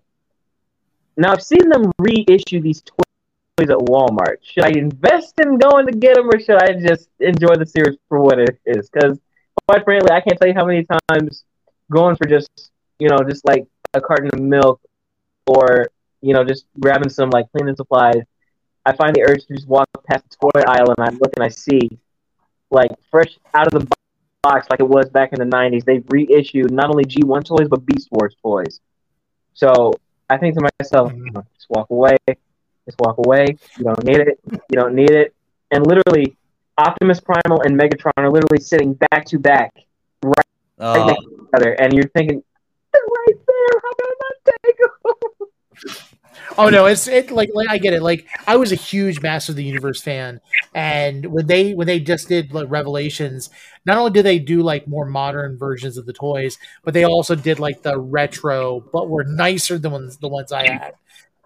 [1.17, 4.37] now I've seen them reissue these toys at Walmart.
[4.43, 7.97] Should I invest in going to get them, or should I just enjoy the series
[8.09, 8.89] for what it is?
[8.91, 9.19] Because
[9.67, 11.45] quite frankly, I can't tell you how many times
[11.91, 14.81] going for just you know just like a carton of milk
[15.47, 15.89] or
[16.21, 18.23] you know just grabbing some like cleaning supplies.
[18.85, 21.43] I find the urge to just walk past the toy aisle and I look and
[21.43, 21.99] I see
[22.71, 23.97] like fresh out of the
[24.47, 25.85] box like it was back in the 90s.
[25.85, 28.81] They've reissued not only G1 toys but Beast Wars toys.
[29.55, 29.93] So
[30.29, 31.45] I think to myself, Mhm.
[31.55, 32.17] just walk away,
[32.89, 33.47] Just walk away.
[33.77, 34.39] You don't need it.
[34.71, 35.35] You don't need it.
[35.73, 36.37] And literally,
[36.79, 39.73] Optimus Primal and Megatron are literally sitting back to back,
[40.23, 42.39] right Oh, next to each other, and you're thinking,
[42.93, 43.73] "They're right there.
[43.85, 45.49] How can I not take them?"
[46.59, 48.03] Oh no, it's it like, like I get it.
[48.03, 50.41] Like I was a huge Master of the Universe fan,
[50.75, 53.51] and when they when they just did like Revelations,
[53.85, 57.35] not only did they do like more modern versions of the toys, but they also
[57.35, 60.95] did like the retro, but were nicer than ones the ones I had.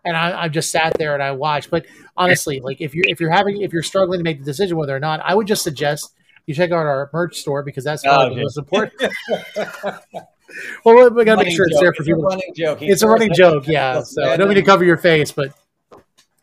[0.04, 1.70] And I, I just sat there and I watched.
[1.70, 1.86] But
[2.16, 4.96] honestly, like if you're if you're having if you're struggling to make the decision whether
[4.96, 6.14] or not, I would just suggest
[6.46, 9.02] you check out our merch store because that's Oh, probably the most important.
[10.84, 12.22] Well, we gotta make running sure it's there for It's a people.
[12.24, 12.78] running joke.
[12.82, 14.02] It's a running joke, yeah.
[14.02, 15.52] So I don't mean to cover your face, but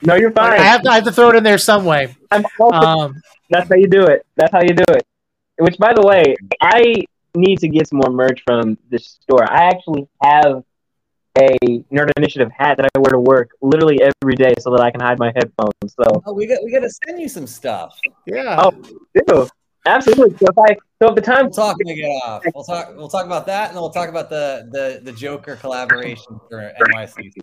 [0.01, 0.53] No, you're fine.
[0.53, 2.15] I have to, I have to throw it in there some way.
[2.31, 4.25] I'm also Um, That's how you do it.
[4.35, 5.05] That's how you do it.
[5.59, 6.93] Which, by the way, I
[7.35, 9.43] need to get some more merch from this store.
[9.51, 10.63] I actually have
[11.39, 11.49] a
[11.91, 15.01] Nerd Initiative hat that I wear to work literally every day so that I can
[15.01, 15.73] hide my headphones.
[15.95, 17.99] So, Oh, we got we got to send you some stuff.
[18.25, 18.55] yeah.
[18.59, 18.71] Oh.
[18.71, 19.47] do
[19.95, 20.38] absolutely.
[20.38, 22.43] So if I, so if the time, We'll talk when we get off.
[22.53, 22.95] We'll talk.
[22.95, 26.73] We'll talk about that, and then we'll talk about the the the Joker collaboration for
[26.80, 27.34] NYCC.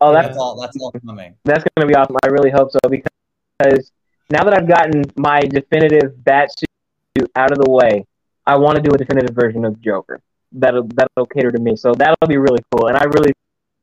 [0.00, 0.60] oh, that's That's all.
[0.60, 1.34] That's all coming.
[1.44, 2.16] that's going to be awesome.
[2.24, 3.90] I really hope so because
[4.30, 8.04] now that I've gotten my definitive bat suit out of the way,
[8.46, 10.20] I want to do a definitive version of Joker.
[10.52, 11.76] That'll that'll cater to me.
[11.76, 13.32] So that'll be really cool, and I really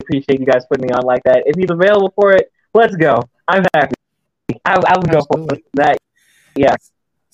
[0.02, 1.44] appreciate you guys putting me on like that.
[1.46, 3.20] If he's available for it, let's go.
[3.48, 3.96] I'm happy.
[4.64, 5.98] I, I would go for that.
[6.56, 6.76] Yeah,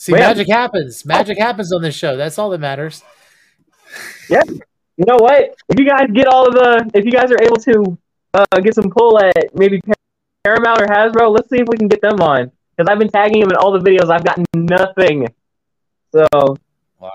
[0.01, 1.05] See, Well, magic happens.
[1.05, 2.17] Magic happens on this show.
[2.17, 3.03] That's all that matters.
[4.31, 4.49] Yep.
[4.49, 5.53] You know what?
[5.69, 7.97] If you guys get all of the, if you guys are able to
[8.33, 9.79] uh, get some pull at maybe
[10.43, 12.51] Paramount or Hasbro, let's see if we can get them on.
[12.75, 14.09] Because I've been tagging them in all the videos.
[14.09, 15.27] I've gotten nothing.
[16.11, 16.25] So
[16.99, 17.11] Wow.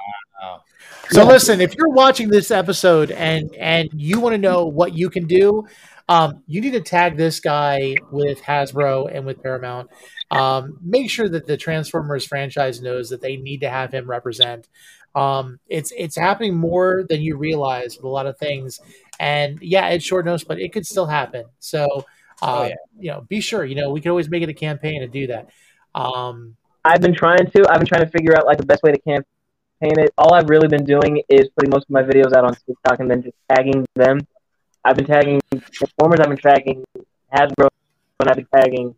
[1.11, 1.27] So Yeah.
[1.27, 5.27] listen, if you're watching this episode and and you want to know what you can
[5.27, 5.67] do,
[6.09, 9.91] um, you need to tag this guy with Hasbro and with Paramount.
[10.31, 14.69] Um, make sure that the Transformers franchise knows that they need to have him represent.
[15.15, 18.79] Um, it's it's happening more than you realize with a lot of things,
[19.19, 21.45] and yeah, it's short notice, but it could still happen.
[21.59, 21.87] So,
[22.43, 22.75] uh, Oh, yeah.
[22.99, 23.65] you know, be sure.
[23.65, 25.49] You know, we can always make it a campaign to do that.
[25.95, 27.67] Um, I've been trying to.
[27.71, 29.25] I've been trying to figure out like the best way to campaign
[29.81, 30.13] it.
[30.19, 33.11] All I've really been doing is putting most of my videos out on TikTok and
[33.11, 34.21] then just tagging them.
[34.87, 35.41] I've been tagging
[35.73, 36.21] Transformers.
[36.21, 36.85] I've been tagging
[37.35, 37.69] Hasbro,
[38.21, 38.95] and I've been tagging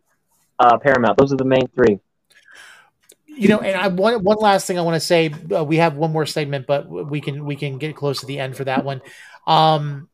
[0.59, 1.17] uh, Paramount.
[1.17, 1.99] Those are the main three.
[3.25, 5.95] you know and i one one last thing i want to say uh, we have
[5.95, 8.83] one more segment but we can we can get close to the end for that
[8.83, 9.01] one
[9.47, 10.09] um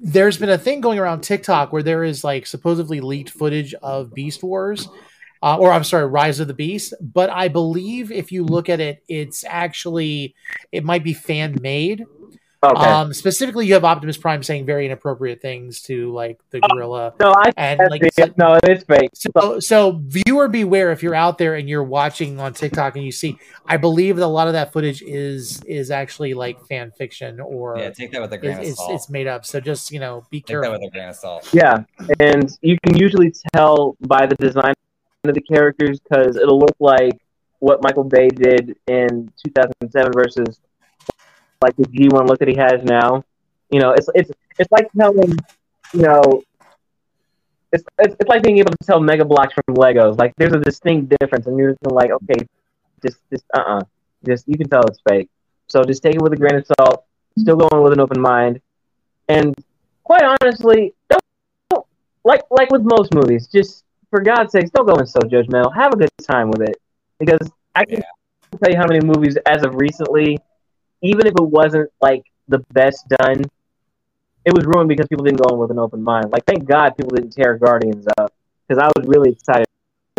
[0.00, 4.14] there's been a thing going around tiktok where there is like supposedly leaked footage of
[4.14, 4.88] beast wars
[5.42, 8.80] uh, or i'm sorry rise of the beast but i believe if you look at
[8.80, 10.34] it it's actually
[10.72, 12.06] it might be fan made
[12.62, 12.84] Okay.
[12.84, 17.32] um specifically you have optimus prime saying very inappropriate things to like the gorilla no,
[17.36, 18.38] I and that's like it.
[18.38, 19.10] no, it's fake.
[19.14, 23.12] so, so viewer beware if you're out there and you're watching on TikTok and you
[23.12, 27.40] see, I believe that a lot of that footage is is actually like fan fiction
[27.40, 28.92] or Yeah, take that with a grain it's, of salt.
[28.92, 29.44] it's made up.
[29.44, 30.72] So just you know, be take that careful.
[30.72, 31.48] with a grain of salt.
[31.52, 31.84] Yeah,
[32.20, 34.72] and you can usually tell by the design
[35.24, 37.18] of the characters because it'll look like
[37.58, 40.60] what Michael Bay did in 2007 versus
[41.62, 43.24] like the G1 look that he has now.
[43.70, 45.36] You know, it's it's it's like telling,
[45.92, 46.42] you know,
[47.72, 50.18] it's it's, it's like being able to tell Mega Bloks from Legos.
[50.18, 52.46] Like there's a distinct difference, and you're just like, okay,
[53.02, 53.80] just just uh uh
[54.24, 55.28] just you can tell it's fake.
[55.68, 57.04] So just take it with a grain of salt.
[57.38, 58.60] Still going with an open mind,
[59.28, 59.54] and
[60.04, 61.22] quite honestly, don't
[61.70, 61.86] don't-
[62.24, 65.74] like like with most movies, just for God's sakes, don't go in so judgmental.
[65.74, 66.76] Have a good time with it,
[67.18, 68.02] because I can
[68.62, 70.38] tell you how many movies as of recently,
[71.02, 73.42] even if it wasn't like the best done,
[74.44, 76.30] it was ruined because people didn't go in with an open mind.
[76.30, 78.32] Like thank God people didn't tear Guardians up,
[78.66, 79.66] because I was really excited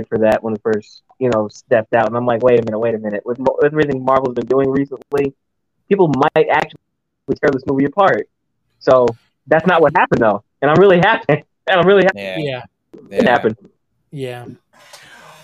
[0.08, 2.80] for that when it first you know stepped out, and I'm like, wait a minute,
[2.80, 5.34] wait a minute, with, with everything Marvel's been doing recently,
[5.90, 6.80] people might actually
[7.42, 8.28] tear this movie apart.
[8.80, 9.08] So
[9.48, 11.44] that's not what happened though, and I'm really happy.
[11.70, 12.64] And I'm really happy Yeah, Yeah,
[13.12, 13.30] it yeah.
[13.30, 13.58] happened.
[14.10, 14.46] yeah.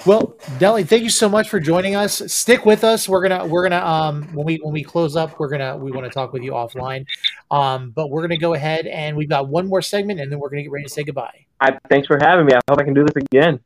[0.06, 2.22] Well, Nelly, thank you so much for joining us.
[2.32, 3.08] Stick with us.
[3.08, 6.06] We're gonna we're gonna um when we when we close up, we're gonna we want
[6.06, 7.06] to talk with you offline.
[7.50, 10.50] Um, but we're gonna go ahead and we've got one more segment, and then we're
[10.50, 11.46] gonna get ready to say goodbye.
[11.62, 12.54] I thanks for having me.
[12.54, 13.62] I hope I can do this again.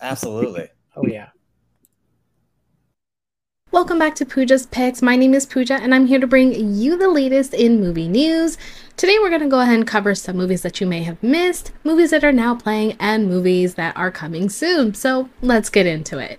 [0.00, 0.68] Absolutely.
[0.96, 1.30] Oh yeah.
[3.72, 5.02] Welcome back to Pooja's Picks.
[5.02, 8.56] My name is Pooja, and I'm here to bring you the latest in movie news.
[8.96, 11.72] Today, we're going to go ahead and cover some movies that you may have missed,
[11.82, 14.94] movies that are now playing, and movies that are coming soon.
[14.94, 16.38] So, let's get into it.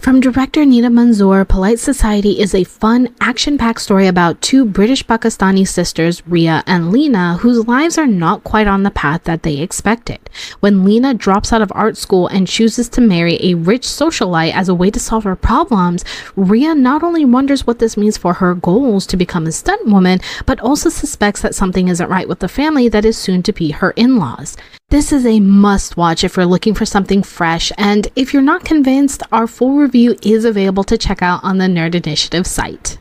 [0.00, 5.04] From director Nida Manzoor, Polite Society is a fun, action packed story about two British
[5.06, 9.58] Pakistani sisters, Ria and Lena, whose lives are not quite on the path that they
[9.58, 10.18] expected.
[10.60, 14.70] When Lena drops out of art school and chooses to marry a rich socialite as
[14.70, 16.02] a way to solve her problems,
[16.34, 20.20] Ria not only wonders what this means for her goals to become a stunt woman,
[20.46, 23.72] but also suspects that something isn't right with the family that is soon to be
[23.72, 24.56] her in laws.
[24.90, 28.64] This is a must watch if you're looking for something fresh, and if you're not
[28.64, 32.98] convinced, our full review is available to check out on the Nerd Initiative site.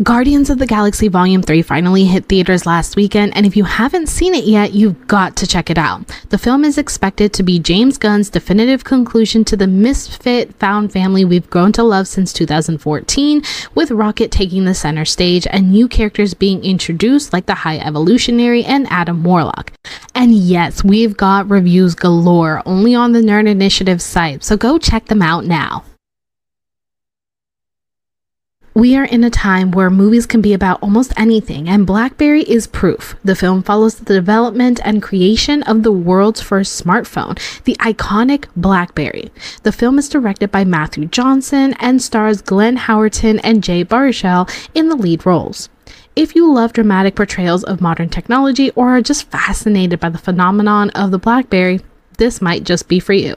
[0.00, 4.06] Guardians of the Galaxy Volume 3 finally hit theaters last weekend, and if you haven't
[4.06, 6.06] seen it yet, you've got to check it out.
[6.28, 11.24] The film is expected to be James Gunn's definitive conclusion to the misfit found family
[11.24, 13.42] we've grown to love since 2014,
[13.74, 18.62] with Rocket taking the center stage and new characters being introduced like the High Evolutionary
[18.62, 19.72] and Adam Warlock.
[20.14, 25.06] And yes, we've got reviews galore only on the Nerd Initiative site, so go check
[25.06, 25.82] them out now.
[28.78, 32.68] We are in a time where movies can be about almost anything, and Blackberry is
[32.68, 33.16] proof.
[33.24, 39.32] The film follows the development and creation of the world's first smartphone, the iconic Blackberry.
[39.64, 44.88] The film is directed by Matthew Johnson and stars Glenn Howerton and Jay Baruchel in
[44.88, 45.68] the lead roles.
[46.14, 50.90] If you love dramatic portrayals of modern technology or are just fascinated by the phenomenon
[50.90, 51.80] of the Blackberry,
[52.18, 53.34] this might just be for you.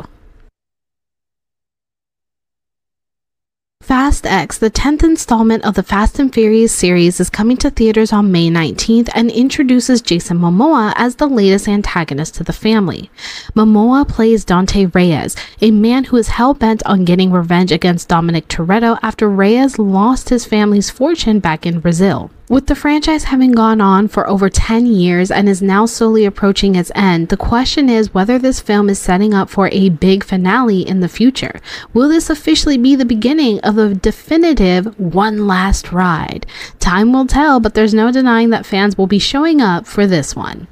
[3.81, 8.13] Fast X, the 10th installment of the Fast and Furious series, is coming to theaters
[8.13, 13.09] on May 19th and introduces Jason Momoa as the latest antagonist to the family.
[13.55, 18.47] Momoa plays Dante Reyes, a man who is hell bent on getting revenge against Dominic
[18.47, 22.29] Toretto after Reyes lost his family's fortune back in Brazil.
[22.51, 26.75] With the franchise having gone on for over 10 years and is now slowly approaching
[26.75, 30.81] its end, the question is whether this film is setting up for a big finale
[30.81, 31.61] in the future.
[31.93, 36.45] Will this officially be the beginning of a definitive one last ride?
[36.81, 40.35] Time will tell, but there's no denying that fans will be showing up for this
[40.35, 40.67] one.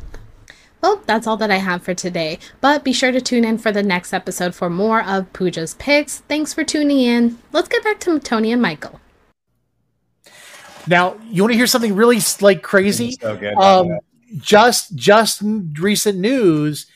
[0.82, 3.72] Well, that's all that I have for today, but be sure to tune in for
[3.72, 6.18] the next episode for more of Pooja's Picks.
[6.28, 7.38] Thanks for tuning in.
[7.54, 9.00] Let's get back to Tony and Michael.
[10.88, 13.12] Now, you want to hear something really like crazy?
[13.12, 13.56] So good.
[13.56, 14.00] Um,
[14.38, 15.42] just just
[15.80, 16.88] recent news,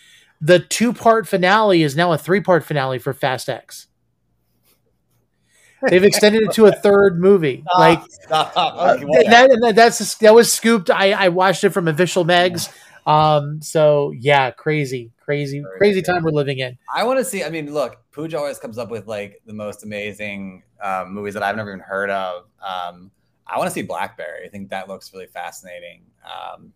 [0.41, 3.87] the two part finale is now a three part finale for Fast X.
[5.89, 7.63] They've extended it to a third movie.
[7.77, 8.53] like Stop.
[8.55, 10.89] uh, Okay, well, and that, that, that's that was scooped.
[10.89, 12.71] I, I watched it from official Megs.
[13.05, 16.77] Um, so yeah, crazy, crazy, crazy time we're living in.
[16.93, 17.43] I want to see.
[17.43, 21.43] I mean, look, Pooja always comes up with like the most amazing um, movies that
[21.43, 22.45] I've never even heard of.
[22.61, 23.11] Um,
[23.53, 24.45] I want to see Blackberry.
[24.45, 26.73] I think that looks really fascinating, um,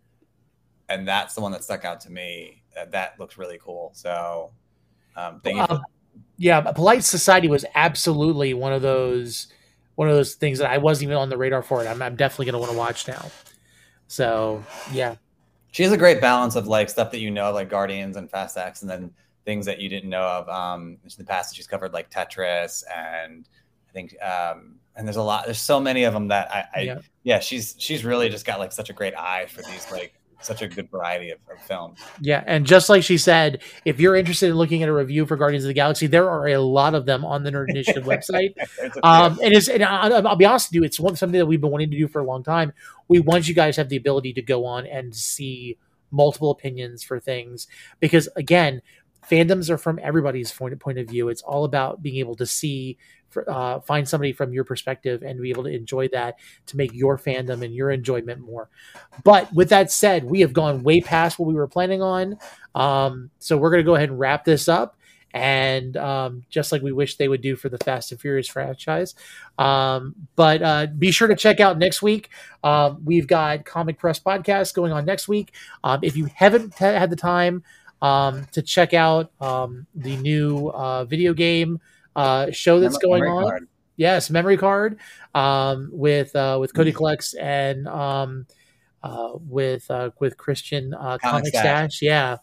[0.90, 2.64] and that's the one that stuck out to me.
[2.76, 3.92] That, that looks really cool.
[3.94, 4.52] So,
[5.16, 5.66] um, thank you.
[5.66, 5.84] for Um,
[6.38, 9.48] yeah, Polite Society was absolutely one of those
[9.96, 11.88] one of those things that I wasn't even on the radar for it.
[11.88, 13.26] I'm, I'm definitely gonna want to watch now.
[14.08, 15.16] So yeah,
[15.72, 18.58] she has a great balance of like stuff that you know, like Guardians and Fast
[18.58, 19.12] X, and then
[19.46, 20.50] things that you didn't know of.
[20.50, 23.48] Um, in the past, she's covered like Tetris, and
[23.90, 25.46] I think, um, and there's a lot.
[25.46, 27.00] There's so many of them that I, I Yeah.
[27.24, 27.40] yeah.
[27.40, 30.68] she's she's really just got like such a great eye for these like such a
[30.68, 32.00] good variety of, of films.
[32.22, 35.36] yeah, and just like she said, if you're interested in looking at a review for
[35.36, 38.54] Guardians of the Galaxy, there are a lot of them on the Nerd Initiative website.
[38.56, 39.02] There's a few.
[39.04, 41.60] Um, and it's and I, I'll be honest with you, it's one something that we've
[41.62, 42.72] been wanting to do for a long time.
[43.08, 45.78] We want you guys to have the ability to go on and see
[46.12, 47.68] multiple opinions for things
[48.00, 48.82] because again,
[49.30, 51.30] fandoms are from everybody's point point of view.
[51.30, 52.98] It's all about being able to see,
[53.48, 56.36] uh, find somebody from your perspective and be able to enjoy that
[56.68, 58.70] to make your fandom and your enjoyment more.
[59.24, 62.38] But with that said, we have gone way past what we were planning on.
[62.76, 64.96] Um, so we're going to go ahead and wrap this up.
[65.34, 69.14] And um, just like we wish they would do for the Fast and Furious franchise.
[69.60, 72.30] Um, but uh, be sure to check out next week.
[72.64, 75.54] Um, we've got Comic Press Podcast going on next week.
[75.84, 77.64] Um, if you haven't ha- had the time
[78.02, 81.82] um, to check out um, the new uh, video game
[82.18, 83.68] uh, show that's Mem- going on, card.
[83.96, 85.00] yes, Memory Card
[85.34, 88.46] um, with uh, with Cody Collects and um,
[89.04, 92.02] uh, with uh, with Christian uh, Comic Stash.
[92.02, 92.38] Yeah,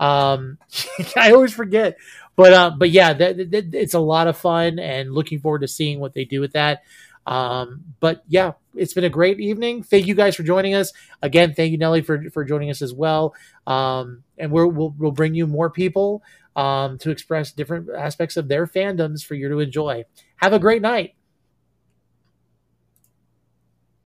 [0.00, 0.58] um,
[1.16, 1.96] I always forget,
[2.36, 5.68] but uh, but yeah, that, that- it's a lot of fun and looking forward to
[5.68, 6.82] seeing what they do with that.
[7.26, 9.82] Um, but yeah, it's been a great evening.
[9.82, 11.52] Thank you guys for joining us again.
[11.52, 13.34] Thank you, Nelly, for for joining us as well.
[13.66, 16.22] Um, and we're, we'll we'll bring you more people
[16.58, 20.04] um, to express different aspects of their fandoms for you to enjoy.
[20.36, 21.14] Have a great night.